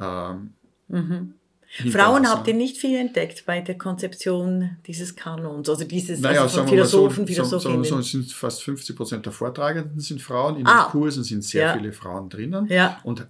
ähm, 0.01 0.55
mhm. 0.89 1.35
Frauen 1.91 2.27
habt 2.29 2.49
ihr 2.49 2.55
nicht 2.55 2.79
viel 2.79 2.97
entdeckt 2.97 3.45
bei 3.45 3.61
der 3.61 3.77
Konzeption 3.77 4.79
dieses 4.87 5.15
Kanons, 5.15 5.69
also 5.69 5.85
dieses 5.85 6.21
naja, 6.21 6.43
also 6.43 6.61
von 6.61 6.69
Philosophen, 6.69 7.27
so, 7.27 7.33
Philosophinnen. 7.33 7.85
So, 7.85 7.97
so, 7.97 8.03
sind 8.03 8.33
fast 8.33 8.63
50 8.63 8.97
Prozent 8.97 9.27
der 9.27 9.33
Vortragenden 9.33 10.01
sind 10.01 10.23
Frauen, 10.23 10.57
in 10.57 10.67
ah. 10.67 10.85
den 10.85 10.93
Kursen 10.93 11.25
sind 11.25 11.45
sehr 11.45 11.67
ja. 11.67 11.73
viele 11.75 11.93
Frauen 11.93 12.31
drinnen 12.31 12.67
ja. 12.69 12.99
und 13.05 13.27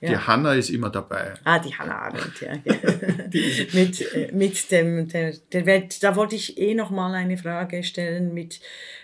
die 0.00 0.06
ja. 0.06 0.28
Hanna 0.28 0.54
ist 0.54 0.70
immer 0.70 0.90
dabei. 0.90 1.34
Ah, 1.42 1.58
die 1.58 1.74
Hanna 1.74 1.98
Arendt, 1.98 2.40
ja. 2.40 2.52
mit, 3.72 4.14
äh, 4.14 4.30
mit 4.32 4.70
dem, 4.70 5.08
der, 5.08 5.34
der 5.52 5.66
Welt, 5.66 6.02
da 6.04 6.14
wollte 6.14 6.36
ich 6.36 6.56
eh 6.56 6.74
noch 6.74 6.90
mal 6.90 7.14
eine 7.14 7.36
Frage 7.36 7.82
stellen 7.82 8.32
mit 8.32 8.60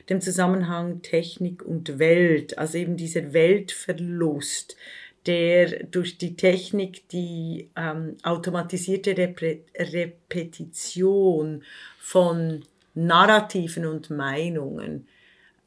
dem 0.09 0.21
Zusammenhang 0.21 1.03
Technik 1.03 1.65
und 1.65 1.99
Welt, 1.99 2.59
also 2.59 2.79
eben 2.79 2.97
dieser 2.97 3.33
Weltverlust 3.33 4.77
der 5.27 5.85
durch 5.85 6.19
die 6.19 6.37
Technik 6.37 7.09
die 7.09 7.71
ähm, 7.77 8.17
automatisierte 8.23 9.17
Repre 9.17 9.61
Repetition 9.79 11.63
von 11.99 12.65
Narrativen 12.95 13.87
und 13.87 14.11
Meinungen 14.11 15.07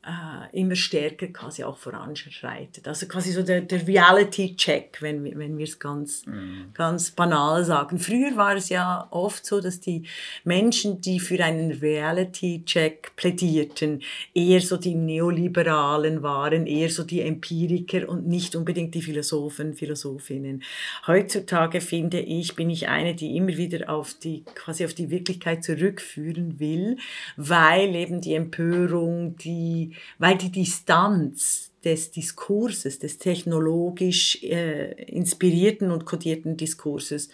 äh, 0.08 0.58
immer 0.62 0.76
stärker 0.76 1.28
quasi 1.28 1.65
auch 1.65 1.78
voranschreitet. 1.78 2.88
Also 2.88 3.08
quasi 3.08 3.34
so 3.34 3.43
der, 3.43 3.60
der 3.62 3.86
Reality-Check, 3.86 5.02
wenn, 5.02 5.22
wir, 5.26 5.38
wenn 5.38 5.58
wir 5.58 5.65
es 5.65 5.78
ganz, 5.80 6.26
mhm. 6.26 6.70
ganz 6.74 7.12
banal 7.12 7.65
sagen. 7.65 8.00
Früher 8.00 8.38
war 8.38 8.56
es 8.56 8.70
ja 8.70 9.06
oft 9.12 9.46
so, 9.46 9.60
dass 9.60 9.82
die 9.82 10.04
Menschen, 10.46 11.02
die 11.02 11.20
für 11.20 11.43
einen 11.43 11.74
Reality-Check 11.74 13.17
plädierten, 13.17 14.02
eher 14.34 14.62
so 14.62 14.78
die 14.78 14.96
Neoliberalen 14.96 16.24
waren, 16.24 16.67
eher 16.67 16.89
so 16.89 17.04
die 17.04 17.22
Empiriker 17.22 18.08
und 18.08 18.28
nicht 18.28 18.56
unbedingt 18.56 18.96
die 18.96 19.02
Philosophen, 19.02 19.74
Philosophinnen. 19.74 20.63
Heutzutage 21.06 21.82
finde 21.82 22.22
ich, 22.22 22.56
bin 22.56 22.70
ich 22.70 22.88
eine, 22.88 23.13
die 23.13 23.36
immer 23.36 23.58
wieder 23.58 23.89
auf 23.89 24.13
die, 24.13 24.46
quasi 24.56 24.86
auf 24.86 24.93
die 24.93 25.10
Wirklichkeit 25.10 25.65
zurückführen 25.65 26.62
will, 26.62 26.96
weil 27.36 27.93
eben 27.93 28.22
die 28.22 28.36
Empörung, 28.36 29.36
die 29.36 29.96
weil 30.17 30.38
die 30.38 30.51
Distanz 30.51 31.71
des 31.83 32.12
Diskurses, 32.12 32.99
des 32.99 33.17
technologisch 33.17 34.43
äh, 34.43 34.91
inspirierten 35.03 35.91
und 35.91 36.05
kodierten 36.05 36.57
Diskurses 36.57 37.29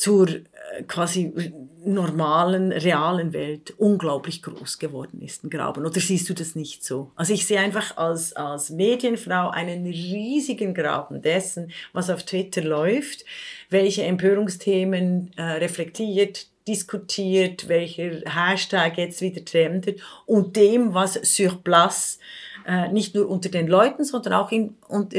zur 0.00 0.28
äh, 0.28 0.82
quasi 0.86 1.52
normalen, 1.84 2.72
realen 2.72 3.34
Welt 3.34 3.74
unglaublich 3.76 4.42
groß 4.42 4.78
geworden 4.78 5.20
ist, 5.20 5.44
ein 5.44 5.50
Graben. 5.50 5.84
Oder 5.84 6.00
siehst 6.00 6.28
du 6.30 6.32
das 6.32 6.54
nicht 6.54 6.84
so? 6.84 7.10
Also 7.16 7.34
ich 7.34 7.46
sehe 7.46 7.60
einfach 7.60 7.98
als, 7.98 8.32
als 8.32 8.70
Medienfrau 8.70 9.50
einen 9.50 9.84
riesigen 9.84 10.72
Graben 10.72 11.20
dessen, 11.20 11.70
was 11.92 12.08
auf 12.08 12.22
Twitter 12.22 12.62
läuft, 12.62 13.26
welche 13.68 14.04
Empörungsthemen 14.04 15.32
äh, 15.36 15.42
reflektiert, 15.42 16.46
diskutiert, 16.70 17.68
welcher 17.68 18.22
Hashtag 18.24 18.96
jetzt 18.96 19.20
wieder 19.20 19.44
trendet 19.44 20.00
und 20.26 20.54
dem, 20.54 20.94
was 20.94 21.14
sur 21.14 21.62
place 21.62 22.18
äh, 22.64 22.88
nicht 22.92 23.14
nur 23.14 23.28
unter 23.28 23.48
den 23.48 23.66
Leuten, 23.66 24.04
sondern 24.04 24.34
auch 24.34 24.52
in, 24.52 24.76
unter, 24.86 25.18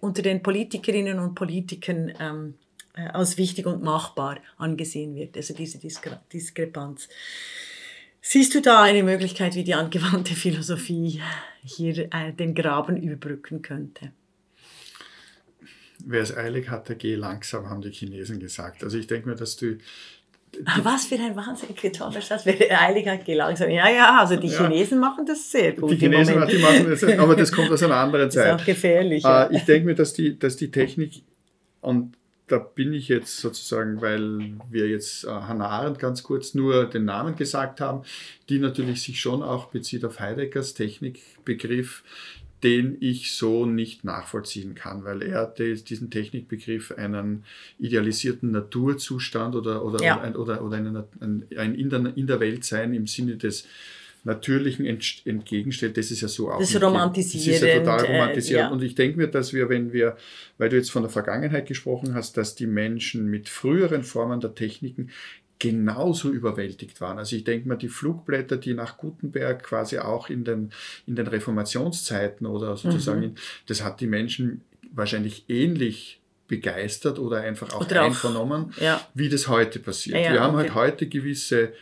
unter 0.00 0.22
den 0.22 0.42
Politikerinnen 0.42 1.18
und 1.18 1.34
Politikern 1.34 2.12
ähm, 2.20 2.54
äh, 2.94 3.08
als 3.08 3.36
wichtig 3.36 3.66
und 3.66 3.82
machbar 3.82 4.38
angesehen 4.56 5.16
wird. 5.16 5.36
Also 5.36 5.54
diese 5.54 5.78
Diskre 5.78 6.20
Diskrepanz. 6.32 7.08
Siehst 8.20 8.54
du 8.54 8.60
da 8.60 8.82
eine 8.82 9.02
Möglichkeit, 9.02 9.56
wie 9.56 9.64
die 9.64 9.74
angewandte 9.74 10.34
Philosophie 10.34 11.20
hier 11.64 12.08
äh, 12.12 12.32
den 12.32 12.54
Graben 12.54 12.96
überbrücken 12.96 13.62
könnte? 13.62 14.12
Wer 16.04 16.22
es 16.22 16.36
eilig 16.36 16.68
hatte, 16.68 16.94
geh 16.96 17.16
langsam, 17.16 17.68
haben 17.68 17.82
die 17.82 17.90
Chinesen 17.90 18.38
gesagt. 18.38 18.84
Also 18.84 18.96
ich 18.98 19.08
denke 19.08 19.28
mir, 19.28 19.36
dass 19.36 19.56
du 19.56 19.78
was 20.82 21.06
für 21.06 21.14
ein 21.16 21.34
wahnsinnig 21.34 21.80
toller 21.92 22.20
Satz. 22.20 22.44
Heiligkeit 22.44 23.26
langsam. 23.28 23.70
Ja, 23.70 23.88
ja, 23.88 24.20
also 24.20 24.36
die 24.36 24.48
Chinesen 24.48 25.00
ja. 25.00 25.08
machen 25.08 25.24
das 25.26 25.50
sehr 25.50 25.72
gut. 25.72 25.90
Die 25.90 25.96
Chinesen 25.96 26.46
die 26.46 26.58
machen 26.58 26.90
das, 26.90 27.02
aber 27.04 27.36
das 27.36 27.50
kommt 27.50 27.70
aus 27.70 27.82
einer 27.82 27.96
anderen 27.96 28.30
Zeit. 28.30 28.46
Das 28.46 28.56
ist 28.56 28.62
auch 28.62 28.66
gefährlich. 28.66 29.22
Ja. 29.22 29.44
Äh, 29.44 29.56
ich 29.56 29.64
denke 29.64 29.86
mir, 29.86 29.94
dass 29.94 30.12
die, 30.12 30.38
dass 30.38 30.56
die 30.56 30.70
Technik, 30.70 31.22
und 31.80 32.16
da 32.48 32.58
bin 32.58 32.92
ich 32.92 33.08
jetzt 33.08 33.38
sozusagen, 33.38 34.02
weil 34.02 34.58
wir 34.70 34.88
jetzt 34.88 35.24
äh, 35.24 35.28
Hannah 35.28 35.68
Arendt 35.68 35.98
ganz 35.98 36.22
kurz 36.22 36.54
nur 36.54 36.84
den 36.84 37.06
Namen 37.06 37.34
gesagt 37.34 37.80
haben, 37.80 38.02
die 38.48 38.58
natürlich 38.58 39.02
sich 39.02 39.20
schon 39.20 39.42
auch 39.42 39.66
bezieht 39.66 40.04
auf 40.04 40.20
Heideggers 40.20 40.74
Technikbegriff, 40.74 42.02
den 42.62 42.96
ich 43.00 43.32
so 43.32 43.66
nicht 43.66 44.04
nachvollziehen 44.04 44.74
kann, 44.74 45.04
weil 45.04 45.22
er 45.22 45.46
diesen 45.46 46.10
Technikbegriff 46.10 46.92
einen 46.92 47.44
idealisierten 47.78 48.50
Naturzustand 48.52 49.54
oder, 49.56 49.84
oder, 49.84 50.02
ja. 50.02 50.20
ein, 50.20 50.36
oder, 50.36 50.62
oder 50.64 50.76
einen, 50.76 50.96
ein, 51.20 51.44
ein 51.56 51.74
in, 51.74 51.90
der, 51.90 52.16
in 52.16 52.26
der 52.26 52.40
Welt 52.40 52.64
sein 52.64 52.94
im 52.94 53.06
Sinne 53.06 53.36
des 53.36 53.66
Natürlichen 54.24 54.86
entgegenstellt, 54.86 55.96
das 55.96 56.12
ist 56.12 56.20
ja 56.20 56.28
so 56.28 56.52
auch. 56.52 56.60
Das 56.60 56.72
ist 56.72 56.80
romantisierend. 56.80 57.60
Das 57.60 57.68
ist 57.68 57.74
ja 57.74 57.78
total 57.80 58.06
romantisierend. 58.06 58.60
Äh, 58.60 58.68
ja. 58.68 58.70
Und 58.70 58.82
ich 58.84 58.94
denke 58.94 59.18
mir, 59.18 59.26
dass 59.26 59.52
wir, 59.52 59.68
wenn 59.68 59.92
wir, 59.92 60.16
weil 60.58 60.68
du 60.68 60.76
jetzt 60.76 60.92
von 60.92 61.02
der 61.02 61.10
Vergangenheit 61.10 61.66
gesprochen 61.66 62.14
hast, 62.14 62.36
dass 62.36 62.54
die 62.54 62.68
Menschen 62.68 63.28
mit 63.28 63.48
früheren 63.48 64.04
Formen 64.04 64.38
der 64.38 64.54
Techniken 64.54 65.10
genauso 65.62 66.30
überwältigt 66.30 67.00
waren. 67.00 67.18
Also 67.18 67.36
ich 67.36 67.44
denke 67.44 67.68
mal, 67.68 67.76
die 67.76 67.88
Flugblätter, 67.88 68.56
die 68.56 68.74
nach 68.74 68.96
Gutenberg 68.96 69.62
quasi 69.62 69.98
auch 69.98 70.28
in 70.28 70.42
den, 70.42 70.72
in 71.06 71.14
den 71.14 71.28
Reformationszeiten 71.28 72.48
oder 72.48 72.76
sozusagen, 72.76 73.20
mhm. 73.20 73.34
das 73.66 73.84
hat 73.84 74.00
die 74.00 74.08
Menschen 74.08 74.62
wahrscheinlich 74.92 75.44
ähnlich 75.46 76.20
begeistert 76.48 77.20
oder 77.20 77.42
einfach 77.42 77.72
auch 77.74 77.82
oder 77.82 78.02
einvernommen, 78.02 78.72
auch, 78.76 78.82
ja. 78.82 79.00
wie 79.14 79.28
das 79.28 79.46
heute 79.46 79.78
passiert. 79.78 80.18
Ja, 80.18 80.32
Wir 80.32 80.40
haben 80.40 80.56
halt 80.56 80.70
okay. 80.70 80.80
halt 80.80 80.92
heute 80.94 81.06
gewisse 81.06 81.72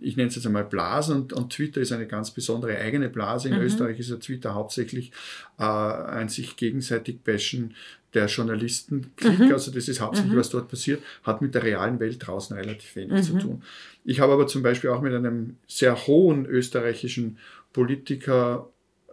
ich 0.00 0.16
nenne 0.16 0.28
es 0.28 0.34
jetzt 0.34 0.46
einmal 0.46 0.64
Blasen 0.64 1.16
und, 1.16 1.32
und, 1.32 1.52
Twitter 1.52 1.80
ist 1.80 1.92
eine 1.92 2.06
ganz 2.06 2.30
besondere 2.30 2.76
eigene 2.78 3.08
Blase. 3.08 3.48
In 3.48 3.56
mhm. 3.56 3.62
Österreich 3.62 3.98
ist 3.98 4.10
ja 4.10 4.16
Twitter 4.16 4.54
hauptsächlich 4.54 5.12
äh, 5.58 5.64
ein 5.64 6.28
sich 6.28 6.56
gegenseitig 6.56 7.20
bashen 7.22 7.74
der 8.14 8.26
Journalistenkrieg, 8.26 9.38
mhm. 9.38 9.52
also 9.52 9.70
das 9.70 9.88
ist 9.88 10.00
hauptsächlich, 10.00 10.32
mhm. 10.32 10.38
was 10.38 10.48
dort 10.48 10.68
passiert, 10.68 11.02
hat 11.22 11.42
mit 11.42 11.54
der 11.54 11.62
realen 11.62 12.00
Welt 12.00 12.26
draußen 12.26 12.56
relativ 12.56 12.96
wenig 12.96 13.24
zu 13.24 13.34
mhm. 13.34 13.40
tun. 13.40 13.62
Ich 14.04 14.20
habe 14.20 14.32
aber 14.32 14.46
zum 14.46 14.62
Beispiel 14.62 14.90
auch 14.90 15.02
mit 15.02 15.12
einem 15.12 15.56
sehr 15.66 16.06
hohen 16.06 16.46
österreichischen 16.46 17.38
Politiker 17.72 18.70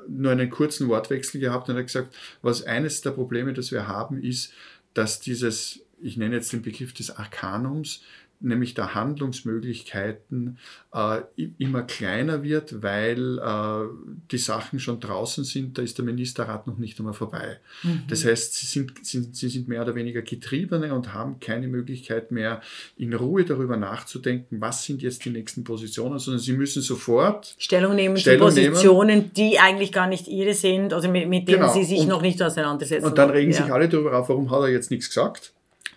nur 0.08 0.32
einen 0.32 0.50
kurzen 0.50 0.88
Wortwechsel 0.88 1.42
gehabt 1.42 1.70
und 1.70 1.76
er 1.76 1.80
hat 1.80 1.88
gesagt, 1.88 2.16
was 2.42 2.64
eines 2.64 3.02
der 3.02 3.12
Probleme, 3.12 3.54
das 3.54 3.72
wir 3.72 3.88
haben, 3.88 4.22
ist, 4.22 4.54
dass 4.94 5.20
dieses, 5.20 5.82
ich 6.02 6.18
nenne 6.18 6.36
jetzt 6.36 6.54
den 6.54 6.62
Begriff 6.62 6.94
des 6.94 7.12
Arkanums, 7.12 8.04
nämlich 8.44 8.74
der 8.74 8.94
Handlungsmöglichkeiten 8.94 10.58
äh, 10.94 11.22
immer 11.58 11.84
kleiner 11.84 12.44
wird, 12.44 12.84
weil 12.84 13.40
äh, 13.40 13.88
die 14.32 14.38
Sachen 14.38 14.80
schon 14.80 15.00
draußen 15.00 15.44
sind, 15.44 15.78
da 15.78 15.82
ist 15.82 15.98
der 15.98 16.06
Ministerrat 16.06 16.68
noch 16.68 16.78
nicht 16.78 17.00
einmal 17.00 17.14
vorbei. 17.14 17.60
Mhm. 17.84 18.04
Das 18.08 18.26
heißt, 18.26 18.56
sie 18.56 18.66
sind, 18.66 19.06
sind, 19.06 19.36
sie 19.36 19.50
sind 19.50 19.68
mehr 19.68 19.82
oder 19.82 19.96
weniger 19.96 20.22
Getriebene 20.22 20.94
und 20.94 21.14
haben 21.14 21.40
keine 21.40 21.68
Möglichkeit 21.68 22.32
mehr, 22.32 22.62
in 22.98 23.14
Ruhe 23.14 23.46
darüber 23.46 23.78
nachzudenken, 23.78 24.62
was 24.62 24.84
sind 24.84 25.02
jetzt 25.02 25.26
die 25.26 25.30
nächsten 25.30 25.64
Positionen, 25.64 26.20
sondern 26.20 26.40
sie 26.40 26.54
müssen 26.54 26.82
sofort 26.82 27.56
Stellung 27.58 27.96
nehmen 27.96 28.18
Stellung 28.18 28.50
zu 28.50 28.62
Positionen, 28.62 29.18
nehmen. 29.18 29.32
die 29.36 29.60
eigentlich 29.60 29.92
gar 29.92 30.08
nicht 30.08 30.28
ihre 30.28 30.54
sind, 30.54 30.94
also 30.94 31.10
mit, 31.10 31.28
mit 31.30 31.48
denen 31.48 31.62
genau. 31.62 31.74
sie 31.74 31.84
sich 31.84 32.02
und, 32.02 32.10
noch 32.10 32.22
nicht 32.22 32.42
auseinandersetzen. 32.42 33.06
Und 33.06 33.18
dann 33.18 33.30
regen 33.30 33.52
ja. 33.52 33.64
sich 33.64 33.74
alle 33.74 33.90
darüber 33.90 34.18
auf, 34.18 34.30
warum 34.30 34.52
hat 34.52 34.62
er 34.62 34.70
jetzt 34.70 34.92
nichts 34.92 35.08
gesagt? 35.08 35.54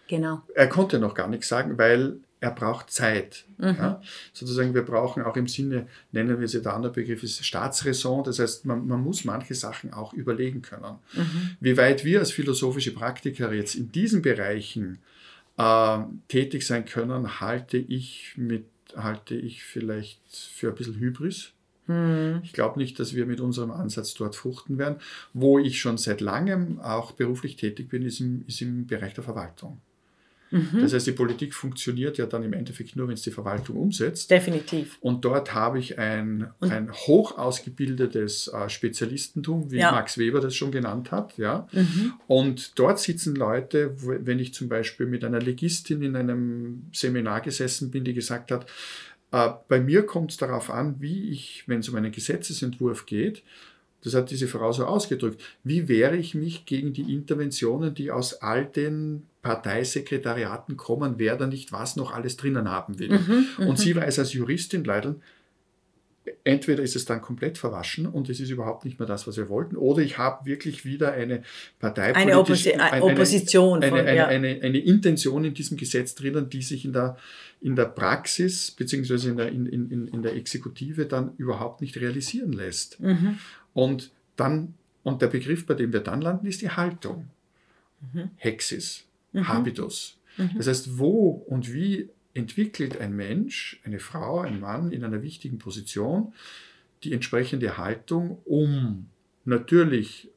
Genau. 0.09 0.42
Er 0.55 0.68
konnte 0.68 0.99
noch 0.99 1.14
gar 1.14 1.28
nichts 1.28 1.49
sagen, 1.49 1.78
weil 1.78 2.18
er 2.41 2.51
braucht 2.51 2.91
Zeit. 2.91 3.45
Mhm. 3.59 3.76
Ja? 3.78 4.03
Sozusagen, 4.32 4.74
wir 4.74 4.82
brauchen 4.82 5.22
auch 5.22 5.37
im 5.37 5.49
Sinne, 5.49 5.87
nennen 6.12 6.39
wir 6.39 6.45
es 6.45 6.53
ja 6.53 6.61
der 6.61 6.89
Begriff, 6.91 7.22
ist 7.22 7.45
Staatsräson. 7.45 8.24
Das 8.24 8.39
heißt, 8.39 8.66
man, 8.66 8.87
man 8.87 9.03
muss 9.03 9.24
manche 9.24 9.55
Sachen 9.55 9.93
auch 9.93 10.12
überlegen 10.12 10.62
können. 10.62 10.99
Mhm. 11.14 11.57
Wie 11.61 11.76
weit 11.76 12.05
wir 12.05 12.20
als 12.20 12.32
philosophische 12.32 12.93
Praktiker 12.93 13.53
jetzt 13.53 13.74
in 13.74 13.91
diesen 13.91 14.22
Bereichen 14.22 14.99
äh, 15.57 15.99
tätig 16.28 16.66
sein 16.66 16.84
können, 16.84 17.41
halte 17.41 17.78
ich 17.78 18.34
mit 18.37 18.64
halte 18.95 19.34
ich 19.34 19.62
vielleicht 19.62 20.20
für 20.30 20.68
ein 20.68 20.74
bisschen 20.74 20.99
Hybris. 20.99 21.53
Mhm. 21.87 22.41
Ich 22.43 22.53
glaube 22.53 22.78
nicht, 22.78 22.99
dass 22.99 23.14
wir 23.14 23.26
mit 23.26 23.41
unserem 23.41 23.70
Ansatz 23.70 24.14
dort 24.14 24.34
fruchten 24.34 24.78
werden. 24.78 24.97
Wo 25.32 25.59
ich 25.59 25.80
schon 25.80 25.99
seit 25.99 26.20
langem 26.20 26.80
auch 26.80 27.12
beruflich 27.12 27.57
tätig 27.57 27.89
bin, 27.89 28.03
ist 28.03 28.20
im, 28.20 28.45
ist 28.47 28.62
im 28.62 28.87
Bereich 28.87 29.14
der 29.14 29.24
Verwaltung. 29.24 29.80
Mhm. 30.51 30.80
Das 30.80 30.92
heißt, 30.92 31.07
die 31.07 31.12
Politik 31.12 31.55
funktioniert 31.55 32.18
ja 32.18 32.26
dann 32.26 32.42
im 32.42 32.53
Endeffekt 32.53 32.97
nur, 32.97 33.09
wenn 33.09 33.14
es 33.14 33.22
die 33.22 33.30
Verwaltung 33.30 33.76
umsetzt. 33.76 34.30
Definitiv. 34.30 34.97
Und 35.01 35.24
dort 35.24 35.55
habe 35.55 35.78
ich 35.78 35.99
ein, 35.99 36.51
ein 36.61 36.92
hoch 36.92 37.36
ausgebildetes 37.36 38.49
äh, 38.49 38.68
Spezialistentum, 38.68 39.70
wie 39.70 39.78
ja. 39.78 39.90
Max 39.90 40.18
Weber 40.18 40.40
das 40.40 40.55
schon 40.55 40.70
genannt 40.70 41.11
hat. 41.11 41.36
Ja? 41.38 41.68
Mhm. 41.72 42.14
Und 42.26 42.78
dort 42.78 43.01
sitzen 43.01 43.34
Leute, 43.34 43.97
wenn 44.01 44.38
ich 44.38 44.55
zum 44.55 44.68
Beispiel 44.68 45.07
mit 45.07 45.24
einer 45.24 45.40
Legistin 45.40 46.03
in 46.03 46.16
einem 46.16 46.84
Seminar 46.92 47.40
gesessen 47.40 47.90
bin, 47.90 48.05
die 48.05 48.14
gesagt 48.14 48.51
hat, 48.51 48.66
äh, 49.32 49.51
bei 49.68 49.80
mir 49.80 50.07
kommt 50.07 50.30
es 50.30 50.36
darauf 50.36 50.70
an, 50.70 50.97
wie 51.01 51.30
ich, 51.30 51.64
wenn 51.66 51.80
es 51.80 51.88
um 51.88 51.97
einen 51.97 52.12
Gesetzesentwurf 52.12 53.07
geht, 53.07 53.42
das 54.03 54.14
hat 54.14 54.30
diese 54.30 54.47
Frau 54.47 54.72
so 54.72 54.84
ausgedrückt. 54.84 55.42
Wie 55.64 55.88
wehre 55.88 56.16
ich 56.16 56.34
mich 56.34 56.64
gegen 56.66 56.92
die 56.92 57.12
Interventionen, 57.12 57.94
die 57.94 58.11
aus 58.11 58.34
all 58.34 58.64
den 58.64 59.24
Parteisekretariaten 59.42 60.76
kommen, 60.76 61.14
wer 61.18 61.36
da 61.36 61.47
nicht 61.47 61.72
was 61.72 61.97
noch 61.97 62.12
alles 62.12 62.36
drinnen 62.36 62.70
haben 62.70 62.99
will? 62.99 63.18
Mhm, 63.18 63.47
und 63.59 63.68
mhm. 63.70 63.76
sie 63.76 63.97
weiß 63.97 64.18
als 64.18 64.32
Juristin 64.32 64.84
leider, 64.84 65.16
entweder 66.44 66.82
ist 66.82 66.97
es 66.97 67.05
dann 67.05 67.20
komplett 67.20 67.59
verwaschen 67.59 68.07
und 68.07 68.28
es 68.28 68.40
ist 68.40 68.51
überhaupt 68.51 68.84
nicht 68.84 68.99
mehr 68.99 69.07
das, 69.07 69.26
was 69.26 69.36
wir 69.36 69.49
wollten, 69.49 69.76
oder 69.76 70.03
ich 70.03 70.18
habe 70.18 70.47
wirklich 70.47 70.84
wieder 70.84 71.12
eine 71.12 71.42
Parteipolitik, 71.78 72.30
eine, 72.30 72.38
Opposi 72.38 72.72
eine, 72.72 73.03
Opposition, 73.03 73.82
eine, 73.82 73.97
von, 73.97 74.07
ja. 74.07 74.26
eine, 74.26 74.78
Intention 74.78 75.44
in 75.44 75.55
diesem 75.55 75.76
Gesetz 75.76 76.14
drinnen, 76.14 76.49
die 76.49 76.62
sich 76.62 76.84
in 76.84 76.92
der, 76.92 77.16
in 77.61 77.76
der 77.76 77.86
Praxis 77.86 78.70
beziehungsweise 78.70 79.30
in 79.30 79.36
der, 79.36 79.49
in, 79.49 79.66
in, 79.66 80.09
in 80.09 80.22
der 80.22 80.34
Exekutive 80.34 81.07
dann 81.07 81.32
überhaupt 81.36 81.80
nicht 81.80 81.97
realisieren 81.97 82.53
lässt. 82.53 83.01
Mhm. 83.01 83.38
Und 83.77 84.11
dann, 84.37 84.72
und 85.03 85.20
der 85.20 85.27
Begriff, 85.27 85.66
bei 85.66 85.74
dem 85.74 85.93
wir 85.93 86.01
dann 86.01 86.22
landen, 86.22 86.47
ist 86.47 86.62
die 86.62 86.70
Haltung. 86.70 87.29
Mhm. 88.01 88.31
Hexis, 88.37 89.05
mhm. 89.33 89.47
Habitus. 89.47 90.16
Mhm. 90.39 90.53
Das 90.57 90.66
heißt, 90.66 90.99
wo 90.99 91.45
und 91.47 91.74
wie 91.74 92.09
entwickelt 92.33 92.99
ein 92.99 93.14
Mensch, 93.14 93.79
eine 93.85 93.99
Frau, 93.99 94.41
ein 94.41 94.61
Mann 94.61 94.93
in 94.93 95.05
einer 95.05 95.22
wichtigen 95.22 95.59
Position 95.59 96.33
die 97.05 97.12
entsprechende 97.12 97.77
Haltung, 97.77 98.39
um 98.47 99.11
natürlich 99.45 100.31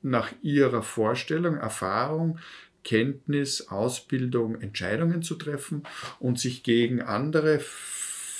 nach 0.00 0.32
ihrer 0.40 0.82
Vorstellung, 0.82 1.58
Erfahrung, 1.58 2.38
Kenntnis, 2.82 3.68
Ausbildung 3.68 4.58
Entscheidungen 4.58 5.22
zu 5.22 5.34
treffen 5.34 5.82
und 6.18 6.38
sich 6.38 6.62
gegen 6.62 7.02
andere 7.02 7.60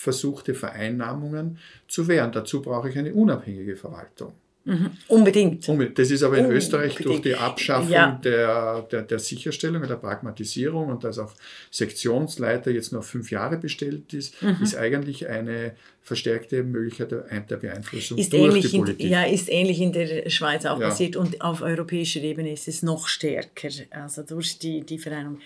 versuchte 0.00 0.54
Vereinnahmungen 0.54 1.58
zu 1.86 2.08
wehren. 2.08 2.32
Dazu 2.32 2.62
brauche 2.62 2.88
ich 2.88 2.96
eine 2.96 3.12
unabhängige 3.12 3.76
Verwaltung. 3.76 4.32
Mhm. 4.64 4.92
Unbedingt. 5.08 5.68
Das 5.98 6.10
ist 6.10 6.22
aber 6.22 6.38
in 6.38 6.44
Unbedingt. 6.44 6.64
Österreich 6.64 6.94
durch 6.94 7.20
die 7.20 7.34
Abschaffung 7.34 7.90
ja. 7.90 8.18
der, 8.24 8.82
der, 8.90 9.02
der 9.02 9.18
Sicherstellung, 9.18 9.86
der 9.86 9.96
Pragmatisierung 9.96 10.88
und 10.88 11.04
dass 11.04 11.18
auch 11.18 11.34
Sektionsleiter 11.70 12.70
jetzt 12.70 12.92
nur 12.92 13.00
auf 13.00 13.08
fünf 13.08 13.30
Jahre 13.30 13.58
bestellt 13.58 14.14
ist, 14.14 14.42
mhm. 14.42 14.56
ist 14.62 14.74
eigentlich 14.74 15.28
eine 15.28 15.72
verstärkte 16.00 16.62
Möglichkeit 16.62 17.10
der, 17.10 17.56
Beeinflussung 17.56 18.16
ist 18.16 18.32
durch 18.32 18.70
die 18.70 18.78
Politik. 18.78 19.04
In, 19.04 19.12
ja, 19.12 19.24
ist 19.24 19.50
ähnlich 19.50 19.80
in 19.80 19.92
der 19.92 20.30
Schweiz 20.30 20.64
auch 20.64 20.80
ja. 20.80 20.88
passiert 20.88 21.16
und 21.16 21.42
auf 21.42 21.60
europäischer 21.60 22.22
Ebene 22.22 22.52
ist 22.52 22.68
es 22.68 22.82
noch 22.82 23.06
stärker, 23.06 23.68
also 23.90 24.22
durch 24.22 24.58
die, 24.58 24.80
die 24.80 24.98
Vereinigung. 24.98 25.40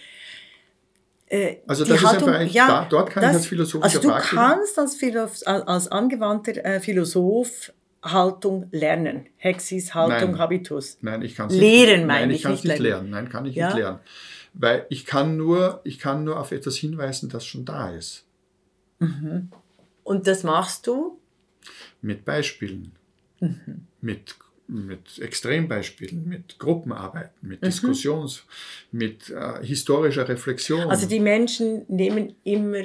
Äh, 1.35 1.63
also 1.67 1.85
das 1.85 2.01
ist 2.01 2.07
Haltung, 2.07 2.29
ein 2.29 2.35
Bereich, 2.35 2.53
ja, 2.53 2.67
da, 2.69 2.87
dort 2.89 3.11
kann 3.11 3.23
das, 3.23 3.33
ich 3.33 3.37
als 3.39 3.47
philosophischer 3.47 3.97
Also 3.97 4.09
du 4.09 4.37
kannst 4.37 4.79
als, 4.79 4.95
Philosoph, 4.95 5.47
als 5.47 5.89
angewandter 5.89 6.65
äh, 6.65 6.81
Philosoph 6.81 7.73
Haltung 8.05 8.69
lernen. 8.71 9.27
Hexis, 9.37 9.95
Haltung, 9.95 10.33
nein, 10.33 10.39
Habitus. 10.39 10.99
Nein, 11.01 11.23
ich 11.23 11.35
kann 11.35 11.49
es 11.49 11.57
nicht, 11.57 12.07
nein, 12.07 12.31
ich, 12.31 12.37
ich 12.37 12.43
kann 12.43 12.53
nicht, 12.53 12.65
nicht 12.65 12.79
lernen. 12.79 13.11
Nein, 13.11 13.29
kann 13.31 13.47
ich 13.47 13.57
ja? 13.57 13.69
nicht 13.69 13.79
lernen. 13.79 13.99
Weil 14.53 14.87
ich 14.91 15.07
kann, 15.07 15.37
nur, 15.37 15.81
ich 15.85 15.99
kann 15.99 16.23
nur 16.23 16.39
auf 16.39 16.53
etwas 16.53 16.77
hinweisen, 16.77 17.31
das 17.31 17.45
schon 17.45 17.65
da 17.65 17.91
ist. 17.91 18.25
Mhm. 19.01 19.49
Und 20.05 20.27
das 20.29 20.45
machst 20.45 20.87
du? 20.87 21.19
Mit 22.01 22.25
Beispielen. 22.25 22.93
Mhm. 23.41 23.87
Mit 24.01 24.37
mit 24.75 25.19
Extrembeispielen, 25.19 26.29
mit 26.29 26.59
Gruppenarbeiten, 26.59 27.49
mit 27.49 27.63
mhm. 27.63 27.67
Diskussions, 27.67 28.45
mit 28.93 29.31
äh, 29.31 29.65
historischer 29.65 30.29
Reflexion. 30.29 30.91
Also 30.91 31.07
die 31.07 31.21
Menschen 31.21 31.85
nehmen 31.89 32.35
immer 32.45 32.83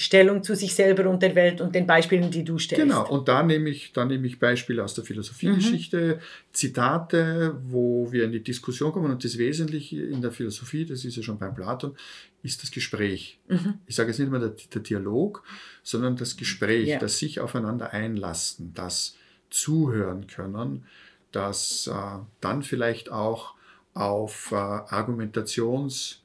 Stellung 0.00 0.42
zu 0.42 0.56
sich 0.56 0.74
selber 0.74 1.08
und 1.10 1.22
der 1.22 1.34
Welt 1.34 1.60
und 1.60 1.74
den 1.74 1.86
Beispielen, 1.86 2.30
die 2.30 2.42
du 2.42 2.58
stellst. 2.58 2.82
Genau, 2.82 3.06
und 3.08 3.28
da 3.28 3.42
nehme 3.42 3.68
ich, 3.68 3.92
da 3.92 4.06
nehme 4.06 4.26
ich 4.26 4.38
Beispiele 4.38 4.82
aus 4.82 4.94
der 4.94 5.04
Philosophiegeschichte, 5.04 6.16
mhm. 6.16 6.52
Zitate, 6.52 7.60
wo 7.64 8.10
wir 8.10 8.24
in 8.24 8.32
die 8.32 8.42
Diskussion 8.42 8.92
kommen 8.92 9.10
und 9.10 9.22
das 9.22 9.36
Wesentliche 9.36 10.02
in 10.02 10.22
der 10.22 10.32
Philosophie, 10.32 10.86
das 10.86 11.04
ist 11.04 11.16
ja 11.16 11.22
schon 11.22 11.38
beim 11.38 11.54
Platon, 11.54 11.94
ist 12.42 12.62
das 12.62 12.70
Gespräch. 12.70 13.38
Mhm. 13.48 13.74
Ich 13.86 13.94
sage 13.94 14.08
jetzt 14.08 14.18
nicht 14.18 14.30
mal 14.30 14.40
der, 14.40 14.54
der 14.72 14.80
Dialog, 14.80 15.44
sondern 15.82 16.16
das 16.16 16.36
Gespräch, 16.36 16.88
ja. 16.88 16.98
das 16.98 17.18
sich 17.18 17.40
aufeinander 17.40 17.92
einlassen, 17.92 18.72
das 18.74 19.16
zuhören 19.50 20.26
können, 20.26 20.84
das 21.32 21.86
äh, 21.86 22.18
dann 22.40 22.62
vielleicht 22.62 23.10
auch 23.10 23.54
auf 23.94 24.52
äh, 24.52 24.54
Argumentations- 24.54 26.20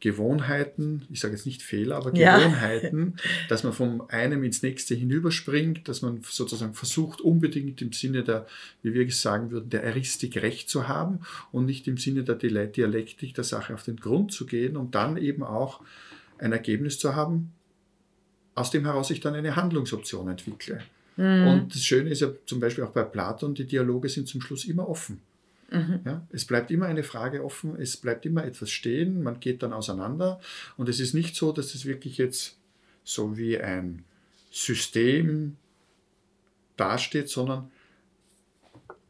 Gewohnheiten, 0.00 1.06
ich 1.10 1.20
sage 1.20 1.34
jetzt 1.34 1.46
nicht 1.46 1.62
Fehler, 1.62 1.96
aber 1.96 2.10
Gewohnheiten, 2.10 3.14
ja. 3.16 3.22
dass 3.48 3.64
man 3.64 3.74
vom 3.74 4.02
einem 4.08 4.42
ins 4.42 4.62
nächste 4.62 4.94
hinüberspringt, 4.94 5.86
dass 5.88 6.00
man 6.02 6.22
sozusagen 6.22 6.74
versucht, 6.74 7.20
unbedingt 7.20 7.80
im 7.82 7.92
Sinne 7.92 8.24
der, 8.24 8.46
wie 8.82 8.94
wir 8.94 9.10
sagen 9.12 9.50
würden, 9.50 9.68
der 9.68 9.84
Eristik 9.84 10.38
recht 10.38 10.70
zu 10.70 10.88
haben 10.88 11.20
und 11.52 11.66
nicht 11.66 11.86
im 11.86 11.98
Sinne 11.98 12.24
der 12.24 12.36
Dialektik 12.36 13.34
der 13.34 13.44
Sache 13.44 13.74
auf 13.74 13.82
den 13.82 13.96
Grund 13.96 14.32
zu 14.32 14.46
gehen, 14.46 14.76
um 14.76 14.90
dann 14.90 15.18
eben 15.18 15.42
auch 15.42 15.82
ein 16.38 16.52
Ergebnis 16.52 16.98
zu 16.98 17.14
haben, 17.14 17.52
aus 18.54 18.70
dem 18.70 18.86
heraus 18.86 19.10
ich 19.10 19.20
dann 19.20 19.34
eine 19.34 19.54
Handlungsoption 19.54 20.28
entwickle. 20.28 20.82
Mhm. 21.16 21.46
Und 21.46 21.74
das 21.74 21.82
Schöne 21.82 22.10
ist 22.10 22.20
ja 22.20 22.30
zum 22.46 22.60
Beispiel 22.60 22.84
auch 22.84 22.92
bei 22.92 23.02
Platon, 23.02 23.54
die 23.54 23.66
Dialoge 23.66 24.08
sind 24.08 24.28
zum 24.28 24.40
Schluss 24.40 24.64
immer 24.64 24.88
offen. 24.88 25.20
Mhm. 25.70 26.00
Ja, 26.04 26.26
es 26.30 26.44
bleibt 26.44 26.70
immer 26.70 26.86
eine 26.86 27.04
Frage 27.04 27.44
offen, 27.44 27.76
es 27.80 27.96
bleibt 27.96 28.26
immer 28.26 28.44
etwas 28.44 28.70
stehen, 28.70 29.22
man 29.22 29.38
geht 29.38 29.62
dann 29.62 29.72
auseinander 29.72 30.40
und 30.76 30.88
es 30.88 30.98
ist 30.98 31.14
nicht 31.14 31.36
so, 31.36 31.52
dass 31.52 31.74
es 31.74 31.84
wirklich 31.84 32.18
jetzt 32.18 32.56
so 33.04 33.36
wie 33.36 33.58
ein 33.58 34.04
System 34.50 35.56
dasteht, 36.76 37.28
sondern 37.28 37.70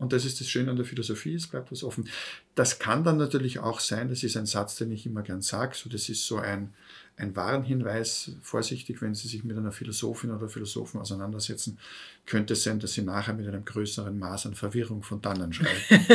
und 0.01 0.13
das 0.15 0.25
ist 0.25 0.41
das 0.41 0.49
Schöne 0.49 0.71
an 0.71 0.77
der 0.77 0.87
Philosophie, 0.87 1.35
es 1.35 1.47
bleibt 1.47 1.71
was 1.71 1.85
offen. 1.85 2.09
Das 2.55 2.79
kann 2.79 3.05
dann 3.05 3.19
natürlich 3.19 3.59
auch 3.59 3.81
sein, 3.81 4.09
das 4.09 4.23
ist 4.23 4.35
ein 4.37 4.47
Satz, 4.47 4.77
den 4.77 4.91
ich 4.91 5.05
immer 5.05 5.21
gern 5.23 5.43
sage, 5.43 5.77
so 5.77 5.91
das 5.91 6.09
ist 6.09 6.27
so 6.27 6.39
ein, 6.39 6.73
ein 7.19 7.37
Warnhinweis, 7.37 8.33
vorsichtig, 8.41 9.03
wenn 9.03 9.15
Sie 9.15 9.29
sich 9.29 9.45
mit 9.45 9.59
einer 9.59 9.73
Philosophin 9.73 10.31
oder 10.31 10.49
Philosophen 10.49 11.03
auseinandersetzen, 11.03 11.79
könnte 12.25 12.55
es 12.55 12.63
sein, 12.63 12.81
dass 12.81 12.95
Sie 12.95 13.03
nachher 13.03 13.35
mit 13.35 13.47
einem 13.47 13.63
größeren 13.63 14.19
Maß 14.19 14.47
an 14.47 14.55
Verwirrung 14.55 15.03
von 15.03 15.21
dannen 15.21 15.53
schreiben. 15.53 15.69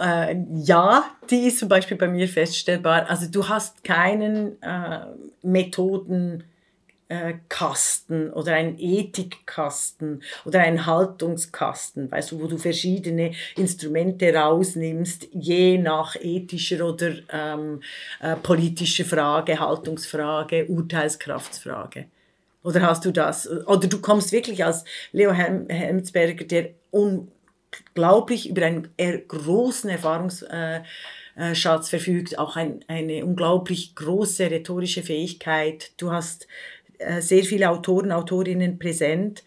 äh, 0.00 0.36
ja, 0.64 1.04
die 1.30 1.46
ist 1.46 1.60
zum 1.60 1.68
Beispiel 1.68 1.96
bei 1.96 2.08
mir 2.08 2.28
feststellbar. 2.28 3.08
Also 3.08 3.30
du 3.30 3.48
hast 3.48 3.84
keinen 3.84 4.60
äh, 4.60 5.06
Methoden, 5.42 6.42
Kasten 7.48 8.30
oder 8.32 8.54
ein 8.54 8.76
Ethikkasten 8.78 10.22
oder 10.44 10.60
ein 10.60 10.86
Haltungskasten, 10.86 12.10
weißt 12.10 12.32
du, 12.32 12.40
wo 12.40 12.46
du 12.46 12.56
verschiedene 12.56 13.32
Instrumente 13.56 14.34
rausnimmst, 14.34 15.28
je 15.32 15.78
nach 15.78 16.16
ethischer 16.16 16.86
oder 16.86 17.12
ähm, 17.30 17.82
äh, 18.20 18.36
politischer 18.36 19.04
Frage, 19.04 19.60
Haltungsfrage, 19.60 20.66
Urteilskraftsfrage. 20.66 22.06
Oder 22.62 22.82
hast 22.82 23.04
du 23.04 23.12
das? 23.12 23.48
Oder 23.48 23.86
du 23.86 24.00
kommst 24.00 24.32
wirklich 24.32 24.64
als 24.64 24.84
Leo 25.12 25.32
Helmsberger, 25.32 26.44
der 26.44 26.70
unglaublich 26.90 28.48
über 28.48 28.64
einen 28.64 28.88
großen 29.28 29.90
Erfahrungsschatz 29.90 30.86
äh, 31.36 31.90
verfügt, 31.90 32.38
auch 32.38 32.56
ein, 32.56 32.82
eine 32.88 33.26
unglaublich 33.26 33.94
große 33.94 34.50
rhetorische 34.50 35.02
Fähigkeit. 35.02 35.92
Du 35.98 36.10
hast 36.10 36.44
äh, 36.44 36.46
sehr 37.20 37.44
viele 37.44 37.70
Autoren, 37.70 38.12
Autorinnen 38.12 38.78
präsent. 38.78 39.44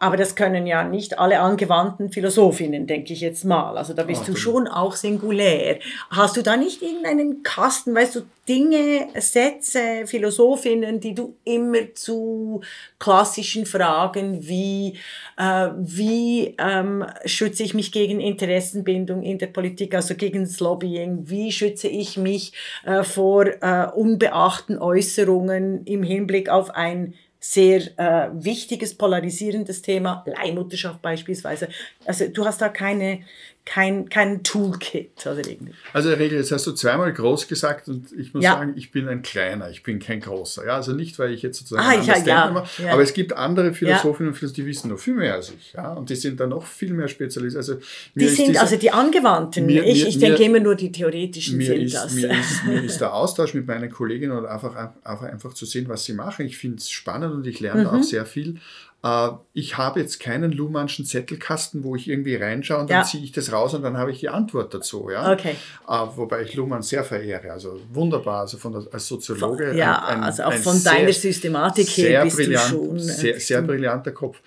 Aber 0.00 0.16
das 0.16 0.36
können 0.36 0.66
ja 0.66 0.84
nicht 0.84 1.18
alle 1.18 1.40
angewandten 1.40 2.10
Philosophinnen, 2.10 2.86
denke 2.86 3.12
ich 3.12 3.20
jetzt 3.20 3.44
mal. 3.44 3.76
Also 3.76 3.94
da 3.94 4.04
bist 4.04 4.22
oh, 4.22 4.26
du 4.32 4.36
schon 4.36 4.68
auch 4.68 4.94
singulär. 4.94 5.80
Hast 6.10 6.36
du 6.36 6.42
da 6.42 6.56
nicht 6.56 6.82
irgendeinen 6.82 7.42
Kasten, 7.42 7.94
weißt 7.96 8.14
du, 8.14 8.20
Dinge, 8.48 9.08
Sätze, 9.16 10.06
Philosophinnen, 10.06 11.00
die 11.00 11.14
du 11.14 11.34
immer 11.44 11.94
zu 11.94 12.62
klassischen 12.98 13.66
Fragen 13.66 14.48
wie, 14.48 14.94
äh, 15.36 15.68
wie 15.76 16.54
ähm, 16.58 17.04
schütze 17.26 17.62
ich 17.64 17.74
mich 17.74 17.92
gegen 17.92 18.20
Interessenbindung 18.20 19.22
in 19.22 19.36
der 19.38 19.48
Politik, 19.48 19.94
also 19.94 20.14
gegen 20.14 20.44
das 20.44 20.60
Lobbying, 20.60 21.28
wie 21.28 21.52
schütze 21.52 21.88
ich 21.88 22.16
mich 22.16 22.52
äh, 22.86 23.02
vor 23.02 23.46
äh, 23.46 23.88
unbeachten 23.94 24.78
Äußerungen 24.78 25.84
im 25.84 26.02
Hinblick 26.02 26.48
auf 26.48 26.70
ein 26.70 27.14
sehr 27.40 27.80
äh, 27.98 28.30
wichtiges, 28.32 28.96
polarisierendes 28.96 29.82
Thema, 29.82 30.24
Leihmutterschaft 30.26 31.00
beispielsweise. 31.02 31.68
Also 32.04 32.28
du 32.28 32.44
hast 32.44 32.60
da 32.60 32.68
keine, 32.68 33.20
kein, 33.68 34.08
kein 34.08 34.42
Toolkit 34.42 35.10
irgendwie. 35.26 35.74
Also 35.92 36.08
Regel, 36.10 36.38
jetzt 36.38 36.50
hast 36.52 36.66
du 36.66 36.72
zweimal 36.72 37.12
groß 37.12 37.48
gesagt 37.48 37.88
und 37.88 38.12
ich 38.12 38.32
muss 38.32 38.42
ja. 38.42 38.52
sagen, 38.52 38.72
ich 38.76 38.90
bin 38.90 39.06
ein 39.08 39.20
kleiner, 39.20 39.68
ich 39.68 39.82
bin 39.82 39.98
kein 39.98 40.20
großer. 40.20 40.64
Ja, 40.66 40.76
also 40.76 40.92
nicht, 40.92 41.18
weil 41.18 41.32
ich 41.32 41.42
jetzt 41.42 41.58
sozusagen 41.58 41.86
ah, 41.86 42.02
ja, 42.02 42.16
ja, 42.16 42.66
ja, 42.78 42.92
aber 42.92 43.02
es 43.02 43.12
gibt 43.12 43.34
andere 43.34 43.74
Philosophinnen 43.74 44.32
und 44.32 44.38
Philosophen, 44.38 44.62
die 44.62 44.66
wissen 44.66 44.88
noch 44.90 44.98
viel 44.98 45.14
mehr 45.14 45.34
als 45.34 45.50
ich. 45.50 45.74
Ja, 45.74 45.92
und 45.92 46.08
die 46.08 46.16
sind 46.16 46.40
da 46.40 46.46
noch 46.46 46.64
viel 46.64 46.94
mehr 46.94 47.08
spezialisiert. 47.08 47.58
Also 47.58 47.76
die 48.14 48.28
sind 48.28 48.48
diese, 48.48 48.60
also 48.60 48.76
die 48.76 48.90
Angewandten. 48.90 49.66
Mir, 49.66 49.84
ich, 49.84 50.06
ich 50.06 50.18
denke 50.18 50.44
immer 50.44 50.60
nur 50.60 50.74
die 50.74 50.90
theoretischen 50.90 51.60
sind 51.60 51.82
ist, 51.82 51.94
das. 51.94 52.14
Mir 52.14 52.30
ist, 52.30 52.64
mir 52.66 52.82
ist 52.82 53.00
der 53.02 53.12
Austausch 53.12 53.52
mit 53.52 53.66
meinen 53.66 53.90
Kolleginnen 53.90 54.32
und 54.32 54.46
einfach, 54.46 54.74
einfach, 55.04 55.22
einfach 55.26 55.52
zu 55.52 55.66
sehen, 55.66 55.88
was 55.88 56.06
sie 56.06 56.14
machen. 56.14 56.46
Ich 56.46 56.56
finde 56.56 56.78
es 56.78 56.88
spannend 56.88 57.34
und 57.34 57.46
ich 57.46 57.60
lerne 57.60 57.82
mhm. 57.82 57.88
auch 57.88 58.02
sehr 58.02 58.24
viel. 58.24 58.60
Äh, 59.02 59.28
ich 59.52 59.76
habe 59.76 60.00
jetzt 60.00 60.18
keinen 60.18 60.52
Luhmannschen 60.52 61.04
Zettelkasten, 61.04 61.84
wo 61.84 61.94
ich 61.96 62.08
irgendwie 62.08 62.36
reinschaue 62.36 62.80
und 62.80 62.90
ja. 62.90 62.98
dann 62.98 63.06
ziehe 63.06 63.22
ich 63.22 63.32
das 63.32 63.52
raus 63.52 63.74
und 63.74 63.82
dann 63.82 63.96
habe 63.96 64.10
ich 64.10 64.20
die 64.20 64.28
Antwort 64.28 64.74
dazu. 64.74 65.08
Ja? 65.10 65.32
Okay. 65.32 65.54
Äh, 65.88 65.92
wobei 66.16 66.42
ich 66.42 66.54
Luhmann 66.54 66.82
sehr 66.82 67.04
verehre, 67.04 67.52
also 67.52 67.80
wunderbar, 67.92 68.40
also 68.40 68.58
von 68.58 68.72
der, 68.72 68.82
als 68.92 69.06
Soziologe. 69.06 69.76
Ja, 69.76 70.04
ein, 70.04 70.18
ein, 70.18 70.24
also 70.24 70.44
auch 70.44 70.54
von 70.54 70.82
deiner 70.82 71.12
Systematik 71.12 71.88
her 71.88 72.24
bist 72.24 72.36
brillant, 72.36 72.72
du 72.72 72.76
schon. 72.76 72.96
Äh, 72.96 73.00
sehr, 73.00 73.40
sehr 73.40 73.62
brillanter 73.62 74.12
Kopf. 74.12 74.40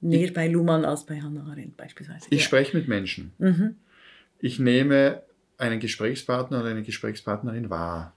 Näher 0.00 0.24
ich, 0.24 0.34
bei 0.34 0.48
Luhmann 0.48 0.84
als 0.84 1.06
bei 1.06 1.20
Hannah 1.20 1.46
Arendt 1.48 1.76
beispielsweise. 1.76 2.26
Ich 2.30 2.40
ja. 2.40 2.44
spreche 2.44 2.76
mit 2.76 2.88
Menschen. 2.88 3.32
Mhm. 3.38 3.76
Ich 4.40 4.58
nehme 4.58 5.22
einen 5.58 5.78
Gesprächspartner 5.78 6.60
oder 6.60 6.70
eine 6.70 6.82
Gesprächspartnerin 6.82 7.70
wahr 7.70 8.12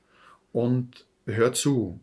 und 0.52 1.06
höre 1.28 1.54
zu 1.54 2.00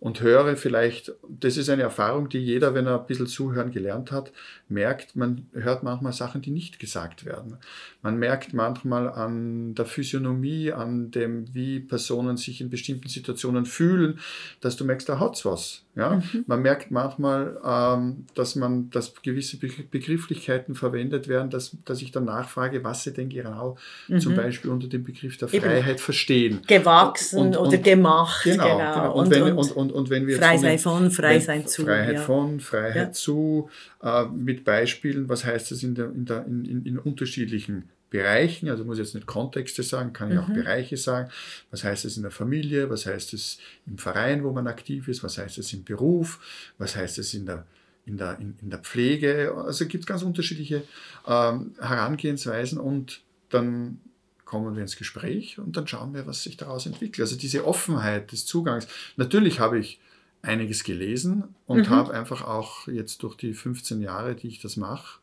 und 0.00 0.20
höre 0.20 0.56
vielleicht, 0.56 1.12
das 1.28 1.56
ist 1.56 1.68
eine 1.68 1.82
Erfahrung, 1.82 2.28
die 2.28 2.38
jeder, 2.38 2.74
wenn 2.74 2.86
er 2.86 3.00
ein 3.00 3.06
bisschen 3.06 3.26
zuhören 3.26 3.72
gelernt 3.72 4.12
hat, 4.12 4.32
merkt, 4.68 5.16
man 5.16 5.48
hört 5.52 5.82
manchmal 5.82 6.12
Sachen, 6.12 6.40
die 6.40 6.52
nicht 6.52 6.78
gesagt 6.78 7.24
werden. 7.24 7.56
Man 8.00 8.16
merkt 8.16 8.54
manchmal 8.54 9.08
an 9.08 9.74
der 9.74 9.86
Physiognomie, 9.86 10.72
an 10.72 11.10
dem, 11.10 11.52
wie 11.52 11.80
Personen 11.80 12.36
sich 12.36 12.60
in 12.60 12.70
bestimmten 12.70 13.08
Situationen 13.08 13.66
fühlen, 13.66 14.20
dass 14.60 14.76
du 14.76 14.84
merkst, 14.84 15.08
da 15.08 15.18
hat's 15.18 15.44
was. 15.44 15.84
Ja? 15.98 16.22
Mhm. 16.32 16.44
Man 16.46 16.62
merkt 16.62 16.92
manchmal, 16.92 17.58
ähm, 17.64 18.26
dass 18.36 18.54
man, 18.54 18.88
dass 18.90 19.20
gewisse 19.20 19.58
Begrifflichkeiten 19.58 20.76
verwendet 20.76 21.26
werden, 21.26 21.50
dass, 21.50 21.76
dass 21.84 22.00
ich 22.02 22.12
dann 22.12 22.24
nachfrage, 22.24 22.84
was 22.84 23.02
sie 23.02 23.12
denn 23.12 23.28
genau 23.28 23.76
mhm. 24.06 24.20
zum 24.20 24.36
Beispiel 24.36 24.70
unter 24.70 24.86
dem 24.86 25.02
Begriff 25.02 25.36
der 25.38 25.48
Freiheit 25.48 25.88
Eben. 25.88 25.98
verstehen. 25.98 26.60
Gewachsen 26.68 27.40
und, 27.40 27.56
und, 27.56 27.66
oder 27.66 27.78
gemacht. 27.78 28.44
Genau. 28.44 28.76
genau. 28.76 28.94
genau. 28.94 29.12
Und, 29.12 29.30
wenn, 29.30 29.52
und, 29.52 29.92
und, 29.92 30.10
wenn 30.10 30.28
wir 30.28 30.38
frei 30.38 30.56
sein 30.56 30.78
von, 30.78 31.10
frei 31.10 31.40
sein 31.40 31.66
zu. 31.66 31.84
Freiheit 31.84 32.14
ja. 32.14 32.20
von, 32.20 32.60
Freiheit 32.60 32.94
ja. 32.94 33.12
zu, 33.12 33.68
äh, 34.00 34.26
mit 34.26 34.64
Beispielen, 34.64 35.28
was 35.28 35.44
heißt 35.44 35.72
das 35.72 35.82
in, 35.82 35.96
der, 35.96 36.12
in, 36.12 36.24
der, 36.26 36.46
in, 36.46 36.64
in, 36.64 36.86
in 36.86 36.98
unterschiedlichen 37.00 37.90
Bereichen, 38.10 38.70
also 38.70 38.84
muss 38.84 38.98
ich 38.98 39.04
jetzt 39.04 39.14
nicht 39.14 39.26
Kontexte 39.26 39.82
sagen, 39.82 40.12
kann 40.12 40.30
ich 40.30 40.36
mhm. 40.36 40.40
auch 40.40 40.48
Bereiche 40.48 40.96
sagen. 40.96 41.30
Was 41.70 41.84
heißt 41.84 42.04
es 42.04 42.16
in 42.16 42.22
der 42.22 42.30
Familie? 42.30 42.88
Was 42.88 43.04
heißt 43.04 43.34
es 43.34 43.58
im 43.86 43.98
Verein, 43.98 44.44
wo 44.44 44.52
man 44.52 44.66
aktiv 44.66 45.08
ist? 45.08 45.22
Was 45.22 45.36
heißt 45.36 45.58
es 45.58 45.72
im 45.72 45.84
Beruf? 45.84 46.40
Was 46.78 46.96
heißt 46.96 47.18
es 47.18 47.34
in 47.34 47.44
der, 47.44 47.66
in 48.06 48.16
der, 48.16 48.38
in, 48.38 48.56
in 48.62 48.70
der 48.70 48.78
Pflege? 48.78 49.54
Also 49.54 49.86
gibt 49.86 50.04
es 50.04 50.06
ganz 50.06 50.22
unterschiedliche 50.22 50.84
ähm, 51.26 51.74
Herangehensweisen 51.78 52.78
und 52.78 53.20
dann 53.50 54.00
kommen 54.46 54.74
wir 54.74 54.80
ins 54.80 54.96
Gespräch 54.96 55.58
und 55.58 55.76
dann 55.76 55.86
schauen 55.86 56.14
wir, 56.14 56.26
was 56.26 56.42
sich 56.42 56.56
daraus 56.56 56.86
entwickelt. 56.86 57.20
Also 57.20 57.36
diese 57.36 57.66
Offenheit 57.66 58.32
des 58.32 58.46
Zugangs. 58.46 58.88
Natürlich 59.16 59.60
habe 59.60 59.78
ich 59.78 60.00
einiges 60.40 60.84
gelesen 60.84 61.54
und 61.66 61.80
mhm. 61.80 61.90
habe 61.90 62.14
einfach 62.14 62.42
auch 62.42 62.88
jetzt 62.88 63.22
durch 63.22 63.36
die 63.36 63.52
15 63.52 64.00
Jahre, 64.00 64.34
die 64.34 64.48
ich 64.48 64.60
das 64.60 64.78
mache, 64.78 65.18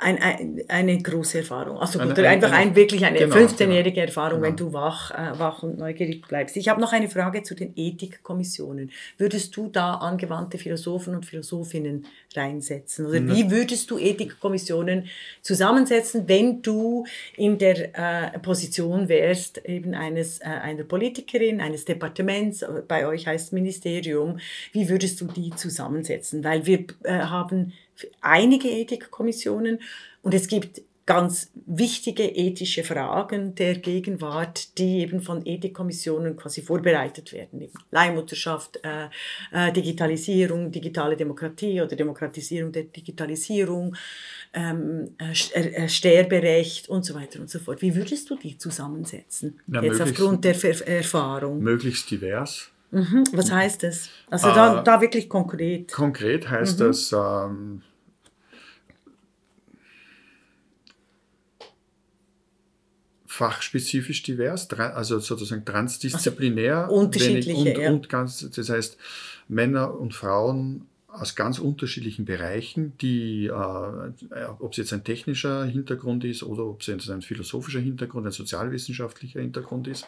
ein, 0.00 0.18
ein, 0.18 0.62
eine 0.68 0.98
große 0.98 1.38
Erfahrung. 1.38 1.78
Also 1.78 1.98
eine, 1.98 2.12
oder 2.12 2.28
einfach 2.28 2.52
ein, 2.52 2.74
wirklich 2.74 3.04
eine 3.04 3.18
genau, 3.18 3.36
15-jährige 3.36 3.92
genau, 3.92 4.06
Erfahrung, 4.06 4.40
genau. 4.40 4.48
wenn 4.48 4.56
du 4.56 4.72
wach, 4.72 5.10
äh, 5.10 5.38
wach 5.38 5.62
und 5.62 5.78
neugierig 5.78 6.26
bleibst. 6.26 6.56
Ich 6.56 6.68
habe 6.68 6.80
noch 6.80 6.92
eine 6.92 7.08
Frage 7.08 7.42
zu 7.42 7.54
den 7.54 7.72
Ethikkommissionen. 7.76 8.90
Würdest 9.18 9.56
du 9.56 9.68
da 9.68 9.94
angewandte 9.94 10.56
Philosophen 10.58 11.14
und 11.14 11.26
Philosophinnen 11.26 12.06
reinsetzen? 12.34 13.06
Oder 13.06 13.20
mhm. 13.20 13.34
wie 13.34 13.50
würdest 13.50 13.90
du 13.90 13.98
Ethikkommissionen 13.98 15.06
zusammensetzen, 15.42 16.26
wenn 16.26 16.62
du 16.62 17.04
in 17.36 17.58
der 17.58 18.34
äh, 18.34 18.38
Position 18.38 19.08
wärst, 19.08 19.64
eben 19.66 19.94
eines, 19.94 20.40
äh, 20.40 20.44
einer 20.44 20.84
Politikerin, 20.84 21.60
eines 21.60 21.84
Departements, 21.84 22.64
bei 22.88 23.06
euch 23.06 23.26
heißt 23.26 23.52
Ministerium, 23.52 24.38
wie 24.72 24.88
würdest 24.88 25.20
du 25.20 25.26
die 25.26 25.50
zusammensetzen? 25.50 26.42
Weil 26.42 26.64
wir 26.64 26.84
äh, 27.04 27.18
haben 27.18 27.74
einige 28.20 28.68
Ethikkommissionen 28.68 29.80
und 30.22 30.34
es 30.34 30.48
gibt 30.48 30.82
ganz 31.10 31.50
wichtige 31.66 32.22
ethische 32.22 32.84
Fragen 32.84 33.56
der 33.56 33.74
Gegenwart, 33.78 34.78
die 34.78 35.00
eben 35.00 35.20
von 35.20 35.44
Ethikkommissionen 35.44 36.36
quasi 36.36 36.62
vorbereitet 36.62 37.32
werden. 37.32 37.60
Eben 37.60 37.72
Leihmutterschaft, 37.90 38.78
äh, 38.84 39.08
äh, 39.50 39.72
Digitalisierung, 39.72 40.70
digitale 40.70 41.16
Demokratie 41.16 41.80
oder 41.80 41.96
Demokratisierung 41.96 42.70
der 42.70 42.84
Digitalisierung, 42.84 43.96
ähm, 44.54 45.16
äh, 45.18 45.32
äh 45.60 45.88
Sterberecht 45.88 46.88
und 46.88 47.04
so 47.04 47.16
weiter 47.16 47.40
und 47.40 47.50
so 47.50 47.58
fort. 47.58 47.82
Wie 47.82 47.96
würdest 47.96 48.30
du 48.30 48.36
die 48.36 48.56
zusammensetzen? 48.56 49.58
Ja, 49.66 49.82
Jetzt 49.82 50.00
aufgrund 50.00 50.44
der 50.44 50.54
Ver 50.54 50.86
Erfahrung. 50.86 51.60
Möglichst 51.60 52.08
divers. 52.12 52.70
Mhm. 52.92 53.24
Was 53.32 53.50
heißt 53.50 53.82
das? 53.82 54.10
Also 54.30 54.46
da, 54.48 54.80
äh, 54.80 54.84
da 54.84 55.00
wirklich 55.00 55.28
konkret. 55.28 55.90
Konkret 55.90 56.48
heißt 56.48 56.78
mhm. 56.78 56.84
das, 56.84 57.12
ähm, 57.12 57.82
fachspezifisch 63.40 64.22
divers, 64.22 64.68
also 64.70 65.18
sozusagen 65.18 65.64
transdisziplinär. 65.64 66.84
Also 66.84 66.94
unterschiedliche, 66.94 67.54
und, 67.56 67.78
ja. 67.78 67.90
und 67.90 68.08
ganz, 68.10 68.50
das 68.50 68.68
heißt 68.68 68.98
Männer 69.48 69.98
und 69.98 70.12
Frauen 70.12 70.86
aus 71.08 71.34
ganz 71.34 71.58
unterschiedlichen 71.58 72.26
Bereichen, 72.26 72.92
die, 72.98 73.46
äh, 73.46 73.50
ob 74.58 74.72
es 74.72 74.76
jetzt 74.76 74.92
ein 74.92 75.04
technischer 75.04 75.64
Hintergrund 75.64 76.22
ist 76.24 76.42
oder 76.42 76.66
ob 76.66 76.82
es 76.82 76.88
jetzt 76.88 77.08
ein 77.08 77.22
philosophischer 77.22 77.80
Hintergrund, 77.80 78.26
ein 78.26 78.32
sozialwissenschaftlicher 78.32 79.40
Hintergrund 79.40 79.88
ist, 79.88 80.06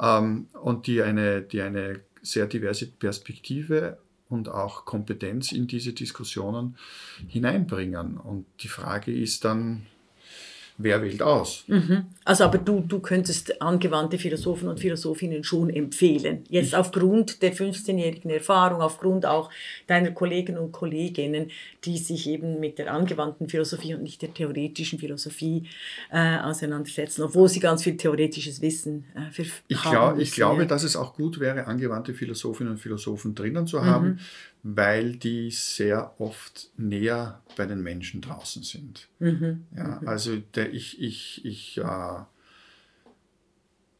ähm, 0.00 0.46
und 0.62 0.86
die 0.86 1.02
eine, 1.02 1.42
die 1.42 1.62
eine 1.62 2.00
sehr 2.22 2.46
diverse 2.46 2.86
Perspektive 2.86 3.98
und 4.28 4.48
auch 4.48 4.84
Kompetenz 4.84 5.50
in 5.50 5.66
diese 5.66 5.92
Diskussionen 5.92 6.76
hineinbringen. 7.26 8.16
Und 8.16 8.46
die 8.60 8.68
Frage 8.68 9.12
ist 9.12 9.44
dann, 9.44 9.86
wer 10.82 11.02
wählt 11.02 11.22
aus? 11.22 11.64
Mhm. 11.66 12.06
Also 12.24 12.44
aber 12.44 12.58
du, 12.58 12.80
du 12.80 13.00
könntest 13.00 13.60
angewandte 13.60 14.18
Philosophen 14.18 14.68
und 14.68 14.80
Philosophinnen 14.80 15.44
schon 15.44 15.70
empfehlen. 15.70 16.44
Jetzt 16.48 16.68
ich 16.68 16.76
aufgrund 16.76 17.42
der 17.42 17.54
15-jährigen 17.54 18.30
Erfahrung, 18.30 18.80
aufgrund 18.80 19.26
auch 19.26 19.50
deiner 19.86 20.10
Kollegen 20.12 20.58
und 20.58 20.72
Kolleginnen, 20.72 21.50
die 21.84 21.98
sich 21.98 22.28
eben 22.28 22.60
mit 22.60 22.78
der 22.78 22.92
angewandten 22.92 23.48
Philosophie 23.48 23.94
und 23.94 24.02
nicht 24.02 24.22
der 24.22 24.32
theoretischen 24.32 24.98
Philosophie 24.98 25.68
äh, 26.10 26.38
auseinandersetzen, 26.38 27.22
obwohl 27.22 27.48
sie 27.48 27.60
ganz 27.60 27.82
viel 27.82 27.96
theoretisches 27.96 28.60
Wissen 28.60 29.04
äh, 29.14 29.30
für 29.30 29.42
ich, 29.68 29.82
glaub, 29.82 30.18
ich 30.18 30.32
glaube, 30.32 30.66
dass 30.66 30.82
es 30.82 30.96
auch 30.96 31.14
gut 31.14 31.40
wäre, 31.40 31.66
angewandte 31.66 32.14
Philosophinnen 32.14 32.74
und 32.74 32.78
Philosophen 32.78 33.34
drinnen 33.34 33.66
zu 33.66 33.84
haben, 33.84 34.08
mhm 34.08 34.18
weil 34.62 35.16
die 35.16 35.50
sehr 35.50 36.20
oft 36.20 36.70
näher 36.76 37.42
bei 37.56 37.66
den 37.66 37.82
Menschen 37.82 38.20
draußen 38.20 38.62
sind. 38.62 39.08
Mhm. 39.18 39.66
Ja, 39.76 40.00
mhm. 40.00 40.08
also 40.08 40.36
der, 40.36 40.72
ich, 40.72 41.00
ich, 41.00 41.44
ich 41.44 41.78
äh, 41.78 42.20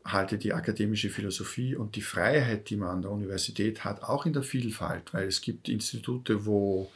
halte 0.04 0.38
die 0.38 0.52
akademische 0.52 1.11
Philosophie 1.11 1.76
und 1.76 1.96
die 1.96 2.02
Freiheit, 2.02 2.70
die 2.70 2.76
man 2.76 2.88
an 2.90 3.02
der 3.02 3.11
Universität 3.11 3.84
hat, 3.84 4.02
auch 4.02 4.26
in 4.26 4.32
der 4.32 4.42
Vielfalt, 4.42 5.14
weil 5.14 5.28
es 5.28 5.40
gibt 5.40 5.68
Institute, 5.68 6.44
wo 6.44 6.90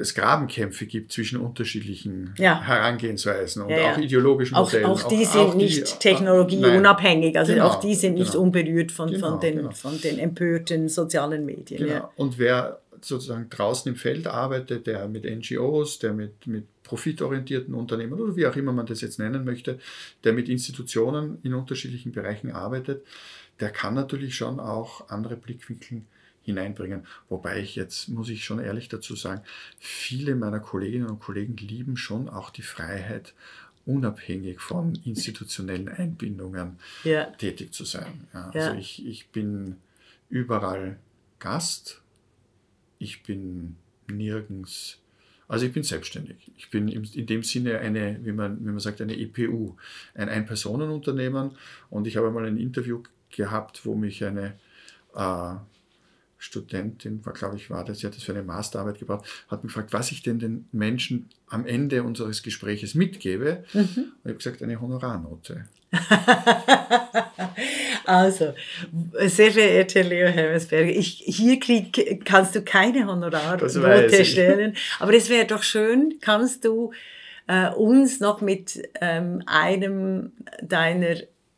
es 0.00 0.14
Grabenkämpfe 0.14 0.86
gibt 0.86 1.10
zwischen 1.10 1.40
unterschiedlichen 1.40 2.32
ja. 2.38 2.62
Herangehensweisen 2.62 3.62
und 3.62 3.70
ja, 3.70 3.92
auch 3.92 3.98
ideologischen 3.98 4.56
Modellen. 4.56 4.86
Auch, 4.86 5.04
auch 5.04 5.08
die 5.08 5.24
sind 5.24 5.40
auch 5.40 5.54
nicht 5.54 5.94
die, 5.94 5.98
technologieunabhängig, 5.98 7.36
also 7.36 7.52
genau, 7.52 7.66
auch 7.66 7.80
die 7.80 7.96
sind 7.96 8.14
nicht 8.14 8.32
genau. 8.32 8.44
unberührt 8.44 8.92
von, 8.92 9.10
genau, 9.10 9.30
von, 9.30 9.40
den, 9.40 9.56
genau. 9.56 9.70
von 9.72 10.00
den 10.00 10.20
empörten 10.20 10.88
sozialen 10.88 11.44
Medien. 11.44 11.80
Genau. 11.80 11.92
Ja. 11.92 12.10
Und 12.14 12.38
wer 12.38 12.80
sozusagen 13.00 13.50
draußen 13.50 13.92
im 13.92 13.96
Feld 13.96 14.26
arbeitet, 14.28 14.86
der 14.86 15.08
mit 15.08 15.24
NGOs, 15.24 15.98
der 15.98 16.12
mit, 16.12 16.46
mit 16.46 16.64
profitorientierten 16.84 17.74
Unternehmen 17.74 18.12
oder 18.12 18.36
wie 18.36 18.46
auch 18.46 18.56
immer 18.56 18.72
man 18.72 18.86
das 18.86 19.00
jetzt 19.00 19.18
nennen 19.18 19.44
möchte, 19.44 19.78
der 20.22 20.32
mit 20.32 20.48
Institutionen 20.48 21.38
in 21.42 21.54
unterschiedlichen 21.54 22.12
Bereichen 22.12 22.52
arbeitet, 22.52 23.04
der 23.58 23.70
kann 23.70 23.94
natürlich 23.94 24.36
schon 24.36 24.60
auch 24.60 25.08
andere 25.10 25.36
Blickwinkel 25.36 26.02
hineinbringen. 26.48 27.06
Wobei 27.28 27.60
ich 27.60 27.76
jetzt, 27.76 28.08
muss 28.08 28.28
ich 28.30 28.44
schon 28.44 28.58
ehrlich 28.58 28.88
dazu 28.88 29.14
sagen, 29.14 29.42
viele 29.78 30.34
meiner 30.34 30.60
Kolleginnen 30.60 31.08
und 31.08 31.20
Kollegen 31.20 31.56
lieben 31.56 31.96
schon 31.96 32.28
auch 32.28 32.50
die 32.50 32.62
Freiheit, 32.62 33.34
unabhängig 33.86 34.60
von 34.60 34.94
institutionellen 35.04 35.88
Einbindungen 36.00 36.78
ja. 37.04 37.24
tätig 37.24 37.72
zu 37.72 37.84
sein. 37.84 38.26
Ja, 38.32 38.50
ja. 38.54 38.66
Also 38.68 38.78
ich, 38.78 39.06
ich 39.06 39.28
bin 39.28 39.76
überall 40.30 40.98
Gast, 41.38 42.00
ich 42.98 43.22
bin 43.22 43.76
nirgends, 44.10 44.98
also 45.48 45.64
ich 45.64 45.72
bin 45.72 45.82
selbstständig. 45.82 46.50
Ich 46.56 46.70
bin 46.70 46.88
in 46.88 47.26
dem 47.26 47.42
Sinne 47.42 47.78
eine, 47.78 48.18
wie 48.22 48.32
man, 48.32 48.58
wie 48.60 48.70
man 48.70 48.80
sagt, 48.80 49.00
eine 49.00 49.18
EPU, 49.18 49.76
ein 50.14 50.28
Ein-Personen-Unternehmen 50.28 51.52
und 51.88 52.06
ich 52.06 52.16
habe 52.16 52.30
mal 52.30 52.44
ein 52.44 52.58
Interview 52.58 53.02
gehabt, 53.30 53.86
wo 53.86 53.94
mich 53.94 54.24
eine 54.24 54.58
äh, 55.14 55.54
Studentin, 56.38 57.24
war, 57.26 57.32
glaube 57.32 57.56
ich, 57.56 57.68
war 57.68 57.84
das, 57.84 57.98
sie 57.98 58.06
hat 58.06 58.14
das 58.14 58.22
für 58.22 58.32
eine 58.32 58.44
Masterarbeit 58.44 58.98
gebraucht, 59.00 59.26
hat 59.48 59.64
mich 59.64 59.72
gefragt, 59.72 59.92
was 59.92 60.12
ich 60.12 60.22
denn 60.22 60.38
den 60.38 60.68
Menschen 60.70 61.28
am 61.48 61.66
Ende 61.66 62.04
unseres 62.04 62.44
Gespräches 62.44 62.94
mitgebe. 62.94 63.64
Mhm. 63.72 63.82
Und 63.82 63.88
ich 63.96 64.24
habe 64.24 64.34
gesagt, 64.34 64.62
eine 64.62 64.80
Honorarnote. 64.80 65.64
also, 68.04 68.54
sehr 69.26 69.52
verehrter 69.52 70.04
Leo 70.04 70.28
Hemmesberger, 70.28 70.90
ich, 70.90 71.22
hier 71.26 71.58
krieg, 71.58 72.24
kannst 72.24 72.54
du 72.54 72.62
keine 72.62 73.06
Honorarnote 73.06 74.24
stellen, 74.24 74.76
aber 75.00 75.14
es 75.14 75.28
wäre 75.28 75.46
doch 75.46 75.62
schön, 75.62 76.18
kannst 76.20 76.64
du 76.64 76.92
äh, 77.48 77.70
uns 77.70 78.20
noch 78.20 78.40
mit 78.40 78.80
ähm, 79.00 79.42
einem 79.46 80.32
deiner 80.62 81.16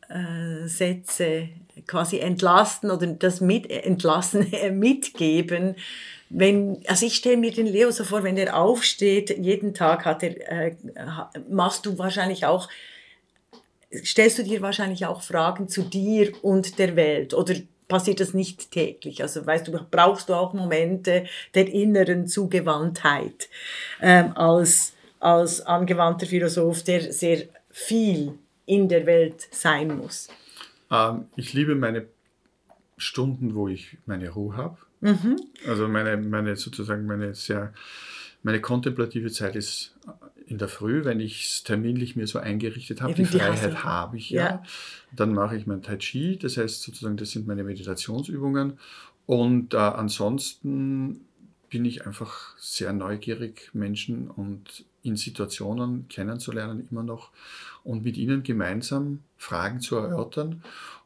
äh, 0.09 0.67
Sätze 0.67 1.51
quasi 1.91 2.21
entlasten 2.21 2.91
oder 2.91 3.09
das 3.09 3.41
mit 3.41 3.69
entlassen 3.69 4.47
mitgeben. 4.79 5.75
Wenn, 6.29 6.81
also 6.87 7.05
ich 7.05 7.17
stelle 7.17 7.37
mir 7.37 7.51
den 7.51 7.67
Leo 7.67 7.91
so 7.91 8.05
vor, 8.05 8.23
wenn 8.23 8.37
er 8.37 8.57
aufsteht, 8.57 9.37
jeden 9.37 9.75
Tag 9.75 10.05
hat 10.05 10.23
er, 10.23 10.69
äh, 10.69 10.77
machst 11.49 11.87
du 11.87 11.99
wahrscheinlich 11.99 12.47
auch, 12.47 12.69
stellst 13.93 14.39
du 14.39 14.45
dir 14.45 14.63
wahrscheinlich 14.63 15.05
auch 15.07 15.23
Fragen 15.23 15.69
zu 15.69 15.83
dir 15.83 16.33
und 16.43 16.79
der 16.79 16.95
Welt 16.95 17.35
oder 17.35 17.55
passiert 17.89 18.21
das 18.21 18.33
nicht 18.33 18.71
täglich? 18.71 19.23
Also 19.23 19.45
weißt 19.45 19.67
du, 19.67 19.73
brauchst 19.91 20.29
du 20.29 20.35
auch 20.35 20.53
Momente 20.53 21.25
der 21.57 21.67
inneren 21.67 22.29
Zugewandtheit 22.29 23.49
ähm, 24.01 24.37
als, 24.37 24.93
als 25.19 25.61
angewandter 25.63 26.27
Philosoph, 26.27 26.85
der 26.85 27.13
sehr 27.13 27.43
viel 27.73 28.39
in 28.67 28.89
der 28.89 29.05
Welt 29.07 29.49
sein 29.51 29.99
muss? 29.99 30.29
Ähm, 30.91 31.27
ich 31.37 31.53
liebe 31.53 31.75
meine 31.75 32.07
Stunden, 32.97 33.55
wo 33.55 33.69
ich 33.69 33.97
meine 34.07 34.29
Ruhe 34.31 34.57
habe. 34.57 34.79
Mhm. 35.01 35.37
Also 35.67 35.89
meine, 35.89 36.17
meine 36.17 36.57
sozusagen 36.57 37.07
meine 37.07 37.35
sehr, 37.35 37.73
meine 38.43 38.61
kontemplative 38.61 39.31
Zeit 39.31 39.57
ist 39.57 39.97
in 40.47 40.59
der 40.59 40.69
Früh, 40.69 41.05
wenn 41.05 41.21
ich 41.21 41.47
es 41.47 41.63
terminlich 41.63 42.17
mir 42.17 42.27
so 42.27 42.39
eingerichtet 42.39 43.01
habe, 43.01 43.15
die, 43.15 43.23
die 43.23 43.39
Freiheit 43.39 43.85
habe 43.85 44.17
ich 44.17 44.31
ja. 44.31 44.43
ja. 44.43 44.63
Dann 45.13 45.33
mache 45.33 45.57
ich 45.57 45.67
mein 45.67 45.83
Tai 45.83 45.97
Chi, 45.97 46.39
das 46.39 46.57
heißt 46.57 46.83
sozusagen, 46.83 47.17
das 47.17 47.31
sind 47.31 47.47
meine 47.47 47.63
Meditationsübungen. 47.63 48.79
Und 49.27 49.75
äh, 49.75 49.77
ansonsten 49.77 51.21
bin 51.71 51.85
ich 51.85 52.05
einfach 52.05 52.59
sehr 52.59 52.93
neugierig, 52.93 53.71
Menschen 53.73 54.29
und 54.29 54.85
in 55.03 55.17
Situationen 55.17 56.09
kennenzulernen 56.09 56.87
immer 56.91 57.03
noch 57.03 57.31
und 57.85 58.05
mit 58.05 58.17
ihnen 58.17 58.43
gemeinsam 58.43 59.21
Fragen 59.37 59.81
zu 59.81 59.97
erörtern. 59.97 60.63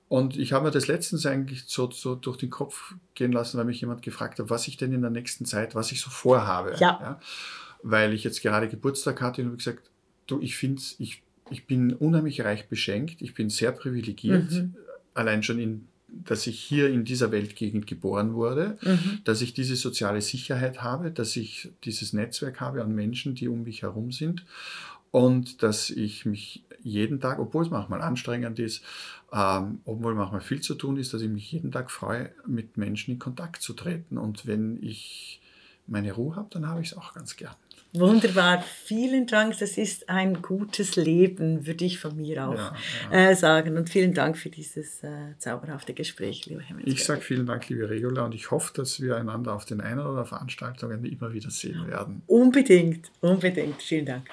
Und 0.09 0.37
ich 0.37 0.53
habe 0.53 0.67
mir 0.67 0.71
das 0.71 0.87
letztens 0.87 1.25
eigentlich 1.27 1.65
so, 1.67 1.91
so 1.91 2.15
durch 2.15 2.37
den 2.37 2.51
Kopf 2.51 2.95
gehen 3.15 3.33
lassen, 3.33 3.59
weil 3.59 3.65
mich 3.65 3.81
jemand 3.81 4.03
gefragt 4.03 4.39
hat, 4.39 4.51
was 4.51 4.69
ich 4.69 4.77
denn 4.77 4.93
in 4.93 5.01
der 5.01 5.11
nächsten 5.11 5.45
Zeit, 5.45 5.75
was 5.75 5.93
ich 5.93 6.01
so 6.01 6.11
vorhabe. 6.11 6.75
Ja. 6.79 6.99
ja 7.01 7.21
weil 7.85 8.15
ich 8.15 8.25
jetzt 8.25 8.43
gerade 8.43 8.69
Geburtstag 8.69 9.21
hatte 9.21 9.43
und 9.43 9.49
habe 9.49 9.57
gesagt, 9.59 9.91
du, 10.27 10.41
ich 10.41 10.57
finde, 10.57 10.83
ich, 10.99 11.23
ich 11.51 11.67
bin 11.67 11.93
unheimlich 11.93 12.41
reich 12.41 12.69
beschenkt, 12.69 13.21
ich 13.21 13.35
bin 13.35 13.51
sehr 13.51 13.73
privilegiert, 13.73 14.51
mhm. 14.51 14.75
allein 15.13 15.43
schon 15.43 15.59
in 15.59 15.87
dass 16.25 16.47
ich 16.47 16.59
hier 16.61 16.91
in 16.91 17.05
dieser 17.05 17.33
Weltgegend 17.33 17.87
geboren 17.87 18.35
wurde, 18.35 18.79
mhm. 18.83 19.21
dass 19.25 19.43
ich 19.43 19.55
diese 19.55 19.77
soziale 19.77 20.21
Sicherheit 20.21 20.83
habe, 20.83 21.11
dass 21.11 21.37
ich 21.37 21.71
dieses 21.85 22.13
Netzwerk 22.13 22.61
habe 22.61 22.83
an 22.83 22.95
Menschen, 22.95 23.35
die 23.35 23.49
um 23.49 23.65
mich 23.65 23.83
herum 23.83 24.13
sind 24.13 24.45
und 25.11 25.63
dass 25.63 25.91
ich 25.91 26.27
mich 26.27 26.65
jeden 26.83 27.21
Tag, 27.21 27.39
obwohl 27.39 27.65
es 27.65 27.71
manchmal 27.71 28.03
anstrengend 28.03 28.59
ist, 28.59 28.85
ähm, 29.33 29.81
obwohl 29.85 30.15
manchmal 30.15 30.41
viel 30.41 30.61
zu 30.61 30.75
tun 30.75 30.97
ist, 30.97 31.15
dass 31.15 31.23
ich 31.23 31.31
mich 31.31 31.51
jeden 31.51 31.73
Tag 31.73 31.91
freue, 31.91 32.31
mit 32.47 32.77
Menschen 32.77 33.13
in 33.13 33.19
Kontakt 33.19 33.63
zu 33.63 33.73
treten. 33.73 34.19
Und 34.19 34.47
wenn 34.47 34.83
ich 34.83 35.41
meine 35.87 36.13
Ruhe 36.13 36.37
habe, 36.37 36.49
dann 36.51 36.67
habe 36.69 36.83
ich 36.83 36.89
es 36.89 36.97
auch 36.97 37.15
ganz 37.15 37.37
gern. 37.37 37.55
Wunderbar, 37.97 38.63
vielen 38.63 39.29
Dank. 39.29 39.57
Das 39.61 39.79
ist 39.79 40.09
ein 40.09 40.43
gutes 40.43 40.97
Leben, 40.97 41.65
würde 41.65 41.85
ich 41.85 42.01
von 42.01 42.17
mir 42.17 42.49
auch 42.49 42.55
ja, 42.55 42.77
ja. 43.13 43.31
Äh, 43.31 43.37
sagen. 43.37 43.77
Und 43.77 43.89
vielen 43.89 44.15
Dank 44.15 44.37
für 44.37 44.51
dieses 44.51 45.05
äh, 45.05 45.39
zauberhafte 45.39 45.95
Gespräch, 45.95 46.47
lieber 46.47 46.61
Herr 46.61 46.77
Ich 46.85 47.05
sage 47.05 47.21
vielen 47.21 47.47
Dank, 47.47 47.69
liebe 47.69 47.89
Regula, 47.89 48.25
und 48.25 48.35
ich 48.35 48.51
hoffe, 48.51 48.73
dass 48.75 49.01
wir 49.01 49.17
einander 49.17 49.55
auf 49.55 49.65
den 49.65 49.81
einen 49.81 50.01
oder 50.01 50.25
Veranstaltungen 50.25 51.05
immer 51.05 51.33
wieder 51.33 51.51
sehen 51.51 51.87
werden. 51.87 52.23
Unbedingt, 52.27 53.13
unbedingt. 53.21 53.81
Vielen 53.81 54.07
Dank. 54.07 54.29